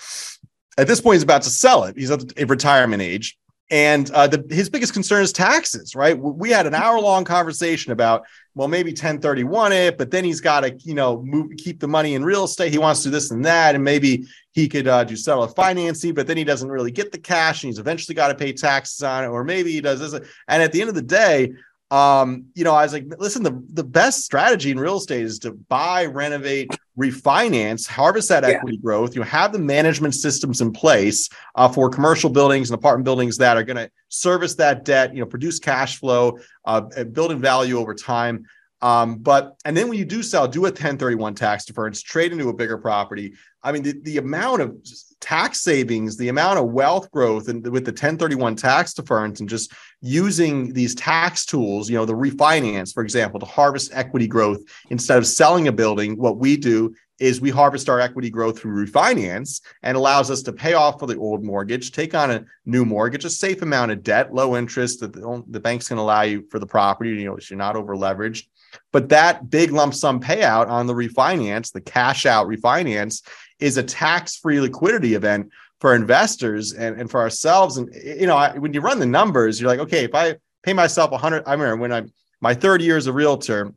At 0.79 0.87
this 0.87 1.01
point, 1.03 1.16
he's 1.16 1.23
about 1.23 1.43
to 1.43 1.51
sell 1.51 1.85
it. 1.85 1.99
He's 1.99 2.11
at 2.11 2.23
a 2.38 2.47
retirement 2.47 3.03
age 3.03 3.37
and 3.70 4.11
uh, 4.11 4.26
the, 4.26 4.44
his 4.50 4.68
biggest 4.68 4.92
concern 4.92 5.22
is 5.22 5.33
taxes, 5.33 5.94
right? 5.94 6.18
We 6.18 6.50
had 6.50 6.66
an 6.66 6.74
hour 6.74 6.98
long 6.98 7.24
conversation 7.24 7.92
about, 7.92 8.24
well, 8.56 8.66
maybe 8.66 8.90
1031 8.90 9.72
it, 9.72 9.96
but 9.96 10.11
then 10.11 10.24
he's 10.24 10.40
got 10.40 10.61
to, 10.61 10.76
you 10.78 10.94
know, 10.94 11.22
move, 11.22 11.52
keep 11.56 11.78
the 11.78 11.87
money 11.87 12.14
in 12.14 12.24
real 12.24 12.44
estate. 12.44 12.72
He 12.72 12.78
wants 12.78 13.04
to 13.04 13.09
do 13.09 13.12
this 13.12 13.30
and 13.30 13.44
that. 13.44 13.76
And 13.76 13.85
maybe 13.85 14.26
he 14.52 14.68
could 14.68 14.88
uh, 14.88 15.04
do 15.04 15.14
seller 15.14 15.46
financing, 15.46 16.14
but 16.14 16.26
then 16.26 16.37
he 16.37 16.42
doesn't 16.42 16.68
really 16.68 16.90
get 16.90 17.12
the 17.12 17.18
cash 17.18 17.62
and 17.62 17.68
he's 17.68 17.78
eventually 17.78 18.16
got 18.16 18.28
to 18.28 18.35
pay 18.35 18.52
taxes 18.52 19.04
on 19.04 19.22
it. 19.22 19.28
Or 19.28 19.44
maybe 19.44 19.70
he 19.70 19.80
does 19.80 20.00
this. 20.00 20.20
And 20.48 20.62
at 20.62 20.72
the 20.72 20.80
end 20.80 20.88
of 20.88 20.96
the 20.96 21.02
day, 21.02 21.52
um, 21.90 22.46
you 22.55 22.62
know, 22.62 22.72
I 22.72 22.85
was 22.85 22.92
like, 22.92 23.07
listen, 23.18 23.42
the, 23.42 23.62
the 23.72 23.83
best 23.83 24.24
strategy 24.24 24.70
in 24.70 24.79
real 24.79 24.98
estate 24.98 25.22
is 25.22 25.40
to 25.40 25.53
buy, 25.53 26.07
renovate, 26.07 26.70
refinance, 26.96 27.87
harvest 27.87 28.29
that 28.29 28.44
yeah. 28.44 28.50
equity 28.50 28.76
growth. 28.76 29.16
You 29.16 29.22
have 29.22 29.53
the 29.53 29.59
management 29.59 30.14
systems 30.14 30.61
in 30.61 30.72
place 30.72 31.29
uh, 31.57 31.68
for 31.68 31.90
commercial 31.90 32.31
buildings 32.31 32.70
and 32.70 32.79
apartment 32.79 33.05
buildings 33.05 33.37
that 33.38 33.57
are 33.57 33.64
going 33.64 33.76
to 33.76 33.90
service 34.09 34.55
that 34.57 34.85
debt, 34.85 35.12
you 35.14 35.20
know, 35.20 35.26
produce 35.26 35.59
cash 35.59 35.98
flow, 35.98 36.38
uh, 36.64 36.83
building 37.05 37.40
value 37.40 37.79
over 37.79 37.94
time. 37.94 38.46
Um, 38.83 39.16
but 39.16 39.57
and 39.64 39.76
then 39.76 39.88
when 39.88 39.98
you 39.98 40.05
do 40.05 40.22
sell, 40.22 40.46
do 40.48 40.61
a 40.61 40.70
1031 40.70 41.35
tax 41.35 41.64
deference, 41.64 42.03
trade 42.03 42.33
into 42.33 42.48
a 42.48 42.55
bigger 42.55 42.79
property. 42.79 43.35
I 43.62 43.72
mean, 43.72 43.83
the, 43.83 44.00
the 44.03 44.18
amount 44.18 44.62
of 44.62 44.76
tax 45.20 45.61
savings, 45.61 46.16
the 46.16 46.28
amount 46.28 46.59
of 46.59 46.70
wealth 46.70 47.11
growth, 47.11 47.48
and 47.48 47.66
with 47.68 47.85
the 47.85 47.90
1031 47.90 48.56
tax 48.56 48.94
deference, 48.94 49.40
and 49.40 49.48
just 49.48 49.72
using 50.00 50.72
these 50.72 50.94
tax 50.94 51.44
tools, 51.44 51.88
you 51.90 51.96
know, 51.96 52.04
the 52.04 52.12
refinance, 52.12 52.92
for 52.92 53.02
example, 53.02 53.38
to 53.40 53.46
harvest 53.46 53.90
equity 53.94 54.26
growth 54.26 54.61
instead 54.90 55.18
of 55.18 55.26
selling 55.26 55.68
a 55.68 55.72
building. 55.72 56.16
What 56.16 56.38
we 56.38 56.56
do 56.56 56.94
is 57.18 57.40
we 57.40 57.50
harvest 57.50 57.90
our 57.90 58.00
equity 58.00 58.30
growth 58.30 58.59
through 58.59 58.87
refinance 58.87 59.61
and 59.83 59.94
allows 59.94 60.30
us 60.30 60.40
to 60.42 60.54
pay 60.54 60.72
off 60.72 60.98
for 60.98 61.06
the 61.06 61.18
old 61.18 61.44
mortgage, 61.44 61.92
take 61.92 62.14
on 62.14 62.30
a 62.30 62.44
new 62.64 62.87
mortgage, 62.87 63.26
a 63.26 63.30
safe 63.30 63.61
amount 63.61 63.92
of 63.92 64.02
debt, 64.02 64.33
low 64.33 64.56
interest 64.56 65.00
that 65.00 65.12
the, 65.12 65.44
the 65.48 65.61
bank's 65.61 65.88
can 65.88 65.98
allow 65.98 66.22
you 66.22 66.46
for 66.50 66.59
the 66.59 66.66
property. 66.66 67.11
You 67.11 67.26
know, 67.26 67.38
so 67.38 67.52
you're 67.54 67.59
not 67.59 67.76
over 67.76 67.94
leveraged 67.94 68.44
but 68.92 69.09
that 69.09 69.50
big 69.50 69.72
lump 69.72 69.94
sum 69.94 70.20
payout 70.20 70.68
on 70.68 70.87
the 70.87 70.94
refinance, 70.94 71.72
the 71.72 71.80
cash 71.80 72.26
out 72.26 72.46
refinance, 72.46 73.22
is 73.61 73.77
a 73.77 73.83
tax 73.83 74.37
free 74.37 74.61
liquidity 74.61 75.14
event 75.14 75.51
for 75.81 75.94
investors 75.94 76.73
and, 76.73 77.01
and 77.01 77.11
for 77.11 77.20
ourselves. 77.20 77.77
And, 77.77 77.94
you 77.94 78.27
know, 78.27 78.37
I, 78.37 78.57
when 78.59 78.75
you 78.75 78.81
run 78.81 78.99
the 78.99 79.07
numbers, 79.07 79.61
you're 79.61 79.70
like, 79.70 79.81
okay, 79.81 80.05
if 80.05 80.14
I 80.14 80.37
pay 80.62 80.73
myself 80.73 81.12
hundred, 81.12 81.44
I 81.46 81.53
remember 81.53 81.77
when 81.77 81.92
I, 81.92 82.03
my 82.40 82.55
third 82.55 82.83
year 82.83 82.96
as 82.96 83.07
a 83.07 83.12
realtor, 83.12 83.73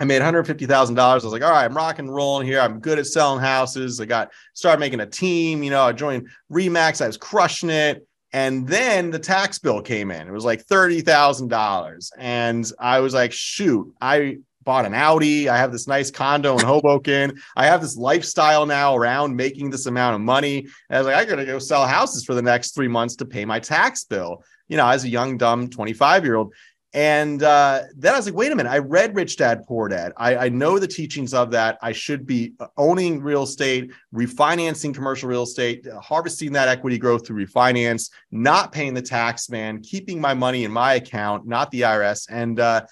I 0.00 0.04
made 0.04 0.22
$150,000. 0.22 0.98
I 0.98 1.14
was 1.14 1.24
like, 1.24 1.42
all 1.42 1.50
right, 1.50 1.64
I'm 1.64 1.76
rock 1.76 1.98
and 1.98 2.12
rolling 2.12 2.46
here. 2.46 2.60
I'm 2.60 2.78
good 2.78 2.98
at 2.98 3.06
selling 3.06 3.40
houses. 3.40 4.00
I 4.00 4.04
got 4.04 4.30
started 4.54 4.78
making 4.78 5.00
a 5.00 5.06
team. 5.06 5.62
You 5.62 5.70
know, 5.70 5.82
I 5.82 5.92
joined 5.92 6.28
Remax. 6.52 7.02
I 7.02 7.08
was 7.08 7.16
crushing 7.16 7.70
it. 7.70 8.06
And 8.32 8.68
then 8.68 9.10
the 9.10 9.18
tax 9.18 9.58
bill 9.58 9.80
came 9.80 10.10
in. 10.10 10.28
It 10.28 10.32
was 10.32 10.44
like 10.44 10.64
$30,000. 10.66 12.10
And 12.18 12.72
I 12.78 13.00
was 13.00 13.14
like, 13.14 13.32
shoot, 13.32 13.92
I 14.00 14.38
bought 14.68 14.84
an 14.84 14.92
Audi. 14.92 15.48
I 15.48 15.56
have 15.56 15.72
this 15.72 15.88
nice 15.88 16.10
condo 16.10 16.58
in 16.58 16.62
Hoboken. 16.62 17.40
I 17.56 17.64
have 17.64 17.80
this 17.80 17.96
lifestyle 17.96 18.66
now 18.66 18.94
around 18.94 19.34
making 19.34 19.70
this 19.70 19.86
amount 19.86 20.14
of 20.16 20.20
money. 20.20 20.58
And 20.58 20.68
I 20.90 20.98
was 20.98 21.06
like, 21.06 21.16
I 21.16 21.24
gotta 21.24 21.46
go 21.46 21.58
sell 21.58 21.86
houses 21.86 22.22
for 22.22 22.34
the 22.34 22.42
next 22.42 22.74
three 22.74 22.86
months 22.86 23.16
to 23.16 23.24
pay 23.24 23.46
my 23.46 23.60
tax 23.60 24.04
bill. 24.04 24.44
You 24.68 24.76
know, 24.76 24.86
as 24.86 25.04
a 25.04 25.08
young, 25.08 25.38
dumb 25.38 25.70
25 25.70 26.22
year 26.22 26.34
old. 26.34 26.52
And 26.92 27.42
uh, 27.42 27.84
then 27.96 28.12
I 28.12 28.18
was 28.18 28.26
like, 28.26 28.34
wait 28.34 28.52
a 28.52 28.56
minute, 28.56 28.68
I 28.68 28.78
read 28.78 29.16
Rich 29.16 29.38
Dad 29.38 29.64
Poor 29.66 29.88
Dad. 29.88 30.12
I, 30.18 30.36
I, 30.36 30.48
know 30.50 30.78
the 30.78 30.86
teachings 30.86 31.32
of 31.32 31.50
that. 31.52 31.78
I 31.80 31.92
should 31.92 32.26
be 32.26 32.52
owning 32.76 33.22
real 33.22 33.44
estate, 33.44 33.90
refinancing 34.14 34.94
commercial 34.94 35.30
real 35.30 35.44
estate, 35.44 35.86
uh, 35.86 35.98
harvesting 36.00 36.52
that 36.52 36.68
equity 36.68 36.98
growth 36.98 37.26
through 37.26 37.46
refinance, 37.46 38.10
not 38.30 38.72
paying 38.72 38.92
the 38.92 39.02
tax 39.02 39.48
man, 39.48 39.80
keeping 39.80 40.20
my 40.20 40.34
money 40.34 40.64
in 40.64 40.72
my 40.72 40.94
account, 40.94 41.46
not 41.46 41.70
the 41.70 41.82
IRS. 41.82 42.26
And 42.30 42.60
uh, 42.60 42.82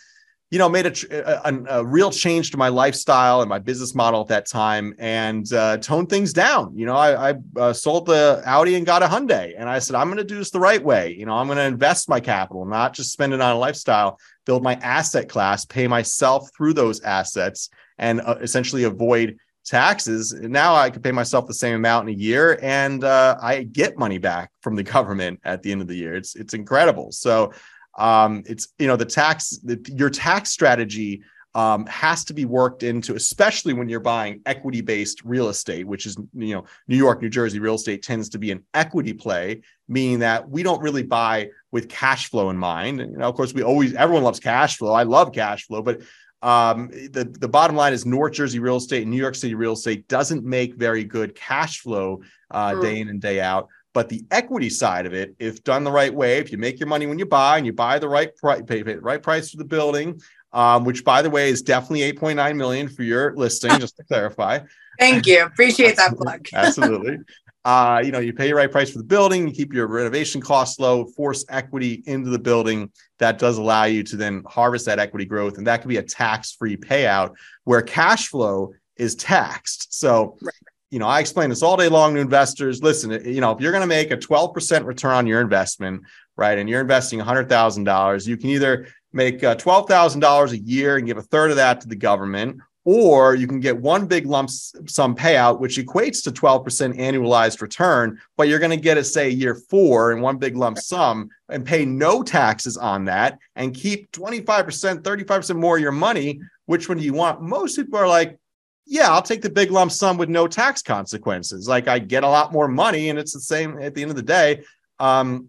you 0.56 0.58
know, 0.58 0.70
made 0.70 0.86
a, 0.86 1.46
a, 1.46 1.80
a, 1.80 1.84
real 1.84 2.10
change 2.10 2.50
to 2.50 2.56
my 2.56 2.68
lifestyle 2.68 3.42
and 3.42 3.48
my 3.50 3.58
business 3.58 3.94
model 3.94 4.22
at 4.22 4.28
that 4.28 4.46
time 4.46 4.94
and 4.98 5.52
uh, 5.52 5.76
toned 5.76 6.08
things 6.08 6.32
down. 6.32 6.74
You 6.74 6.86
know, 6.86 6.96
I, 6.96 7.32
I 7.32 7.34
uh, 7.58 7.72
sold 7.74 8.06
the 8.06 8.42
Audi 8.46 8.74
and 8.74 8.86
got 8.86 9.02
a 9.02 9.06
Hyundai. 9.06 9.52
And 9.54 9.68
I 9.68 9.80
said, 9.80 9.96
I'm 9.96 10.06
going 10.06 10.16
to 10.16 10.24
do 10.24 10.38
this 10.38 10.48
the 10.48 10.58
right 10.58 10.82
way. 10.82 11.14
You 11.14 11.26
know, 11.26 11.34
I'm 11.34 11.46
going 11.46 11.58
to 11.58 11.64
invest 11.64 12.08
my 12.08 12.20
capital, 12.20 12.64
not 12.64 12.94
just 12.94 13.12
spend 13.12 13.34
it 13.34 13.42
on 13.42 13.54
a 13.54 13.58
lifestyle, 13.58 14.18
build 14.46 14.62
my 14.62 14.76
asset 14.76 15.28
class, 15.28 15.66
pay 15.66 15.86
myself 15.88 16.48
through 16.56 16.72
those 16.72 17.02
assets, 17.02 17.68
and 17.98 18.22
uh, 18.22 18.36
essentially 18.40 18.84
avoid 18.84 19.36
taxes. 19.66 20.32
Now 20.32 20.74
I 20.74 20.88
can 20.88 21.02
pay 21.02 21.12
myself 21.12 21.46
the 21.46 21.52
same 21.52 21.74
amount 21.74 22.08
in 22.08 22.14
a 22.14 22.18
year 22.18 22.58
and 22.62 23.04
uh, 23.04 23.36
I 23.42 23.64
get 23.64 23.98
money 23.98 24.16
back 24.16 24.52
from 24.62 24.74
the 24.74 24.82
government 24.94 25.38
at 25.44 25.62
the 25.62 25.70
end 25.70 25.82
of 25.82 25.86
the 25.86 25.96
year. 25.96 26.14
It's, 26.14 26.34
it's 26.34 26.54
incredible. 26.54 27.12
So, 27.12 27.52
um, 27.96 28.42
it's 28.46 28.68
you 28.78 28.86
know 28.86 28.96
the 28.96 29.04
tax 29.04 29.58
the, 29.58 29.80
your 29.96 30.10
tax 30.10 30.50
strategy 30.50 31.22
um, 31.56 31.86
has 31.86 32.22
to 32.26 32.34
be 32.34 32.44
worked 32.44 32.82
into, 32.82 33.14
especially 33.14 33.72
when 33.72 33.88
you're 33.88 33.98
buying 33.98 34.42
equity 34.44 34.82
based 34.82 35.24
real 35.24 35.48
estate, 35.48 35.86
which 35.86 36.04
is, 36.04 36.14
you 36.34 36.54
know, 36.54 36.66
New 36.86 36.98
York, 36.98 37.22
New 37.22 37.30
Jersey 37.30 37.60
real 37.60 37.76
estate 37.76 38.02
tends 38.02 38.28
to 38.28 38.38
be 38.38 38.50
an 38.50 38.62
equity 38.74 39.14
play, 39.14 39.62
meaning 39.88 40.18
that 40.18 40.50
we 40.50 40.62
don't 40.62 40.82
really 40.82 41.02
buy 41.02 41.48
with 41.72 41.88
cash 41.88 42.28
flow 42.28 42.50
in 42.50 42.58
mind. 42.58 43.00
And, 43.00 43.12
you 43.12 43.16
know, 43.16 43.26
of 43.26 43.34
course, 43.34 43.54
we 43.54 43.62
always, 43.62 43.94
everyone 43.94 44.22
loves 44.22 44.38
cash 44.38 44.76
flow. 44.76 44.92
I 44.92 45.04
love 45.04 45.32
cash 45.32 45.66
flow, 45.66 45.80
but 45.80 46.02
um, 46.42 46.88
the, 46.88 47.24
the 47.24 47.48
bottom 47.48 47.74
line 47.74 47.94
is 47.94 48.04
North 48.04 48.34
Jersey 48.34 48.58
real 48.58 48.76
estate 48.76 49.02
and 49.02 49.10
New 49.10 49.16
York 49.16 49.34
City 49.34 49.54
real 49.54 49.72
estate 49.72 50.08
doesn't 50.08 50.44
make 50.44 50.74
very 50.74 51.04
good 51.04 51.34
cash 51.34 51.80
flow 51.80 52.20
uh, 52.50 52.72
mm. 52.72 52.82
day 52.82 53.00
in 53.00 53.08
and 53.08 53.18
day 53.18 53.40
out. 53.40 53.68
But 53.96 54.10
the 54.10 54.26
equity 54.30 54.68
side 54.68 55.06
of 55.06 55.14
it, 55.14 55.34
if 55.38 55.64
done 55.64 55.82
the 55.82 55.90
right 55.90 56.12
way, 56.12 56.36
if 56.36 56.52
you 56.52 56.58
make 56.58 56.78
your 56.78 56.86
money 56.86 57.06
when 57.06 57.18
you 57.18 57.24
buy 57.24 57.56
and 57.56 57.64
you 57.64 57.72
buy 57.72 57.98
the 57.98 58.10
right 58.10 58.36
price, 58.36 58.60
pay, 58.66 58.84
pay 58.84 58.92
the 58.92 59.00
right 59.00 59.22
price 59.22 59.50
for 59.50 59.56
the 59.56 59.64
building, 59.64 60.20
um, 60.52 60.84
which 60.84 61.02
by 61.02 61.22
the 61.22 61.30
way 61.30 61.48
is 61.48 61.62
definitely 61.62 62.02
8.9 62.12 62.56
million 62.56 62.88
for 62.88 63.04
your 63.04 63.34
listing, 63.36 63.70
just 63.80 63.96
to 63.96 64.04
clarify. 64.04 64.58
Thank 64.98 65.26
you. 65.26 65.42
Appreciate 65.46 65.96
that 65.96 66.14
plug. 66.14 66.46
Absolutely. 66.52 67.20
Uh, 67.64 68.02
you 68.04 68.12
know, 68.12 68.18
you 68.18 68.34
pay 68.34 68.48
your 68.48 68.58
right 68.58 68.70
price 68.70 68.90
for 68.90 68.98
the 68.98 69.04
building, 69.04 69.48
you 69.48 69.54
keep 69.54 69.72
your 69.72 69.86
renovation 69.86 70.42
costs 70.42 70.78
low, 70.78 71.06
force 71.06 71.46
equity 71.48 72.02
into 72.04 72.28
the 72.28 72.38
building. 72.38 72.90
That 73.18 73.38
does 73.38 73.56
allow 73.56 73.84
you 73.84 74.02
to 74.02 74.16
then 74.18 74.42
harvest 74.46 74.84
that 74.84 74.98
equity 74.98 75.24
growth, 75.24 75.56
and 75.56 75.66
that 75.68 75.80
can 75.80 75.88
be 75.88 75.96
a 75.96 76.02
tax-free 76.02 76.76
payout 76.76 77.34
where 77.64 77.80
cash 77.80 78.28
flow 78.28 78.74
is 78.96 79.14
taxed. 79.14 79.98
So 79.98 80.36
right 80.42 80.52
you 80.90 80.98
know, 80.98 81.06
I 81.06 81.20
explain 81.20 81.50
this 81.50 81.62
all 81.62 81.76
day 81.76 81.88
long 81.88 82.14
to 82.14 82.20
investors. 82.20 82.82
Listen, 82.82 83.10
you 83.24 83.40
know, 83.40 83.50
if 83.50 83.60
you're 83.60 83.72
going 83.72 83.82
to 83.82 83.88
make 83.88 84.10
a 84.10 84.16
12% 84.16 84.84
return 84.84 85.12
on 85.12 85.26
your 85.26 85.40
investment, 85.40 86.02
right, 86.36 86.58
and 86.58 86.68
you're 86.68 86.80
investing 86.80 87.18
$100,000, 87.18 88.26
you 88.26 88.36
can 88.36 88.50
either 88.50 88.86
make 89.12 89.42
uh, 89.42 89.56
$12,000 89.56 90.50
a 90.52 90.58
year 90.58 90.96
and 90.96 91.06
give 91.06 91.16
a 91.16 91.22
third 91.22 91.50
of 91.50 91.56
that 91.56 91.80
to 91.80 91.88
the 91.88 91.96
government, 91.96 92.60
or 92.84 93.34
you 93.34 93.48
can 93.48 93.58
get 93.58 93.76
one 93.76 94.06
big 94.06 94.26
lump 94.26 94.48
sum 94.48 95.16
payout, 95.16 95.58
which 95.58 95.76
equates 95.76 96.22
to 96.22 96.30
12% 96.30 96.96
annualized 96.96 97.60
return, 97.60 98.20
but 98.36 98.46
you're 98.46 98.60
going 98.60 98.70
to 98.70 98.76
get 98.76 98.96
it, 98.96 99.04
say, 99.04 99.28
year 99.28 99.56
four 99.56 100.12
in 100.12 100.20
one 100.20 100.36
big 100.36 100.56
lump 100.56 100.78
sum 100.78 101.28
and 101.48 101.66
pay 101.66 101.84
no 101.84 102.22
taxes 102.22 102.76
on 102.76 103.06
that 103.06 103.38
and 103.56 103.74
keep 103.74 104.12
25%, 104.12 105.02
35% 105.02 105.56
more 105.56 105.76
of 105.76 105.82
your 105.82 105.90
money. 105.90 106.40
Which 106.66 106.88
one 106.88 106.98
do 106.98 107.04
you 107.04 107.12
want? 107.12 107.42
Most 107.42 107.74
people 107.74 107.98
are 107.98 108.06
like, 108.06 108.38
yeah, 108.86 109.10
I'll 109.10 109.22
take 109.22 109.42
the 109.42 109.50
big 109.50 109.70
lump 109.72 109.90
sum 109.90 110.16
with 110.16 110.28
no 110.28 110.46
tax 110.46 110.80
consequences. 110.80 111.66
Like 111.66 111.88
I 111.88 111.98
get 111.98 112.22
a 112.22 112.28
lot 112.28 112.52
more 112.52 112.68
money, 112.68 113.10
and 113.10 113.18
it's 113.18 113.32
the 113.32 113.40
same 113.40 113.80
at 113.82 113.94
the 113.94 114.02
end 114.02 114.10
of 114.10 114.16
the 114.16 114.22
day. 114.22 114.62
Um, 115.00 115.48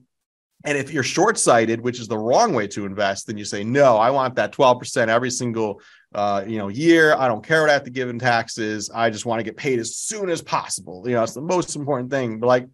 and 0.65 0.77
if 0.77 0.91
you're 0.91 1.03
short 1.03 1.37
sighted, 1.37 1.79
which 1.79 1.99
is 1.99 2.07
the 2.07 2.17
wrong 2.17 2.53
way 2.53 2.67
to 2.69 2.85
invest, 2.85 3.27
then 3.27 3.37
you 3.37 3.45
say, 3.45 3.63
no, 3.63 3.97
I 3.97 4.09
want 4.09 4.35
that 4.35 4.51
12% 4.53 5.07
every 5.07 5.29
single 5.29 5.81
uh, 6.15 6.43
you 6.47 6.57
know 6.57 6.67
year. 6.67 7.13
I 7.15 7.27
don't 7.27 7.45
care 7.45 7.61
what 7.61 7.69
I 7.69 7.73
have 7.73 7.83
to 7.83 7.91
give 7.91 8.09
in 8.09 8.17
taxes. 8.17 8.89
I 8.93 9.11
just 9.11 9.25
want 9.25 9.39
to 9.39 9.43
get 9.43 9.55
paid 9.55 9.79
as 9.79 9.95
soon 9.95 10.29
as 10.29 10.41
possible. 10.41 11.03
You 11.05 11.13
know, 11.13 11.23
it's 11.23 11.33
the 11.33 11.41
most 11.41 11.75
important 11.75 12.09
thing. 12.09 12.39
But 12.39 12.47
like, 12.47 12.67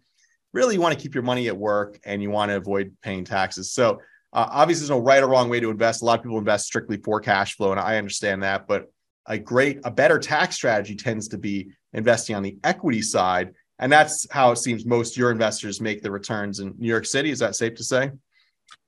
really, 0.54 0.74
you 0.74 0.80
want 0.80 0.96
to 0.96 1.00
keep 1.00 1.14
your 1.14 1.24
money 1.24 1.48
at 1.48 1.56
work 1.56 2.00
and 2.04 2.22
you 2.22 2.30
want 2.30 2.50
to 2.50 2.56
avoid 2.56 2.96
paying 3.02 3.24
taxes. 3.24 3.70
So 3.72 4.00
uh, 4.32 4.48
obviously, 4.50 4.80
there's 4.80 4.98
no 4.98 5.04
right 5.04 5.22
or 5.22 5.28
wrong 5.28 5.50
way 5.50 5.60
to 5.60 5.70
invest. 5.70 6.00
A 6.00 6.06
lot 6.06 6.18
of 6.18 6.24
people 6.24 6.38
invest 6.38 6.64
strictly 6.64 6.96
for 6.96 7.20
cash 7.20 7.54
flow, 7.54 7.70
and 7.70 7.80
I 7.80 7.98
understand 7.98 8.42
that. 8.44 8.66
But 8.66 8.90
a 9.26 9.38
great, 9.38 9.80
a 9.84 9.90
better 9.90 10.18
tax 10.18 10.56
strategy 10.56 10.96
tends 10.96 11.28
to 11.28 11.38
be 11.38 11.72
investing 11.92 12.36
on 12.36 12.42
the 12.42 12.58
equity 12.64 13.02
side. 13.02 13.54
And 13.78 13.90
that's 13.90 14.26
how 14.30 14.52
it 14.52 14.58
seems 14.58 14.86
most 14.86 15.16
your 15.16 15.30
investors 15.30 15.80
make 15.80 16.02
the 16.02 16.10
returns 16.10 16.60
in 16.60 16.74
New 16.78 16.88
York 16.88 17.06
City. 17.06 17.30
Is 17.30 17.40
that 17.40 17.56
safe 17.56 17.74
to 17.76 17.84
say? 17.84 18.12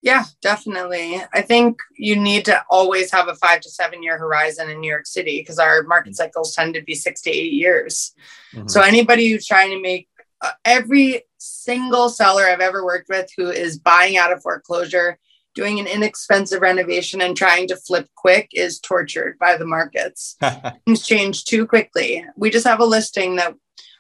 Yeah, 0.02 0.24
definitely. 0.40 1.20
I 1.34 1.42
think 1.42 1.80
you 1.96 2.16
need 2.16 2.44
to 2.44 2.62
always 2.70 3.10
have 3.10 3.28
a 3.28 3.34
five 3.34 3.60
to 3.62 3.70
seven 3.70 4.02
year 4.02 4.18
horizon 4.18 4.70
in 4.70 4.80
New 4.80 4.90
York 4.90 5.06
City 5.06 5.40
because 5.40 5.58
our 5.58 5.82
market 5.82 6.14
cycles 6.14 6.54
tend 6.54 6.74
to 6.74 6.82
be 6.82 6.94
six 6.94 7.22
to 7.22 7.30
eight 7.30 7.52
years. 7.52 8.12
Mm-hmm. 8.54 8.68
So, 8.68 8.82
anybody 8.82 9.28
who's 9.28 9.46
trying 9.46 9.70
to 9.70 9.80
make 9.80 10.08
uh, 10.40 10.52
every 10.64 11.22
single 11.38 12.08
seller 12.08 12.44
I've 12.44 12.60
ever 12.60 12.84
worked 12.84 13.08
with 13.08 13.30
who 13.36 13.50
is 13.50 13.78
buying 13.78 14.16
out 14.16 14.32
of 14.32 14.42
foreclosure 14.42 15.18
doing 15.56 15.80
an 15.80 15.88
inexpensive 15.88 16.60
renovation 16.60 17.20
and 17.20 17.36
trying 17.36 17.66
to 17.66 17.76
flip 17.76 18.08
quick 18.14 18.48
is 18.52 18.78
tortured 18.78 19.36
by 19.40 19.56
the 19.56 19.66
markets. 19.66 20.36
Things 20.84 21.04
change 21.04 21.44
too 21.46 21.66
quickly. 21.66 22.24
We 22.36 22.50
just 22.50 22.66
have 22.66 22.78
a 22.78 22.84
listing 22.84 23.34
that 23.36 23.54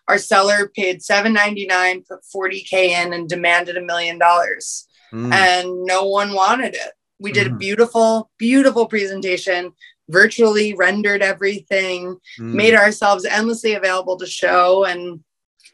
our 0.08 0.18
seller 0.18 0.70
paid 0.74 1.02
799 1.02 2.04
put 2.08 2.20
40k 2.22 2.72
in 2.72 3.12
and 3.12 3.28
demanded 3.28 3.76
a 3.76 3.82
million 3.82 4.18
dollars 4.18 4.86
mm. 5.12 5.32
and 5.32 5.84
no 5.84 6.04
one 6.04 6.32
wanted 6.32 6.74
it 6.74 6.92
we 7.18 7.32
did 7.32 7.48
mm. 7.48 7.54
a 7.54 7.56
beautiful 7.56 8.30
beautiful 8.38 8.86
presentation 8.86 9.72
virtually 10.08 10.74
rendered 10.74 11.22
everything 11.22 12.16
mm. 12.38 12.54
made 12.54 12.74
ourselves 12.74 13.24
endlessly 13.24 13.74
available 13.74 14.16
to 14.16 14.26
show 14.26 14.84
and 14.84 15.20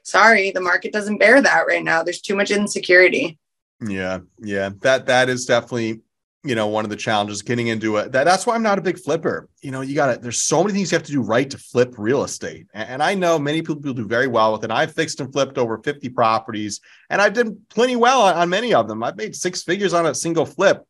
sorry 0.02 0.50
the 0.50 0.60
market 0.60 0.92
doesn't 0.92 1.18
bear 1.18 1.42
that 1.42 1.66
right 1.66 1.84
now 1.84 2.02
there's 2.02 2.20
too 2.20 2.36
much 2.36 2.50
insecurity 2.50 3.38
yeah, 3.86 4.18
yeah. 4.38 4.70
That 4.80 5.06
that 5.06 5.28
is 5.28 5.46
definitely 5.46 6.00
you 6.44 6.54
know 6.54 6.66
one 6.66 6.84
of 6.84 6.90
the 6.90 6.96
challenges 6.96 7.42
getting 7.42 7.68
into 7.68 7.96
it. 7.96 8.12
That 8.12 8.24
that's 8.24 8.46
why 8.46 8.54
I'm 8.54 8.62
not 8.62 8.78
a 8.78 8.82
big 8.82 8.98
flipper. 8.98 9.48
You 9.62 9.70
know, 9.70 9.80
you 9.80 9.94
got 9.94 10.14
to. 10.14 10.20
There's 10.20 10.42
so 10.42 10.62
many 10.62 10.74
things 10.74 10.92
you 10.92 10.96
have 10.96 11.06
to 11.06 11.12
do 11.12 11.22
right 11.22 11.48
to 11.50 11.58
flip 11.58 11.94
real 11.98 12.24
estate, 12.24 12.66
and, 12.74 12.88
and 12.88 13.02
I 13.02 13.14
know 13.14 13.38
many 13.38 13.62
people 13.62 13.76
do 13.76 14.06
very 14.06 14.26
well 14.26 14.52
with 14.52 14.64
it. 14.64 14.70
I've 14.70 14.92
fixed 14.92 15.20
and 15.20 15.32
flipped 15.32 15.58
over 15.58 15.78
50 15.78 16.08
properties, 16.10 16.80
and 17.10 17.20
I've 17.20 17.34
done 17.34 17.58
plenty 17.68 17.96
well 17.96 18.22
on, 18.22 18.34
on 18.34 18.48
many 18.48 18.74
of 18.74 18.88
them. 18.88 19.02
I've 19.02 19.16
made 19.16 19.34
six 19.36 19.62
figures 19.62 19.94
on 19.94 20.06
a 20.06 20.14
single 20.14 20.46
flip, 20.46 20.84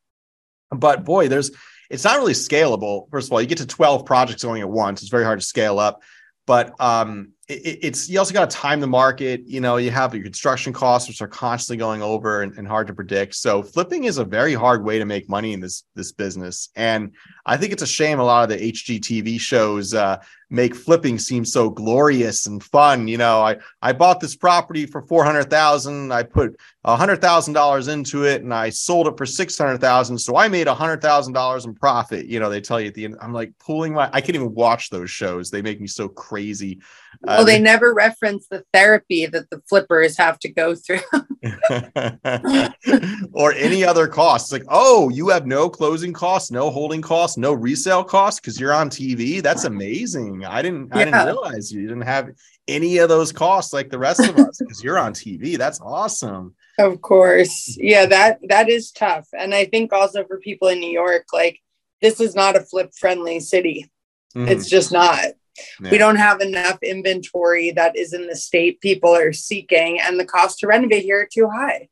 but 0.70 1.04
boy, 1.04 1.28
there's 1.28 1.50
it's 1.90 2.04
not 2.04 2.18
really 2.18 2.32
scalable. 2.32 3.10
First 3.10 3.28
of 3.28 3.32
all, 3.32 3.42
you 3.42 3.46
get 3.46 3.58
to 3.58 3.66
12 3.66 4.06
projects 4.06 4.42
going 4.42 4.62
at 4.62 4.70
once. 4.70 5.02
It's 5.02 5.10
very 5.10 5.24
hard 5.24 5.40
to 5.40 5.46
scale 5.46 5.78
up. 5.78 6.00
But 6.46 6.72
um, 6.80 7.32
it, 7.48 7.78
it's 7.82 8.08
you 8.08 8.18
also 8.18 8.32
got 8.32 8.48
to 8.48 8.56
time 8.56 8.80
the 8.80 8.86
market. 8.86 9.42
You 9.46 9.60
know, 9.60 9.76
you 9.76 9.90
have 9.90 10.14
your 10.14 10.22
construction 10.22 10.72
costs, 10.72 11.08
which 11.08 11.20
are 11.20 11.28
constantly 11.28 11.78
going 11.78 12.02
over 12.02 12.42
and, 12.42 12.56
and, 12.56 12.68
hard 12.68 12.86
to 12.86 12.94
predict. 12.94 13.34
So 13.34 13.62
flipping 13.62 14.04
is 14.04 14.18
a 14.18 14.24
very 14.24 14.54
hard 14.54 14.84
way 14.84 14.98
to 14.98 15.04
make 15.04 15.28
money 15.28 15.52
in 15.52 15.60
this 15.60 15.84
this 15.94 16.12
business. 16.12 16.68
And 16.76 17.12
I 17.44 17.56
think 17.56 17.72
it's 17.72 17.82
a 17.82 17.86
shame 17.86 18.20
a 18.20 18.24
lot 18.24 18.44
of 18.44 18.56
the 18.56 18.72
HGTV 18.72 19.40
shows 19.40 19.92
uh, 19.92 20.18
make 20.50 20.74
flipping 20.74 21.18
seem 21.18 21.44
so 21.44 21.70
glorious 21.70 22.46
and 22.46 22.62
fun. 22.62 23.08
You 23.08 23.18
know, 23.18 23.40
I 23.40 23.56
I 23.80 23.92
bought 23.92 24.20
this 24.20 24.36
property 24.36 24.86
for 24.86 25.02
four 25.02 25.24
hundred 25.24 25.50
thousand. 25.50 26.12
I 26.12 26.22
put 26.22 26.56
hundred 26.84 27.20
thousand 27.20 27.54
dollars 27.54 27.88
into 27.88 28.24
it, 28.24 28.42
and 28.42 28.54
I 28.54 28.70
sold 28.70 29.08
it 29.08 29.16
for 29.16 29.26
six 29.26 29.58
hundred 29.58 29.80
thousand. 29.80 30.18
So 30.18 30.36
I 30.36 30.46
made 30.46 30.68
hundred 30.68 31.02
thousand 31.02 31.32
dollars 31.32 31.64
in 31.64 31.74
profit. 31.74 32.26
You 32.26 32.38
know, 32.38 32.50
they 32.50 32.60
tell 32.60 32.80
you 32.80 32.88
at 32.88 32.94
the 32.94 33.04
end. 33.04 33.16
I'm 33.20 33.32
like 33.32 33.52
pulling 33.58 33.94
my. 33.94 34.08
I 34.12 34.20
can't 34.20 34.36
even 34.36 34.54
watch 34.54 34.90
those 34.90 35.10
shows. 35.10 35.50
They 35.50 35.62
make 35.62 35.80
me 35.80 35.88
so 35.88 36.08
crazy. 36.08 36.80
Well, 37.20 37.44
they 37.44 37.60
never 37.60 37.92
reference 37.92 38.46
the 38.48 38.64
therapy 38.72 39.26
that 39.26 39.50
the 39.50 39.62
flippers 39.68 40.16
have 40.16 40.38
to 40.40 40.48
go 40.48 40.74
through. 40.74 41.00
or 43.32 43.52
any 43.52 43.84
other 43.84 44.06
costs. 44.06 44.52
Like, 44.52 44.64
oh, 44.68 45.08
you 45.10 45.28
have 45.28 45.46
no 45.46 45.68
closing 45.68 46.12
costs, 46.12 46.50
no 46.50 46.70
holding 46.70 47.02
costs, 47.02 47.36
no 47.36 47.52
resale 47.52 48.04
costs 48.04 48.40
because 48.40 48.58
you're 48.58 48.72
on 48.72 48.90
TV. 48.90 49.42
That's 49.42 49.64
amazing. 49.64 50.44
I 50.44 50.62
didn't 50.62 50.88
yeah. 50.88 50.98
I 50.98 51.04
didn't 51.04 51.24
realize 51.26 51.72
you 51.72 51.82
didn't 51.82 52.02
have 52.02 52.30
any 52.68 52.98
of 52.98 53.08
those 53.08 53.32
costs 53.32 53.72
like 53.72 53.90
the 53.90 53.98
rest 53.98 54.20
of 54.20 54.38
us 54.38 54.58
because 54.58 54.82
you're 54.82 54.98
on 54.98 55.12
TV. 55.12 55.58
That's 55.58 55.80
awesome. 55.80 56.54
Of 56.78 57.00
course. 57.02 57.76
Yeah, 57.78 58.06
that 58.06 58.38
that 58.48 58.68
is 58.68 58.92
tough. 58.92 59.28
And 59.36 59.54
I 59.54 59.66
think 59.66 59.92
also 59.92 60.24
for 60.24 60.38
people 60.38 60.68
in 60.68 60.80
New 60.80 60.90
York, 60.90 61.26
like 61.32 61.60
this 62.00 62.20
is 62.20 62.34
not 62.34 62.56
a 62.56 62.60
flip 62.60 62.92
friendly 62.98 63.40
city. 63.40 63.90
Mhm. 64.34 64.48
It's 64.48 64.68
just 64.68 64.92
not. 64.92 65.24
Yeah. 65.80 65.90
We 65.90 65.98
don't 65.98 66.16
have 66.16 66.40
enough 66.40 66.82
inventory 66.82 67.70
that 67.72 67.96
is 67.96 68.12
in 68.12 68.26
the 68.26 68.36
state 68.36 68.80
people 68.80 69.14
are 69.14 69.32
seeking, 69.32 70.00
and 70.00 70.18
the 70.18 70.24
cost 70.24 70.58
to 70.60 70.66
renovate 70.66 71.02
here 71.02 71.20
are 71.20 71.28
too 71.32 71.48
high. 71.48 71.88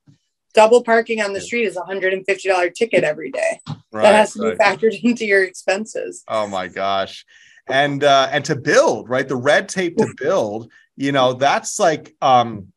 Double 0.53 0.83
parking 0.83 1.21
on 1.21 1.33
the 1.33 1.41
street 1.41 1.65
is 1.65 1.77
a 1.77 1.81
$150 1.81 2.75
ticket 2.75 3.05
every 3.05 3.31
day. 3.31 3.61
Right, 3.93 4.03
that 4.03 4.15
has 4.15 4.33
to 4.35 4.43
right. 4.43 4.59
be 4.59 4.65
factored 4.65 5.01
into 5.03 5.25
your 5.25 5.45
expenses. 5.45 6.25
Oh 6.27 6.47
my 6.47 6.69
gosh. 6.69 7.25
And 7.69 8.03
uh 8.03 8.29
and 8.33 8.45
to 8.47 8.57
build, 8.57 9.09
right? 9.09 9.29
The 9.29 9.37
red 9.37 9.69
tape 9.69 9.97
to 9.99 10.13
build, 10.19 10.73
you 10.97 11.13
know, 11.13 11.35
that's 11.35 11.79
like 11.79 12.17
um 12.21 12.73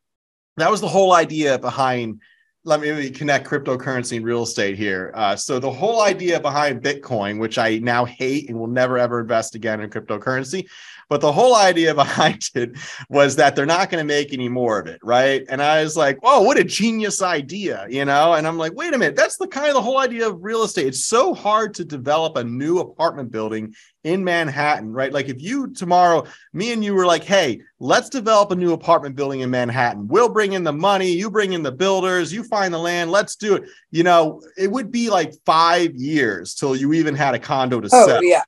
that 0.57 0.69
was 0.69 0.81
the 0.81 0.87
whole 0.87 1.13
idea 1.13 1.57
behind 1.57 2.21
let 2.65 2.79
me, 2.79 3.09
connect 3.09 3.47
cryptocurrency 3.47 4.17
and 4.17 4.25
real 4.25 4.43
estate 4.43 4.77
here. 4.77 5.11
Uh, 5.15 5.35
so 5.35 5.59
the 5.59 5.69
whole 5.69 6.01
idea 6.01 6.39
behind 6.39 6.81
Bitcoin, 6.81 7.37
which 7.39 7.57
I 7.57 7.79
now 7.79 8.05
hate 8.05 8.49
and 8.49 8.57
will 8.57 8.67
never 8.67 8.97
ever 8.97 9.19
invest 9.19 9.55
again 9.55 9.81
in 9.81 9.89
cryptocurrency, 9.89 10.69
but 11.13 11.21
the 11.21 11.31
whole 11.31 11.55
idea 11.55 11.93
behind 12.03 12.49
it 12.55 12.71
was 13.07 13.35
that 13.35 13.55
they're 13.55 13.67
not 13.67 13.91
going 13.91 14.01
to 14.01 14.03
make 14.03 14.33
any 14.33 14.49
more 14.49 14.79
of 14.79 14.87
it, 14.87 14.99
right? 15.03 15.45
And 15.47 15.61
I 15.61 15.83
was 15.83 15.95
like, 15.95 16.17
"Whoa, 16.23 16.41
what 16.41 16.57
a 16.57 16.63
genius 16.63 17.21
idea!" 17.21 17.85
You 17.87 18.03
know. 18.03 18.33
And 18.33 18.47
I'm 18.47 18.57
like, 18.57 18.73
"Wait 18.73 18.95
a 18.95 18.97
minute, 18.97 19.15
that's 19.15 19.37
the 19.37 19.47
kind 19.47 19.67
of 19.67 19.75
the 19.75 19.81
whole 19.83 19.99
idea 19.99 20.27
of 20.27 20.43
real 20.43 20.63
estate. 20.63 20.87
It's 20.87 21.05
so 21.05 21.35
hard 21.35 21.75
to 21.75 21.85
develop 21.85 22.35
a 22.35 22.43
new 22.43 22.79
apartment 22.79 23.29
building 23.29 23.75
in 24.03 24.23
Manhattan, 24.23 24.91
right? 24.91 25.13
Like 25.13 25.29
if 25.29 25.39
you 25.39 25.67
tomorrow, 25.71 26.25
me 26.51 26.73
and 26.73 26.83
you 26.83 26.95
were 26.95 27.05
like, 27.05 27.23
hey, 27.23 27.61
let's 27.79 28.09
develop 28.09 28.49
a 28.49 28.55
new 28.55 28.73
apartment 28.73 29.15
building 29.15 29.41
in 29.41 29.51
Manhattan. 29.51 30.07
We'll 30.07 30.29
bring 30.29 30.53
in 30.53 30.63
the 30.63 30.73
money, 30.73 31.11
you 31.11 31.29
bring 31.29 31.53
in 31.53 31.61
the 31.61 31.71
builders, 31.71 32.33
you 32.33 32.43
find 32.43 32.73
the 32.73 32.79
land, 32.79 33.11
let's 33.11 33.35
do 33.35 33.55
it. 33.55 33.63
You 33.91 34.01
know, 34.03 34.41
it 34.57 34.71
would 34.71 34.91
be 34.91 35.11
like 35.11 35.33
five 35.45 35.93
years 35.95 36.55
till 36.55 36.75
you 36.75 36.91
even 36.93 37.13
had 37.13 37.35
a 37.35 37.39
condo 37.39 37.79
to 37.79 37.89
Oh, 37.93 38.07
sell. 38.07 38.23
yeah. 38.23 38.41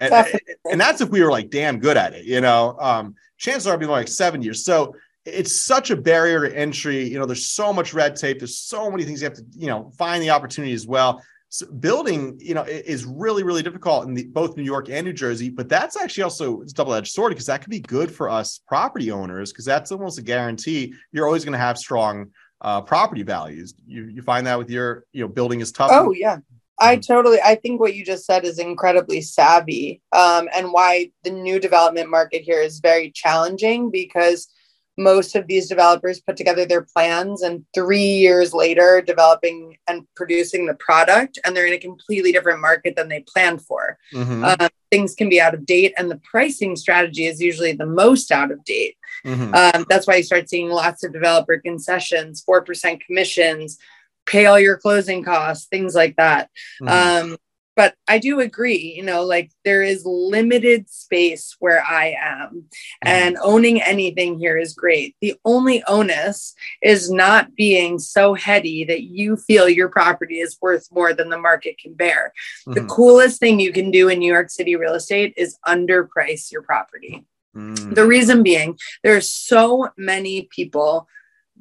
And, 0.00 0.10
definitely. 0.10 0.54
and 0.70 0.80
that's 0.80 1.00
if 1.00 1.08
we 1.08 1.22
were 1.22 1.30
like 1.30 1.50
damn 1.50 1.78
good 1.78 1.96
at 1.96 2.14
it, 2.14 2.24
you 2.24 2.40
know. 2.40 2.76
Um, 2.80 3.14
chances 3.38 3.66
are 3.66 3.70
it'd 3.70 3.80
be 3.80 3.86
like 3.86 4.08
seven 4.08 4.42
years. 4.42 4.64
So 4.64 4.94
it's 5.24 5.54
such 5.54 5.90
a 5.90 5.96
barrier 5.96 6.48
to 6.48 6.56
entry. 6.56 7.08
You 7.08 7.18
know, 7.18 7.26
there's 7.26 7.46
so 7.46 7.72
much 7.72 7.94
red 7.94 8.16
tape. 8.16 8.38
There's 8.40 8.58
so 8.58 8.90
many 8.90 9.04
things 9.04 9.22
you 9.22 9.28
have 9.28 9.36
to, 9.36 9.44
you 9.52 9.68
know, 9.68 9.92
find 9.96 10.22
the 10.22 10.30
opportunity 10.30 10.74
as 10.74 10.86
well. 10.86 11.22
So 11.48 11.66
building, 11.66 12.36
you 12.40 12.52
know, 12.52 12.64
is 12.64 13.04
really, 13.04 13.44
really 13.44 13.62
difficult 13.62 14.06
in 14.06 14.14
the, 14.14 14.24
both 14.26 14.56
New 14.56 14.64
York 14.64 14.90
and 14.90 15.06
New 15.06 15.12
Jersey. 15.12 15.50
But 15.50 15.68
that's 15.68 15.96
actually 15.96 16.24
also 16.24 16.60
it's 16.62 16.72
double-edged 16.72 17.12
sword 17.12 17.30
because 17.30 17.46
that 17.46 17.60
could 17.60 17.70
be 17.70 17.80
good 17.80 18.10
for 18.10 18.28
us 18.28 18.60
property 18.66 19.12
owners 19.12 19.52
because 19.52 19.64
that's 19.64 19.92
almost 19.92 20.18
a 20.18 20.22
guarantee 20.22 20.92
you're 21.12 21.26
always 21.26 21.44
going 21.44 21.52
to 21.52 21.58
have 21.58 21.78
strong 21.78 22.30
uh, 22.60 22.80
property 22.80 23.22
values. 23.22 23.74
You 23.86 24.06
you 24.06 24.22
find 24.22 24.46
that 24.46 24.58
with 24.58 24.68
your, 24.68 25.04
you 25.12 25.22
know, 25.22 25.28
building 25.28 25.60
is 25.60 25.70
tough. 25.70 25.90
Oh 25.92 26.12
yeah. 26.12 26.38
I 26.84 26.96
totally 26.96 27.38
I 27.44 27.54
think 27.56 27.80
what 27.80 27.94
you 27.94 28.04
just 28.04 28.26
said 28.26 28.44
is 28.44 28.58
incredibly 28.58 29.20
savvy. 29.20 30.02
Um, 30.12 30.48
and 30.54 30.72
why 30.72 31.10
the 31.22 31.30
new 31.30 31.58
development 31.58 32.10
market 32.10 32.42
here 32.42 32.60
is 32.60 32.80
very 32.80 33.10
challenging 33.10 33.90
because 33.90 34.48
most 34.96 35.34
of 35.34 35.46
these 35.48 35.68
developers 35.68 36.20
put 36.20 36.36
together 36.36 36.64
their 36.64 36.82
plans 36.82 37.42
and 37.42 37.64
three 37.74 37.98
years 37.98 38.54
later 38.54 39.02
developing 39.04 39.76
and 39.88 40.06
producing 40.14 40.66
the 40.66 40.74
product 40.74 41.38
and 41.44 41.56
they're 41.56 41.66
in 41.66 41.72
a 41.72 41.78
completely 41.78 42.30
different 42.30 42.60
market 42.60 42.94
than 42.94 43.08
they 43.08 43.24
planned 43.26 43.60
for. 43.60 43.98
Mhm, 44.12 44.60
Um, 44.60 44.68
things 44.92 45.16
can 45.16 45.28
be 45.28 45.40
out 45.40 45.54
of 45.54 45.66
date 45.66 45.94
and 45.98 46.08
the 46.10 46.20
pricing 46.30 46.76
strategy 46.76 47.26
is 47.26 47.40
usually 47.40 47.72
the 47.72 47.86
most 47.86 48.30
out 48.30 48.52
of 48.52 48.64
date. 48.64 48.96
mhm. 49.24 49.54
Um, 49.54 49.86
that's 49.88 50.06
why 50.06 50.16
you 50.16 50.22
start 50.22 50.48
seeing 50.48 50.68
lots 50.68 51.02
of 51.02 51.12
developer 51.12 51.58
concessions, 51.58 52.42
4% 52.42 53.00
commissions, 53.04 53.78
pay 54.26 54.46
all 54.46 54.58
your 54.58 54.76
closing 54.76 55.22
costs, 55.22 55.66
things 55.66 55.94
like 55.94 56.16
that. 56.16 56.50
Mhm. 56.82 56.88
Um, 56.90 57.36
but 57.76 57.96
I 58.06 58.18
do 58.18 58.38
agree, 58.38 58.94
you 58.96 59.02
know, 59.02 59.24
like 59.24 59.50
there 59.64 59.82
is 59.82 60.06
limited 60.06 60.88
space 60.88 61.56
where 61.58 61.82
I 61.82 62.14
am, 62.16 62.66
and 63.02 63.36
owning 63.42 63.82
anything 63.82 64.38
here 64.38 64.56
is 64.56 64.74
great. 64.74 65.16
The 65.20 65.34
only 65.44 65.82
onus 65.88 66.54
is 66.82 67.10
not 67.10 67.56
being 67.56 67.98
so 67.98 68.34
heady 68.34 68.84
that 68.84 69.02
you 69.02 69.36
feel 69.36 69.68
your 69.68 69.88
property 69.88 70.38
is 70.38 70.56
worth 70.62 70.86
more 70.92 71.12
than 71.14 71.30
the 71.30 71.38
market 71.38 71.76
can 71.76 71.94
bear. 71.94 72.32
The 72.66 72.82
Mhm. 72.82 72.88
coolest 72.88 73.40
thing 73.40 73.58
you 73.58 73.72
can 73.72 73.90
do 73.90 74.08
in 74.08 74.20
New 74.20 74.32
York 74.32 74.50
City 74.50 74.76
real 74.76 74.94
estate 74.94 75.34
is 75.36 75.58
underprice 75.66 76.52
your 76.52 76.62
property. 76.62 77.24
Mhm. 77.56 77.94
The 77.96 78.06
reason 78.06 78.44
being, 78.44 78.78
there 79.02 79.16
are 79.16 79.20
so 79.20 79.88
many 79.96 80.42
people 80.42 81.08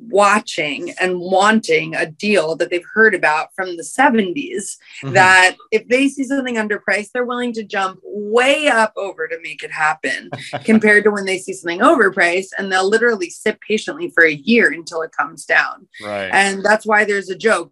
watching 0.10 0.92
and 1.00 1.20
wanting 1.20 1.96
a 1.96 2.06
deal 2.06 2.56
that 2.56 2.70
they've 2.70 2.86
heard 2.94 3.14
about 3.16 3.54
from 3.56 3.78
the 3.78 3.84
70s 3.84 4.78
Mhm. 5.04 5.14
that 5.14 5.56
if 5.72 5.88
they 5.88 6.08
see 6.08 6.24
something 6.24 6.56
underpriced, 6.56 7.12
they're 7.14 7.26
willing 7.26 7.54
to 7.54 7.64
jump 7.64 8.00
way 8.04 8.68
up 8.68 8.94
over 8.96 9.28
to 9.28 9.38
make 9.42 9.64
it 9.64 9.72
happen 9.72 10.30
compared 10.66 11.04
to 11.04 11.12
when 11.12 11.26
they 11.26 11.38
see 11.38 11.54
something 11.54 11.80
overpriced 11.80 12.50
and 12.58 12.72
they'll 12.72 12.90
literally 12.90 13.30
sit 13.30 13.60
patiently 13.62 14.10
for 14.10 14.24
a 14.26 14.34
year 14.34 14.72
until 14.72 15.02
it 15.02 15.12
comes 15.12 15.46
down. 15.46 15.88
right. 16.04 16.30
And 16.34 16.64
that's 16.64 16.86
why 16.86 17.06
there's 17.06 17.30
a 17.30 17.36
joke. 17.36 17.72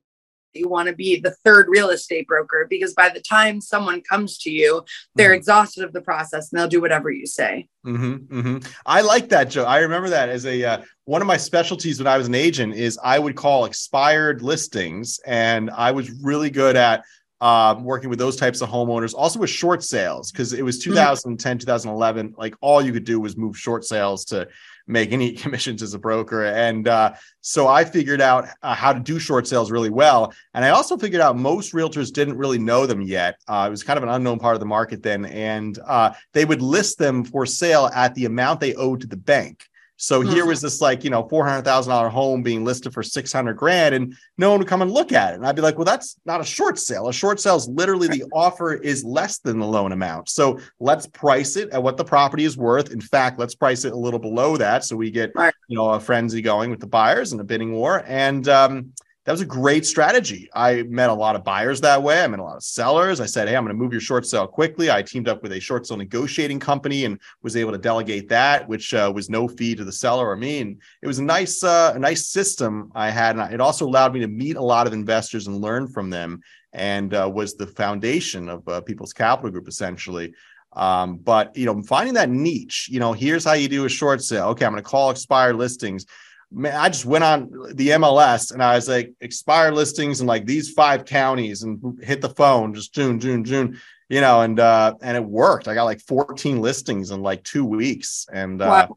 You 0.54 0.68
want 0.68 0.90
to 0.90 0.96
be 0.96 1.20
the 1.20 1.32
third 1.44 1.68
real 1.70 1.90
estate 1.90 2.28
broker 2.28 2.68
because 2.70 2.94
by 2.94 3.10
the 3.10 3.22
time 3.22 3.62
someone 3.62 4.02
comes 4.02 4.38
to 4.40 4.52
you, 4.52 4.84
they're 5.16 5.32
Mhm. 5.32 5.38
exhausted 5.38 5.84
of 5.84 5.94
the 5.94 6.02
process 6.02 6.52
and 6.52 6.60
they'll 6.60 6.68
do 6.68 6.82
whatever 6.82 7.10
you 7.10 7.26
say. 7.26 7.68
hmm 7.84 8.16
hmm 8.16 8.58
I 8.86 9.02
like 9.02 9.30
that, 9.30 9.50
Joe. 9.50 9.64
I 9.64 9.80
remember 9.80 10.10
that 10.10 10.30
as 10.30 10.46
a 10.46 10.64
uh, 10.64 10.82
one 11.06 11.22
of 11.22 11.28
my 11.28 11.38
specialties 11.38 12.00
when 12.00 12.08
I 12.08 12.18
was 12.18 12.28
an 12.28 12.36
agent 12.36 12.76
is 12.76 13.00
I 13.04 13.18
would 13.18 13.36
call 13.36 13.66
expired 13.66 14.42
listings, 14.42 15.20
and 15.26 15.72
I 15.72 15.92
was 15.92 16.12
really 16.22 16.50
good 16.50 16.76
at 16.76 17.04
um, 17.42 17.84
working 17.84 18.10
with 18.10 18.20
those 18.20 18.36
types 18.36 18.62
of 18.62 18.70
homeowners, 18.70 19.14
also 19.16 19.40
with 19.40 19.50
short 19.50 19.84
sales 19.84 20.32
because 20.32 20.54
it 20.54 20.64
was 20.64 20.78
2010, 20.80 21.58
2011. 21.58 22.36
Like 22.38 22.56
all 22.62 22.82
you 22.82 22.94
could 22.94 23.04
do 23.04 23.20
was 23.20 23.36
move 23.36 23.58
short 23.58 23.84
sales 23.84 24.24
to 24.26 24.48
make 24.88 25.12
any 25.12 25.32
commissions 25.44 25.82
as 25.82 25.96
a 25.96 26.00
broker, 26.00 26.46
and 26.46 26.88
uh, 26.88 27.14
so 27.42 27.68
I 27.68 27.84
figured 27.84 28.22
out 28.22 28.48
uh, 28.62 28.76
how 28.76 28.94
to 28.94 29.00
do 29.00 29.18
short 29.18 29.48
sales 29.48 29.72
really 29.72 29.90
well. 29.90 30.34
And 30.54 30.64
I 30.64 30.70
also 30.70 30.98
figured 30.98 31.22
out 31.22 31.36
most 31.36 31.74
realtors 31.74 32.14
didn't 32.14 32.38
really 32.38 32.60
know 32.60 32.86
them 32.86 33.02
yet. 33.02 33.42
Uh, 33.48 33.66
it 33.68 33.72
was 33.72 33.84
kind 33.84 33.98
of 33.98 34.04
an 34.04 34.10
unknown 34.10 34.38
part 34.38 34.54
of 34.54 34.60
the 34.60 34.68
market 34.68 35.02
then, 35.02 35.26
and 35.26 35.80
uh, 35.86 36.14
they 36.34 36.46
would 36.46 36.62
list 36.62 37.00
them 37.00 37.24
for 37.24 37.46
sale 37.48 37.90
at 37.94 38.14
the 38.14 38.26
amount 38.26 38.60
they 38.60 38.76
owed 38.76 39.02
to 39.02 39.08
the 39.08 39.18
bank. 39.18 39.68
So 40.02 40.22
here 40.22 40.46
Mhm. 40.46 40.48
was 40.48 40.62
this 40.62 40.82
like 40.82 41.04
you 41.04 41.12
know 41.12 41.28
four 41.30 41.46
hundred 41.46 41.64
thousand 41.64 41.92
dollar 41.92 42.10
home 42.10 42.42
being 42.42 42.66
listed 42.66 42.92
for 42.92 43.04
six 43.04 43.32
hundred 43.32 43.54
grand, 43.54 43.94
and 43.94 44.16
no 44.36 44.50
one 44.50 44.58
would 44.60 44.68
come 44.68 44.82
and 44.82 44.90
look 44.90 45.12
at 45.12 45.34
it. 45.34 45.36
And 45.36 45.46
I'd 45.46 45.56
be 45.56 45.62
like, 45.62 45.78
well, 45.78 45.86
that's 45.86 46.18
not 46.26 46.42
a 46.42 46.44
short 46.44 46.80
sale. 46.80 47.08
A 47.08 47.14
short 47.14 47.40
sale 47.40 47.56
is 47.56 47.68
literally 47.68 48.08
the 48.08 48.24
offer 48.34 48.74
is 48.74 49.04
less 49.04 49.38
than 49.38 49.60
the 49.60 49.68
loan 49.68 49.92
amount. 49.92 50.28
So 50.30 50.60
let's 50.80 51.06
price 51.06 51.56
it 51.56 51.70
at 51.70 51.84
what 51.84 51.98
the 51.98 52.04
property 52.04 52.46
is 52.46 52.58
worth. 52.58 52.92
In 52.92 53.00
fact, 53.00 53.38
let's 53.38 53.54
price 53.54 53.86
it 53.86 53.94
a 53.94 53.96
little 53.98 54.20
below 54.20 54.58
that, 54.58 54.84
so 54.84 54.96
we 54.96 55.12
get 55.12 55.32
you 55.68 55.78
know 55.78 55.92
a 55.92 56.00
frenzy 56.00 56.42
going 56.42 56.72
with 56.72 56.80
the 56.80 56.88
buyers 56.88 57.32
and 57.32 57.40
a 57.40 57.44
bidding 57.44 57.72
war. 57.74 58.04
And 58.08 58.48
um, 58.50 58.94
that 59.26 59.32
was 59.32 59.42
a 59.42 59.46
great 59.46 59.86
strategy. 59.86 60.50
I 60.54 60.82
met 60.84 61.12
a 61.12 61.14
lot 61.14 61.36
of 61.36 61.44
buyers 61.44 61.80
that 61.82 62.02
way. 62.02 62.24
I 62.24 62.28
met 62.28 62.40
a 62.40 62.44
lot 62.44 62.56
of 62.56 62.64
sellers. 62.64 63.22
I 63.22 63.28
said, 63.28 63.48
Hey, 63.48 63.56
I'm 63.56 63.64
going 63.64 63.76
to 63.76 63.82
move 63.82 63.92
your 63.92 64.02
short 64.02 64.26
sale 64.26 64.48
quickly. 64.48 64.90
I 64.90 65.04
teamed 65.04 65.28
up 65.28 65.44
with 65.44 65.52
a 65.52 65.60
short 65.60 65.86
sale 65.86 65.98
negotiating 65.98 66.60
company 66.60 67.06
and 67.06 67.20
was 67.44 67.56
able 67.56 67.72
to 67.72 67.78
delegate 67.78 68.30
that, 68.30 68.68
which 68.68 68.96
uh, 68.96 69.12
was 69.14 69.30
no 69.30 69.48
fee 69.48 69.76
to 69.76 69.84
the 69.84 69.92
seller 69.92 70.28
or 70.28 70.36
me. 70.36 70.62
And 70.62 70.82
it 71.04 71.08
was 71.08 71.20
a 71.20 71.24
nice, 71.24 71.64
uh, 71.64 71.94
a 71.96 72.00
nice 72.00 72.28
system 72.28 72.92
I 72.96 73.12
had. 73.12 73.38
And 73.38 73.54
it 73.54 73.62
also 73.62 73.86
allowed 73.86 74.14
me 74.14 74.22
to 74.22 74.28
meet 74.28 74.56
a 74.56 74.64
lot 74.64 74.88
of 74.88 74.94
investors 74.94 75.46
and 75.46 75.62
learn 75.62 75.88
from 75.88 76.10
them 76.10 76.42
and 76.74 77.14
uh, 77.14 77.30
was 77.32 77.54
the 77.54 77.68
foundation 77.68 78.50
of 78.50 78.68
uh, 78.68 78.82
People's 78.82 79.14
Capital 79.14 79.52
Group, 79.52 79.68
essentially. 79.68 80.34
Um, 80.74 81.18
but 81.18 81.56
you 81.56 81.66
know, 81.66 81.82
finding 81.84 82.14
that 82.16 82.30
niche, 82.30 82.88
you 82.90 83.00
know, 83.00 83.14
here's 83.14 83.44
how 83.44 83.54
you 83.54 83.68
do 83.68 83.86
a 83.86 83.90
short 83.90 84.24
sale. 84.24 84.48
Okay, 84.48 84.66
I'm 84.66 84.72
going 84.72 84.82
to 84.82 84.90
call 84.90 85.12
expired 85.12 85.58
listings 85.58 86.06
man, 86.52 86.76
I 86.76 86.90
just 86.90 87.06
went 87.06 87.24
on 87.24 87.50
the 87.74 87.90
MLS 87.90 88.52
and 88.54 88.62
I 88.64 88.76
was 88.76 88.88
like, 88.90 89.14
expired 89.22 89.74
listings 89.74 90.22
in 90.22 90.28
like 90.28 90.46
these 90.46 90.72
five 90.72 91.06
counties 91.06 91.64
and 91.64 92.00
hit 92.04 92.22
the 92.22 92.30
phone 92.30 92.74
just 92.74 92.94
June, 92.94 93.20
June, 93.20 93.44
June, 93.44 93.80
you 94.10 94.22
know, 94.22 94.42
and 94.42 94.60
uh 94.60 94.94
and 95.02 95.16
it 95.16 95.24
worked. 95.24 95.68
I 95.68 95.74
got 95.74 95.86
like 95.86 96.02
14 96.02 96.60
listings 96.62 97.12
in 97.12 97.22
like 97.22 97.44
two 97.44 97.66
weeks. 97.66 98.28
And 98.32 98.62
uh 98.62 98.88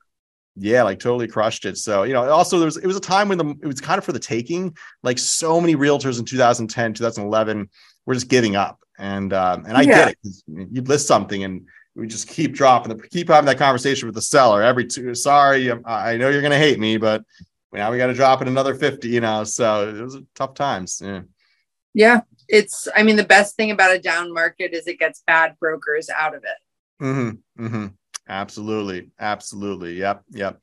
yeah, 0.56 0.82
like 0.84 1.00
totally 1.00 1.26
crushed 1.28 1.64
it. 1.64 1.78
So, 1.78 2.04
you 2.04 2.12
know, 2.12 2.28
also 2.30 2.58
there 2.58 2.66
was 2.66 2.76
it 2.76 2.86
was 2.86 2.96
a 2.96 3.00
time 3.00 3.28
when 3.28 3.38
the 3.38 3.48
it 3.62 3.66
was 3.66 3.80
kind 3.80 3.98
of 3.98 4.04
for 4.04 4.12
the 4.12 4.18
taking. 4.18 4.76
Like 5.02 5.18
so 5.18 5.60
many 5.60 5.76
realtors 5.76 6.18
in 6.18 6.24
2010, 6.24 6.94
2011 6.94 7.68
were 8.06 8.14
just 8.14 8.28
giving 8.28 8.56
up. 8.56 8.80
And 8.98 9.32
um 9.32 9.64
and 9.66 9.76
I 9.76 9.82
Yeah. 9.82 9.94
get 9.94 10.08
it. 10.08 10.68
You'd 10.72 10.88
list 10.88 11.06
something 11.06 11.44
and 11.44 11.66
we 11.96 12.06
just 12.06 12.28
keep 12.28 12.54
dropping 12.54 12.96
the 12.96 13.08
keep 13.08 13.28
having 13.28 13.46
that 13.46 13.58
conversation 13.58 14.06
with 14.08 14.14
the 14.14 14.22
seller 14.22 14.62
every 14.62 14.86
two. 14.86 15.14
Sorry, 15.14 15.70
um, 15.70 15.82
I 15.86 16.16
know 16.16 16.28
you're 16.28 16.42
gonna 16.42 16.58
hate 16.58 16.78
me, 16.78 16.96
but 16.96 17.24
now 17.74 17.90
we 17.90 17.98
got 17.98 18.06
to 18.06 18.14
drop 18.14 18.40
it 18.40 18.48
another 18.48 18.74
50, 18.74 19.08
you 19.08 19.20
know. 19.20 19.44
So 19.44 19.88
it 19.88 20.00
was 20.00 20.18
tough 20.34 20.54
times. 20.54 21.02
Yeah. 21.04 21.22
Yeah. 21.92 22.20
It's, 22.48 22.88
I 22.94 23.02
mean, 23.02 23.16
the 23.16 23.24
best 23.24 23.56
thing 23.56 23.70
about 23.70 23.94
a 23.94 23.98
down 23.98 24.32
market 24.32 24.72
is 24.72 24.86
it 24.86 24.98
gets 24.98 25.22
bad 25.26 25.56
brokers 25.58 26.08
out 26.08 26.34
of 26.34 26.44
it. 26.44 27.04
Mm-hmm. 27.04 27.66
Mm-hmm. 27.66 27.86
Absolutely. 28.28 29.10
Absolutely. 29.18 29.94
Yep. 29.94 30.22
Yep. 30.30 30.60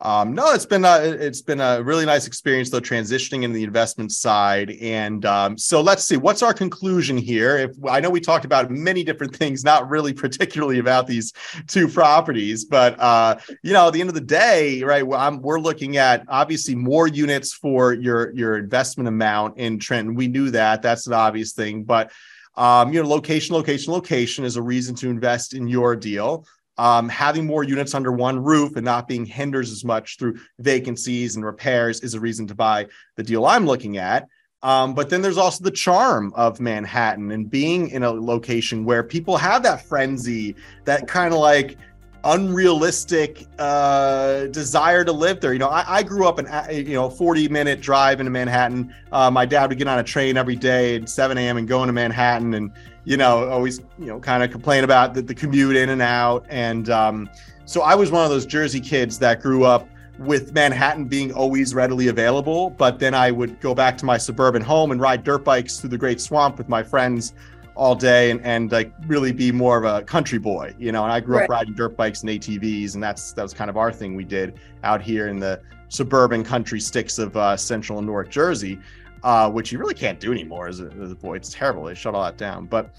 Um, 0.00 0.34
no, 0.34 0.52
it's 0.52 0.66
been 0.66 0.84
a, 0.84 0.98
it's 0.98 1.40
been 1.40 1.60
a 1.60 1.82
really 1.82 2.04
nice 2.04 2.26
experience 2.26 2.68
though 2.68 2.80
transitioning 2.80 3.44
in 3.44 3.52
the 3.52 3.64
investment 3.64 4.12
side. 4.12 4.72
And 4.72 5.24
um, 5.24 5.56
so 5.56 5.80
let's 5.80 6.04
see, 6.04 6.18
what's 6.18 6.42
our 6.42 6.52
conclusion 6.52 7.16
here? 7.16 7.56
If 7.56 7.76
I 7.88 8.00
know 8.00 8.10
we 8.10 8.20
talked 8.20 8.44
about 8.44 8.70
many 8.70 9.02
different 9.02 9.34
things, 9.36 9.64
not 9.64 9.88
really 9.88 10.12
particularly 10.12 10.80
about 10.80 11.06
these 11.06 11.32
two 11.66 11.88
properties, 11.88 12.64
but 12.64 12.98
uh, 13.00 13.36
you 13.62 13.72
know, 13.72 13.86
at 13.86 13.94
the 13.94 14.00
end 14.00 14.10
of 14.10 14.14
the 14.14 14.20
day, 14.20 14.82
right? 14.82 15.04
I'm, 15.14 15.40
we're 15.40 15.60
looking 15.60 15.96
at 15.96 16.24
obviously 16.28 16.74
more 16.74 17.08
units 17.08 17.54
for 17.54 17.94
your 17.94 18.32
your 18.34 18.58
investment 18.58 19.08
amount 19.08 19.56
in 19.56 19.78
Trenton. 19.78 20.14
We 20.14 20.28
knew 20.28 20.50
that. 20.50 20.82
That's 20.82 21.06
an 21.06 21.14
obvious 21.14 21.52
thing, 21.52 21.84
but 21.84 22.12
um, 22.56 22.92
you 22.92 23.02
know, 23.02 23.08
location, 23.08 23.54
location, 23.54 23.92
location 23.92 24.44
is 24.44 24.56
a 24.56 24.62
reason 24.62 24.94
to 24.96 25.10
invest 25.10 25.52
in 25.52 25.68
your 25.68 25.94
deal 25.94 26.46
um, 26.78 27.08
having 27.08 27.46
more 27.46 27.64
units 27.64 27.94
under 27.94 28.12
one 28.12 28.42
roof 28.42 28.76
and 28.76 28.84
not 28.84 29.08
being 29.08 29.24
hindered 29.24 29.64
as 29.64 29.84
much 29.84 30.18
through 30.18 30.38
vacancies 30.58 31.36
and 31.36 31.44
repairs 31.44 32.00
is 32.00 32.14
a 32.14 32.20
reason 32.20 32.46
to 32.46 32.54
buy 32.54 32.86
the 33.16 33.22
deal 33.22 33.46
I'm 33.46 33.66
looking 33.66 33.96
at. 33.96 34.28
Um, 34.62 34.94
but 34.94 35.10
then 35.10 35.22
there's 35.22 35.38
also 35.38 35.62
the 35.62 35.70
charm 35.70 36.32
of 36.34 36.60
Manhattan 36.60 37.30
and 37.30 37.48
being 37.48 37.88
in 37.90 38.02
a 38.02 38.10
location 38.10 38.84
where 38.84 39.02
people 39.02 39.36
have 39.36 39.62
that 39.62 39.86
frenzy, 39.86 40.56
that 40.84 41.06
kind 41.06 41.32
of 41.32 41.40
like 41.40 41.78
unrealistic 42.26 43.46
uh, 43.58 44.46
desire 44.46 45.04
to 45.04 45.12
live 45.12 45.40
there. 45.40 45.52
You 45.52 45.58
know, 45.58 45.68
I, 45.68 45.98
I, 45.98 46.02
grew 46.02 46.26
up 46.26 46.38
in 46.38 46.46
you 46.86 46.94
know 46.94 47.08
40 47.08 47.48
minute 47.48 47.80
drive 47.80 48.20
into 48.20 48.30
Manhattan. 48.30 48.94
Uh, 49.12 49.30
my 49.30 49.46
dad 49.46 49.70
would 49.70 49.78
get 49.78 49.86
on 49.86 49.98
a 49.98 50.02
train 50.02 50.36
every 50.36 50.56
day 50.56 50.96
at 50.96 51.08
7 51.08 51.38
a.m. 51.38 51.56
and 51.56 51.68
go 51.68 51.82
into 51.82 51.92
Manhattan 51.92 52.54
and 52.54 52.72
you 53.06 53.16
know, 53.16 53.48
always, 53.48 53.78
you 53.98 54.06
know, 54.06 54.18
kind 54.18 54.42
of 54.42 54.50
complain 54.50 54.82
about 54.82 55.14
the, 55.14 55.22
the 55.22 55.34
commute 55.34 55.76
in 55.76 55.90
and 55.90 56.02
out. 56.02 56.44
And 56.48 56.90
um, 56.90 57.30
so 57.64 57.82
I 57.82 57.94
was 57.94 58.10
one 58.10 58.24
of 58.24 58.30
those 58.30 58.44
Jersey 58.44 58.80
kids 58.80 59.18
that 59.20 59.40
grew 59.40 59.64
up 59.64 59.88
with 60.18 60.52
Manhattan 60.52 61.04
being 61.04 61.32
always 61.32 61.72
readily 61.72 62.08
available. 62.08 62.70
But 62.70 62.98
then 62.98 63.14
I 63.14 63.30
would 63.30 63.60
go 63.60 63.76
back 63.76 63.96
to 63.98 64.04
my 64.04 64.18
suburban 64.18 64.60
home 64.60 64.90
and 64.90 65.00
ride 65.00 65.22
dirt 65.22 65.44
bikes 65.44 65.78
through 65.78 65.90
the 65.90 65.98
Great 65.98 66.20
Swamp 66.20 66.58
with 66.58 66.68
my 66.68 66.82
friends 66.82 67.32
all 67.76 67.94
day 67.94 68.30
and, 68.30 68.40
and 68.42 68.72
like 68.72 68.92
really 69.06 69.32
be 69.32 69.52
more 69.52 69.78
of 69.78 69.84
a 69.84 70.02
country 70.02 70.38
boy, 70.38 70.74
you 70.78 70.92
know. 70.92 71.04
And 71.04 71.12
I 71.12 71.20
grew 71.20 71.36
right. 71.36 71.44
up 71.44 71.50
riding 71.50 71.74
dirt 71.74 71.96
bikes 71.96 72.22
and 72.22 72.30
ATVs, 72.30 72.94
and 72.94 73.02
that's 73.02 73.32
that 73.32 73.42
was 73.42 73.54
kind 73.54 73.70
of 73.70 73.76
our 73.76 73.92
thing 73.92 74.16
we 74.16 74.24
did 74.24 74.58
out 74.82 75.02
here 75.02 75.28
in 75.28 75.38
the 75.38 75.60
suburban 75.88 76.42
country 76.42 76.80
sticks 76.80 77.18
of 77.18 77.36
uh, 77.36 77.56
central 77.56 77.98
and 77.98 78.06
North 78.06 78.28
Jersey 78.28 78.78
uh, 79.26 79.50
which 79.50 79.72
you 79.72 79.78
really 79.78 79.94
can't 79.94 80.20
do 80.20 80.32
anymore 80.32 80.68
as 80.68 80.80
a, 80.80 80.86
as 81.02 81.10
a 81.10 81.14
boy. 81.16 81.34
It's 81.34 81.52
terrible. 81.52 81.84
They 81.84 81.94
shut 81.94 82.14
all 82.14 82.22
that 82.22 82.36
down. 82.36 82.66
But 82.66 82.94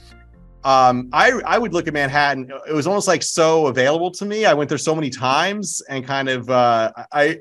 um, 0.65 1.09
I 1.13 1.31
I 1.45 1.57
would 1.57 1.73
look 1.73 1.87
at 1.87 1.93
Manhattan. 1.93 2.51
It 2.67 2.73
was 2.73 2.85
almost 2.85 3.07
like 3.07 3.23
so 3.23 3.67
available 3.67 4.11
to 4.11 4.25
me. 4.25 4.45
I 4.45 4.53
went 4.53 4.67
there 4.67 4.77
so 4.77 4.93
many 4.93 5.09
times 5.09 5.81
and 5.89 6.05
kind 6.05 6.27
of 6.27 6.49
uh, 6.49 6.91
I 7.13 7.39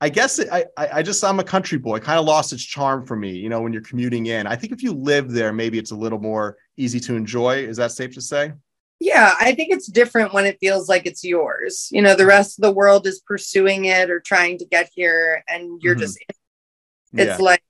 I 0.00 0.10
guess 0.10 0.38
it, 0.38 0.48
I 0.52 0.66
I 0.76 1.02
just 1.02 1.24
I'm 1.24 1.40
a 1.40 1.44
country 1.44 1.78
boy. 1.78 1.98
Kind 2.00 2.18
of 2.18 2.26
lost 2.26 2.52
its 2.52 2.62
charm 2.62 3.06
for 3.06 3.16
me. 3.16 3.32
You 3.32 3.48
know, 3.48 3.62
when 3.62 3.72
you're 3.72 3.82
commuting 3.82 4.26
in. 4.26 4.46
I 4.46 4.54
think 4.54 4.72
if 4.72 4.82
you 4.82 4.92
live 4.92 5.30
there, 5.32 5.52
maybe 5.52 5.78
it's 5.78 5.90
a 5.90 5.96
little 5.96 6.18
more 6.18 6.56
easy 6.76 7.00
to 7.00 7.16
enjoy. 7.16 7.58
Is 7.58 7.78
that 7.78 7.92
safe 7.92 8.12
to 8.14 8.20
say? 8.20 8.52
Yeah, 8.98 9.34
I 9.40 9.54
think 9.54 9.72
it's 9.72 9.86
different 9.86 10.32
when 10.32 10.46
it 10.46 10.58
feels 10.60 10.88
like 10.88 11.06
it's 11.06 11.24
yours. 11.24 11.88
You 11.90 12.02
know, 12.02 12.14
the 12.14 12.26
rest 12.26 12.58
of 12.58 12.62
the 12.62 12.72
world 12.72 13.06
is 13.06 13.20
pursuing 13.20 13.86
it 13.86 14.10
or 14.10 14.20
trying 14.20 14.58
to 14.58 14.66
get 14.66 14.90
here, 14.94 15.42
and 15.48 15.80
you're 15.82 15.94
mm-hmm. 15.94 16.00
just. 16.02 16.18
It's 17.12 17.38
yeah. 17.38 17.44
like 17.44 17.62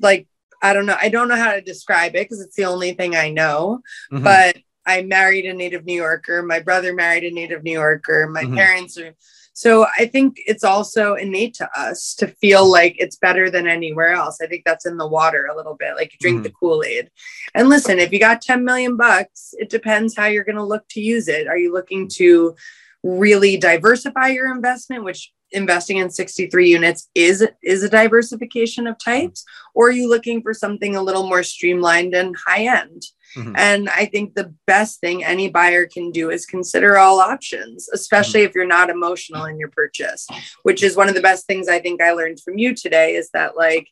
like 0.00 0.26
I 0.62 0.72
don't 0.72 0.86
know. 0.86 0.96
I 1.00 1.10
don't 1.10 1.28
know 1.28 1.36
how 1.36 1.52
to 1.52 1.60
describe 1.60 2.16
it 2.16 2.24
because 2.24 2.40
it's 2.40 2.56
the 2.56 2.64
only 2.64 2.92
thing 2.92 3.14
I 3.14 3.30
know. 3.30 3.80
Mm-hmm. 4.12 4.24
But 4.24 4.56
I 4.84 5.02
married 5.02 5.46
a 5.46 5.54
native 5.54 5.84
New 5.84 5.94
Yorker. 5.94 6.42
My 6.42 6.58
brother 6.58 6.92
married 6.92 7.24
a 7.24 7.30
native 7.30 7.62
New 7.62 7.72
Yorker. 7.72 8.26
My 8.26 8.42
mm-hmm. 8.42 8.56
parents 8.56 8.98
are. 8.98 9.14
So 9.54 9.86
I 9.96 10.06
think 10.06 10.36
it's 10.46 10.64
also 10.64 11.14
innate 11.14 11.54
to 11.54 11.70
us 11.78 12.14
to 12.16 12.26
feel 12.26 12.70
like 12.70 12.96
it's 12.98 13.16
better 13.16 13.50
than 13.50 13.68
anywhere 13.68 14.12
else. 14.12 14.40
I 14.42 14.46
think 14.46 14.64
that's 14.64 14.84
in 14.84 14.96
the 14.96 15.06
water 15.06 15.48
a 15.50 15.56
little 15.56 15.76
bit, 15.76 15.94
like 15.94 16.12
you 16.12 16.18
drink 16.20 16.36
mm-hmm. 16.38 16.42
the 16.42 16.50
Kool 16.50 16.82
Aid. 16.84 17.08
And 17.54 17.68
listen, 17.68 18.00
if 18.00 18.12
you 18.12 18.18
got 18.18 18.42
10 18.42 18.64
million 18.64 18.96
bucks, 18.96 19.54
it 19.58 19.70
depends 19.70 20.16
how 20.16 20.26
you're 20.26 20.44
going 20.44 20.56
to 20.56 20.64
look 20.64 20.86
to 20.90 21.00
use 21.00 21.28
it. 21.28 21.46
Are 21.46 21.56
you 21.56 21.72
looking 21.72 22.08
to 22.14 22.56
really 23.04 23.56
diversify 23.56 24.28
your 24.28 24.52
investment, 24.52 25.04
which 25.04 25.32
investing 25.54 25.98
in 25.98 26.10
63 26.10 26.68
units 26.68 27.08
is 27.14 27.46
is 27.62 27.82
a 27.82 27.88
diversification 27.88 28.86
of 28.86 28.98
types 28.98 29.44
or 29.74 29.88
are 29.88 29.92
you 29.92 30.08
looking 30.08 30.42
for 30.42 30.52
something 30.52 30.96
a 30.96 31.02
little 31.02 31.26
more 31.26 31.42
streamlined 31.42 32.14
and 32.14 32.34
high 32.46 32.64
end 32.64 33.02
mm-hmm. 33.36 33.54
and 33.56 33.88
i 33.90 34.04
think 34.04 34.34
the 34.34 34.52
best 34.66 35.00
thing 35.00 35.24
any 35.24 35.48
buyer 35.48 35.86
can 35.86 36.10
do 36.10 36.30
is 36.30 36.44
consider 36.44 36.98
all 36.98 37.20
options 37.20 37.88
especially 37.92 38.40
mm-hmm. 38.40 38.48
if 38.48 38.54
you're 38.54 38.66
not 38.66 38.90
emotional 38.90 39.44
in 39.44 39.58
your 39.58 39.70
purchase 39.70 40.26
which 40.64 40.82
is 40.82 40.96
one 40.96 41.08
of 41.08 41.14
the 41.14 41.22
best 41.22 41.46
things 41.46 41.68
i 41.68 41.78
think 41.78 42.02
i 42.02 42.12
learned 42.12 42.40
from 42.40 42.58
you 42.58 42.74
today 42.74 43.14
is 43.14 43.30
that 43.32 43.56
like 43.56 43.88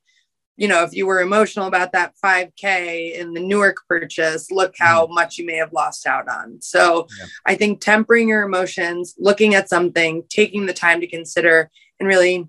you 0.56 0.68
know, 0.68 0.82
if 0.82 0.92
you 0.92 1.06
were 1.06 1.20
emotional 1.20 1.66
about 1.66 1.92
that 1.92 2.14
5K 2.22 3.14
in 3.14 3.32
the 3.32 3.40
Newark 3.40 3.76
purchase, 3.88 4.50
look 4.50 4.74
how 4.78 5.06
mm 5.06 5.14
much 5.14 5.38
you 5.38 5.46
may 5.46 5.56
have 5.56 5.72
lost 5.72 6.06
out 6.06 6.28
on. 6.28 6.60
So 6.60 7.06
yeah. 7.18 7.26
I 7.46 7.54
think 7.54 7.80
tempering 7.80 8.28
your 8.28 8.42
emotions, 8.42 9.14
looking 9.18 9.54
at 9.54 9.68
something, 9.68 10.24
taking 10.28 10.66
the 10.66 10.72
time 10.72 11.00
to 11.00 11.06
consider, 11.06 11.70
and 11.98 12.08
really 12.08 12.48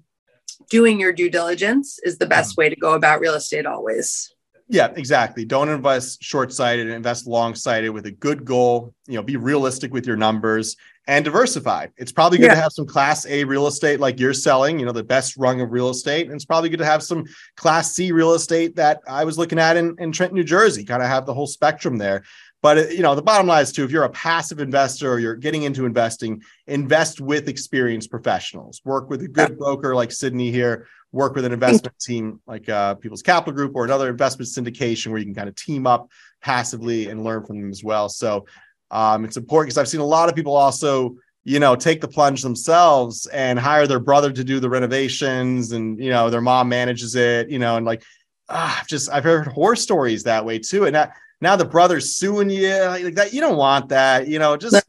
doing 0.69 0.99
your 0.99 1.13
due 1.13 1.29
diligence 1.29 1.99
is 2.03 2.17
the 2.17 2.25
best 2.25 2.53
mm 2.53 2.57
way 2.57 2.69
to 2.69 2.75
go 2.75 2.93
about 2.93 3.19
real 3.19 3.33
estate 3.33 3.65
always. 3.65 4.33
Yeah, 4.69 4.91
exactly. 4.95 5.45
Don't 5.45 5.69
invest 5.69 6.23
short-sighted, 6.23 6.87
invest 6.87 7.27
long-sighted 7.27 7.91
with 7.91 8.05
a 8.05 8.11
good 8.11 8.45
goal. 8.45 8.93
You 9.07 9.15
know, 9.15 9.23
be 9.23 9.37
realistic 9.37 9.93
with 9.93 10.07
your 10.07 10.15
numbers 10.15 10.77
and 11.07 11.25
diversify. 11.25 11.87
It's 11.97 12.11
probably 12.11 12.37
good 12.37 12.45
yeah. 12.45 12.55
to 12.55 12.61
have 12.61 12.71
some 12.71 12.85
class 12.85 13.25
A 13.25 13.43
real 13.43 13.67
estate 13.67 13.99
like 13.99 14.19
you're 14.19 14.33
selling, 14.33 14.79
you 14.79 14.85
know, 14.85 14.91
the 14.91 15.03
best 15.03 15.35
rung 15.37 15.59
of 15.61 15.71
real 15.71 15.89
estate. 15.89 16.27
And 16.27 16.35
it's 16.35 16.45
probably 16.45 16.69
good 16.69 16.79
to 16.79 16.85
have 16.85 17.03
some 17.03 17.25
class 17.57 17.93
C 17.93 18.11
real 18.11 18.33
estate 18.33 18.75
that 18.77 19.01
I 19.07 19.25
was 19.25 19.37
looking 19.37 19.59
at 19.59 19.75
in, 19.75 19.95
in 19.99 20.11
Trenton, 20.11 20.35
New 20.35 20.43
Jersey, 20.43 20.85
kind 20.85 21.03
of 21.03 21.09
have 21.09 21.25
the 21.25 21.33
whole 21.33 21.47
spectrum 21.47 21.97
there. 21.97 22.23
But 22.61 22.77
uh, 22.77 22.87
you 22.87 23.01
know, 23.01 23.13
the 23.15 23.21
bottom 23.21 23.47
line 23.47 23.61
is 23.63 23.73
too, 23.73 23.83
if 23.83 23.91
you're 23.91 24.05
a 24.05 24.09
passive 24.09 24.59
investor 24.59 25.11
or 25.11 25.19
you're 25.19 25.35
getting 25.35 25.63
into 25.63 25.85
investing, 25.85 26.41
invest 26.67 27.19
with 27.19 27.49
experienced 27.49 28.09
professionals. 28.09 28.81
Work 28.85 29.09
with 29.09 29.21
a 29.23 29.27
good 29.27 29.57
broker 29.57 29.93
like 29.93 30.11
Sydney 30.11 30.51
here. 30.51 30.87
Work 31.11 31.35
with 31.35 31.45
an 31.45 31.51
investment 31.51 31.99
team 31.99 32.39
like 32.47 32.67
uh, 32.69 32.95
People's 32.95 33.21
Capital 33.21 33.53
Group 33.53 33.75
or 33.75 33.83
another 33.83 34.09
investment 34.09 34.49
syndication 34.49 35.07
where 35.07 35.19
you 35.19 35.25
can 35.25 35.35
kind 35.35 35.49
of 35.49 35.55
team 35.55 35.85
up 35.85 36.09
passively 36.41 37.09
and 37.09 37.23
learn 37.23 37.45
from 37.45 37.59
them 37.59 37.69
as 37.69 37.83
well. 37.83 38.09
So 38.09 38.45
um, 38.93 39.25
it's 39.25 39.37
important 39.37 39.69
because 39.69 39.79
I've 39.79 39.89
seen 39.89 39.99
a 39.99 40.05
lot 40.05 40.29
of 40.29 40.35
people 40.35 40.55
also, 40.55 41.17
you 41.43 41.59
know, 41.59 41.75
take 41.75 41.99
the 41.99 42.07
plunge 42.07 42.43
themselves 42.43 43.25
and 43.25 43.59
hire 43.59 43.87
their 43.87 43.99
brother 43.99 44.31
to 44.31 44.43
do 44.43 44.59
the 44.59 44.69
renovations, 44.69 45.73
and 45.73 45.99
you 45.99 46.11
know, 46.11 46.29
their 46.29 46.41
mom 46.41 46.69
manages 46.69 47.15
it, 47.15 47.49
you 47.49 47.59
know, 47.59 47.75
and 47.75 47.85
like, 47.85 48.03
ah, 48.49 48.79
I've 48.79 48.87
just 48.87 49.09
I've 49.09 49.23
heard 49.23 49.47
horror 49.47 49.75
stories 49.75 50.23
that 50.23 50.45
way 50.45 50.59
too, 50.59 50.85
and 50.85 50.95
that, 50.95 51.17
now 51.41 51.55
the 51.55 51.65
brother's 51.65 52.15
suing 52.15 52.49
you 52.49 52.69
like 52.69 53.15
that. 53.15 53.33
You 53.33 53.41
don't 53.41 53.57
want 53.57 53.89
that, 53.89 54.27
you 54.27 54.39
know. 54.39 54.55
Just 54.55 54.81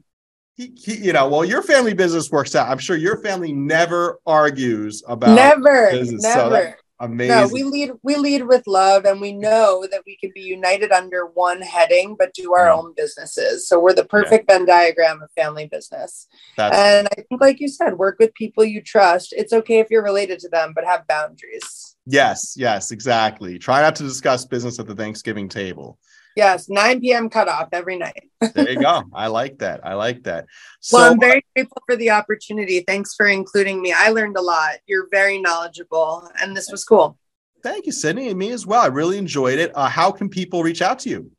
he, 0.54 0.72
he, 0.76 0.96
you 0.96 1.12
know, 1.12 1.28
well, 1.28 1.44
your 1.44 1.62
family 1.62 1.94
business 1.94 2.30
works 2.30 2.54
out. 2.54 2.68
I'm 2.68 2.78
sure 2.78 2.96
your 2.96 3.20
family 3.22 3.52
never 3.52 4.20
argues 4.26 5.02
about 5.08 5.34
never, 5.34 5.90
business. 5.90 6.22
never. 6.22 6.40
So 6.40 6.50
that, 6.50 6.76
Amazing. 7.00 7.36
No, 7.36 7.48
we 7.48 7.64
lead 7.64 7.90
we 8.02 8.16
lead 8.16 8.46
with 8.46 8.66
love 8.66 9.04
and 9.04 9.20
we 9.20 9.32
know 9.32 9.86
that 9.90 10.02
we 10.06 10.16
can 10.16 10.30
be 10.32 10.42
united 10.42 10.92
under 10.92 11.26
one 11.26 11.60
heading 11.60 12.14
but 12.16 12.32
do 12.34 12.54
our 12.54 12.66
yeah. 12.66 12.74
own 12.74 12.94
businesses. 12.96 13.68
So 13.68 13.80
we're 13.80 13.94
the 13.94 14.04
perfect 14.04 14.46
yeah. 14.48 14.58
Venn 14.58 14.66
diagram 14.66 15.20
of 15.20 15.30
family 15.32 15.66
business. 15.66 16.28
That's- 16.56 16.80
and 16.80 17.08
I 17.08 17.22
think 17.28 17.40
like 17.40 17.60
you 17.60 17.68
said, 17.68 17.98
work 17.98 18.16
with 18.20 18.32
people 18.34 18.64
you 18.64 18.80
trust. 18.80 19.34
It's 19.36 19.52
okay 19.52 19.80
if 19.80 19.90
you're 19.90 20.04
related 20.04 20.38
to 20.40 20.48
them, 20.48 20.72
but 20.72 20.84
have 20.84 21.06
boundaries. 21.08 21.96
Yes, 22.06 22.54
yes, 22.56 22.90
exactly. 22.90 23.58
Try 23.58 23.80
not 23.80 23.96
to 23.96 24.02
discuss 24.02 24.44
business 24.44 24.78
at 24.78 24.86
the 24.86 24.94
Thanksgiving 24.94 25.48
table. 25.48 25.98
Yes, 26.36 26.68
9 26.68 27.00
p.m. 27.00 27.28
cutoff 27.28 27.68
every 27.72 27.96
night. 27.96 28.28
there 28.40 28.70
you 28.70 28.80
go. 28.80 29.04
I 29.14 29.28
like 29.28 29.58
that. 29.58 29.86
I 29.86 29.94
like 29.94 30.24
that. 30.24 30.46
So, 30.80 30.98
well, 30.98 31.12
I'm 31.12 31.20
very 31.20 31.44
grateful 31.54 31.82
for 31.86 31.96
the 31.96 32.10
opportunity. 32.10 32.80
Thanks 32.80 33.14
for 33.14 33.26
including 33.26 33.80
me. 33.80 33.92
I 33.96 34.10
learned 34.10 34.36
a 34.36 34.42
lot. 34.42 34.78
You're 34.86 35.08
very 35.10 35.38
knowledgeable, 35.38 36.28
and 36.40 36.56
this 36.56 36.70
was 36.70 36.84
cool. 36.84 37.16
Thank 37.62 37.86
you, 37.86 37.92
Sydney, 37.92 38.28
and 38.28 38.38
me 38.38 38.50
as 38.50 38.66
well. 38.66 38.82
I 38.82 38.88
really 38.88 39.16
enjoyed 39.16 39.58
it. 39.58 39.72
Uh, 39.74 39.88
how 39.88 40.10
can 40.10 40.28
people 40.28 40.62
reach 40.62 40.82
out 40.82 40.98
to 41.00 41.08
you? 41.08 41.30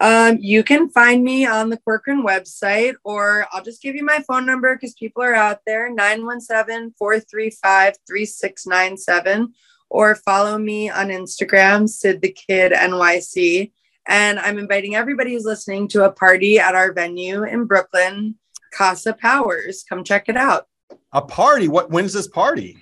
Um, 0.00 0.38
you 0.40 0.62
can 0.62 0.90
find 0.90 1.22
me 1.22 1.46
on 1.46 1.70
the 1.70 1.78
Corcoran 1.78 2.24
website, 2.24 2.94
or 3.04 3.46
I'll 3.52 3.62
just 3.62 3.80
give 3.80 3.94
you 3.94 4.04
my 4.04 4.22
phone 4.26 4.44
number 4.44 4.74
because 4.74 4.94
people 4.94 5.22
are 5.22 5.34
out 5.34 5.60
there 5.66 5.88
917 5.88 6.94
435 6.98 7.94
3697, 8.06 9.54
or 9.88 10.16
follow 10.16 10.58
me 10.58 10.90
on 10.90 11.08
Instagram, 11.08 11.88
Sid 11.88 12.20
the 12.20 12.32
Kid 12.32 12.72
NYC. 12.72 13.72
And 14.08 14.38
I'm 14.38 14.58
inviting 14.58 14.94
everybody 14.94 15.32
who's 15.32 15.44
listening 15.44 15.88
to 15.88 16.04
a 16.04 16.12
party 16.12 16.58
at 16.58 16.74
our 16.74 16.92
venue 16.92 17.42
in 17.42 17.64
Brooklyn, 17.64 18.36
Casa 18.72 19.12
Powers. 19.12 19.84
Come 19.88 20.04
check 20.04 20.28
it 20.28 20.36
out. 20.36 20.68
A 21.12 21.22
party? 21.22 21.68
What? 21.68 21.90
When's 21.90 22.12
this 22.12 22.28
party? 22.28 22.78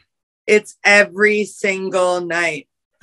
It's 0.47 0.77
every 0.85 1.45
single 1.45 2.21
night. 2.21 2.69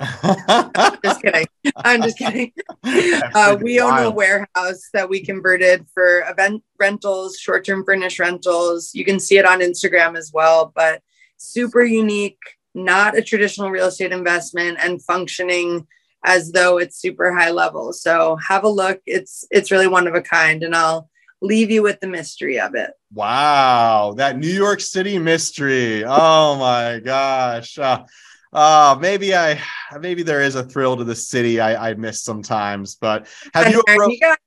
just 1.04 1.22
kidding. 1.22 1.46
I'm 1.76 2.02
just 2.02 2.18
kidding. 2.18 2.52
Uh, 2.84 3.56
we 3.60 3.80
own 3.80 3.98
a 3.98 4.10
warehouse 4.10 4.88
that 4.92 5.08
we 5.08 5.24
converted 5.24 5.86
for 5.94 6.24
event 6.28 6.62
rentals, 6.78 7.38
short 7.38 7.64
term 7.64 7.84
furnished 7.84 8.18
rentals. 8.18 8.94
You 8.94 9.04
can 9.04 9.20
see 9.20 9.38
it 9.38 9.46
on 9.46 9.60
Instagram 9.60 10.16
as 10.16 10.32
well, 10.32 10.72
but 10.74 11.02
super 11.36 11.82
unique, 11.82 12.38
not 12.74 13.16
a 13.16 13.22
traditional 13.22 13.70
real 13.70 13.86
estate 13.86 14.12
investment 14.12 14.78
and 14.80 15.02
functioning 15.02 15.86
as 16.24 16.52
though 16.52 16.78
it's 16.78 17.00
super 17.00 17.32
high 17.32 17.50
level. 17.50 17.92
So 17.92 18.36
have 18.36 18.64
a 18.64 18.68
look. 18.68 19.00
It's 19.06 19.44
it's 19.50 19.70
really 19.70 19.88
one 19.88 20.06
of 20.06 20.14
a 20.14 20.22
kind 20.22 20.62
and 20.62 20.74
I'll 20.74 21.08
leave 21.40 21.70
you 21.70 21.82
with 21.82 22.00
the 22.00 22.06
mystery 22.06 22.60
of 22.60 22.74
it. 22.74 22.92
Wow, 23.12 24.14
that 24.16 24.38
New 24.38 24.48
York 24.48 24.80
City 24.80 25.18
mystery. 25.18 26.04
Oh 26.04 26.56
my 26.56 27.00
gosh. 27.00 27.78
Uh, 27.78 28.04
uh, 28.52 28.96
maybe 29.00 29.34
I 29.34 29.60
maybe 30.00 30.22
there 30.22 30.42
is 30.42 30.54
a 30.54 30.62
thrill 30.62 30.96
to 30.96 31.04
the 31.04 31.16
city 31.16 31.60
I, 31.60 31.90
I 31.90 31.94
miss 31.94 32.22
sometimes, 32.22 32.94
but 32.94 33.26
have 33.54 33.72
you 33.72 33.82
ever 33.88 34.08
you 34.08 34.20
got, 34.20 34.38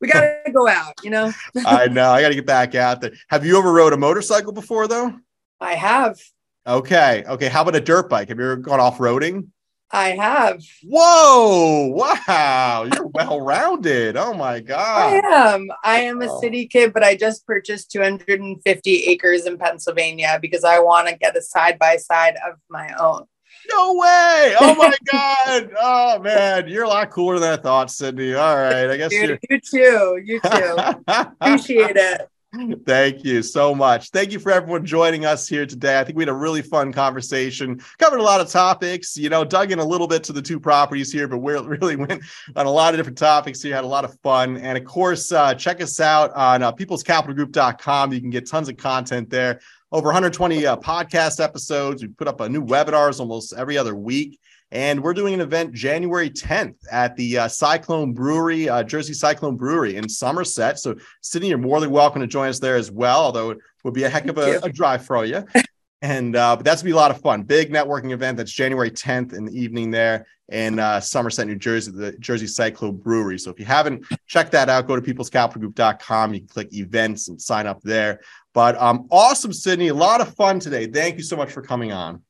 we 0.00 0.08
gotta 0.08 0.50
go 0.52 0.68
out, 0.68 0.94
you 1.02 1.10
know? 1.10 1.32
I 1.66 1.88
know 1.88 2.10
I 2.10 2.22
gotta 2.22 2.34
get 2.34 2.46
back 2.46 2.74
out 2.74 3.00
there. 3.00 3.12
Have 3.28 3.44
you 3.44 3.58
ever 3.58 3.72
rode 3.72 3.92
a 3.92 3.96
motorcycle 3.96 4.52
before 4.52 4.88
though? 4.88 5.14
I 5.60 5.74
have. 5.74 6.18
Okay. 6.66 7.24
Okay. 7.26 7.48
How 7.48 7.62
about 7.62 7.74
a 7.76 7.80
dirt 7.80 8.08
bike? 8.08 8.28
Have 8.28 8.38
you 8.38 8.44
ever 8.44 8.56
gone 8.56 8.80
off-roading? 8.80 9.48
I 9.92 10.10
have. 10.10 10.62
Whoa! 10.84 11.86
Wow, 11.88 12.86
you're 12.92 13.06
well 13.08 13.40
rounded. 13.40 14.16
Oh 14.16 14.32
my 14.32 14.60
god. 14.60 15.24
I 15.24 15.52
am. 15.54 15.68
I 15.82 16.00
am 16.02 16.22
a 16.22 16.38
city 16.38 16.66
kid, 16.66 16.92
but 16.92 17.02
I 17.02 17.16
just 17.16 17.44
purchased 17.46 17.90
250 17.90 19.04
acres 19.06 19.46
in 19.46 19.58
Pennsylvania 19.58 20.38
because 20.40 20.62
I 20.62 20.78
want 20.78 21.08
to 21.08 21.16
get 21.16 21.36
a 21.36 21.42
side 21.42 21.78
by 21.78 21.96
side 21.96 22.36
of 22.46 22.56
my 22.68 22.94
own. 23.00 23.24
No 23.68 23.94
way! 23.94 24.54
Oh 24.60 24.74
my 24.76 24.94
god! 25.10 25.70
Oh 25.78 26.18
man, 26.20 26.68
you're 26.68 26.84
a 26.84 26.88
lot 26.88 27.10
cooler 27.10 27.38
than 27.38 27.58
I 27.58 27.62
thought, 27.62 27.90
Sydney. 27.90 28.34
All 28.34 28.56
right, 28.56 28.90
I 28.90 28.96
guess 28.96 29.10
Dude, 29.10 29.38
you 29.48 29.60
too. 29.60 30.22
You 30.24 30.40
too. 30.40 30.76
Appreciate 31.08 31.96
it. 31.96 32.28
Thank 32.84 33.24
you 33.24 33.42
so 33.42 33.74
much. 33.74 34.10
Thank 34.10 34.32
you 34.32 34.40
for 34.40 34.50
everyone 34.50 34.84
joining 34.84 35.24
us 35.24 35.46
here 35.46 35.66
today. 35.66 36.00
I 36.00 36.04
think 36.04 36.16
we 36.16 36.22
had 36.22 36.28
a 36.28 36.34
really 36.34 36.62
fun 36.62 36.92
conversation, 36.92 37.80
covered 37.98 38.18
a 38.18 38.24
lot 38.24 38.40
of 38.40 38.48
topics, 38.48 39.16
you 39.16 39.28
know, 39.28 39.44
dug 39.44 39.70
in 39.70 39.78
a 39.78 39.84
little 39.84 40.08
bit 40.08 40.24
to 40.24 40.32
the 40.32 40.42
two 40.42 40.58
properties 40.58 41.12
here, 41.12 41.28
but 41.28 41.38
we 41.38 41.52
really 41.52 41.96
went 41.96 42.22
on 42.56 42.66
a 42.66 42.70
lot 42.70 42.92
of 42.92 42.98
different 42.98 43.18
topics 43.18 43.62
here, 43.62 43.74
had 43.74 43.84
a 43.84 43.86
lot 43.86 44.04
of 44.04 44.18
fun. 44.20 44.56
And 44.56 44.76
of 44.76 44.84
course, 44.84 45.30
uh, 45.30 45.54
check 45.54 45.80
us 45.80 46.00
out 46.00 46.32
on 46.32 46.62
uh, 46.64 46.72
peoplescapitalgroup.com. 46.72 48.12
You 48.12 48.20
can 48.20 48.30
get 48.30 48.48
tons 48.48 48.68
of 48.68 48.76
content 48.76 49.30
there. 49.30 49.60
Over 49.92 50.06
120 50.06 50.66
uh, 50.66 50.76
podcast 50.76 51.42
episodes. 51.42 52.02
We 52.02 52.08
put 52.08 52.28
up 52.28 52.40
a 52.40 52.48
new 52.48 52.64
webinars 52.64 53.20
almost 53.20 53.52
every 53.52 53.76
other 53.76 53.94
week. 53.94 54.40
And 54.72 55.02
we're 55.02 55.14
doing 55.14 55.34
an 55.34 55.40
event 55.40 55.72
January 55.72 56.30
10th 56.30 56.76
at 56.92 57.16
the 57.16 57.38
uh, 57.38 57.48
Cyclone 57.48 58.12
Brewery, 58.12 58.68
uh, 58.68 58.84
Jersey 58.84 59.14
Cyclone 59.14 59.56
Brewery 59.56 59.96
in 59.96 60.08
Somerset. 60.08 60.78
So, 60.78 60.94
Sydney, 61.22 61.48
you're 61.48 61.58
more 61.58 61.80
than 61.80 61.90
welcome 61.90 62.20
to 62.20 62.28
join 62.28 62.48
us 62.48 62.60
there 62.60 62.76
as 62.76 62.90
well, 62.90 63.20
although 63.20 63.50
it 63.50 63.58
would 63.82 63.94
be 63.94 64.04
a 64.04 64.08
heck 64.08 64.26
of 64.26 64.38
a, 64.38 64.60
a 64.62 64.70
drive 64.70 65.04
for 65.04 65.24
you. 65.24 65.44
and 66.02 66.36
uh, 66.36 66.54
but 66.56 66.64
that's 66.64 66.82
gonna 66.82 66.90
be 66.90 66.92
a 66.92 66.96
lot 66.96 67.10
of 67.10 67.20
fun. 67.20 67.42
Big 67.42 67.72
networking 67.72 68.12
event. 68.12 68.36
That's 68.36 68.52
January 68.52 68.90
10th 68.90 69.32
in 69.32 69.44
the 69.44 69.52
evening 69.52 69.90
there 69.90 70.26
in 70.50 70.78
uh, 70.78 71.00
Somerset, 71.00 71.46
New 71.46 71.56
Jersey, 71.56 71.90
the 71.92 72.12
Jersey 72.18 72.46
Cyclone 72.46 72.96
Brewery. 72.96 73.38
So 73.38 73.50
if 73.50 73.58
you 73.58 73.66
haven't 73.66 74.04
checked 74.26 74.52
that 74.52 74.68
out, 74.68 74.86
go 74.86 74.98
to 74.98 75.02
peoplescapitalgroup.com. 75.02 76.34
You 76.34 76.40
can 76.40 76.48
click 76.48 76.74
events 76.74 77.28
and 77.28 77.40
sign 77.40 77.66
up 77.66 77.82
there. 77.82 78.20
But 78.52 78.80
um, 78.80 79.06
awesome, 79.10 79.52
Sydney. 79.52 79.88
A 79.88 79.94
lot 79.94 80.20
of 80.20 80.34
fun 80.34 80.58
today. 80.58 80.86
Thank 80.86 81.16
you 81.16 81.22
so 81.22 81.36
much 81.36 81.50
for 81.50 81.62
coming 81.62 81.92
on. 81.92 82.22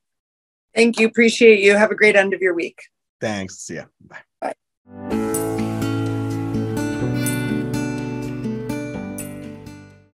Thank 0.73 0.99
you. 0.99 1.07
Appreciate 1.07 1.59
you. 1.59 1.75
Have 1.75 1.91
a 1.91 1.95
great 1.95 2.15
end 2.15 2.33
of 2.33 2.41
your 2.41 2.53
week. 2.53 2.81
Thanks. 3.19 3.59
See 3.59 3.75
ya. 3.75 3.85
Bye. 4.01 4.53
Bye. 4.85 5.57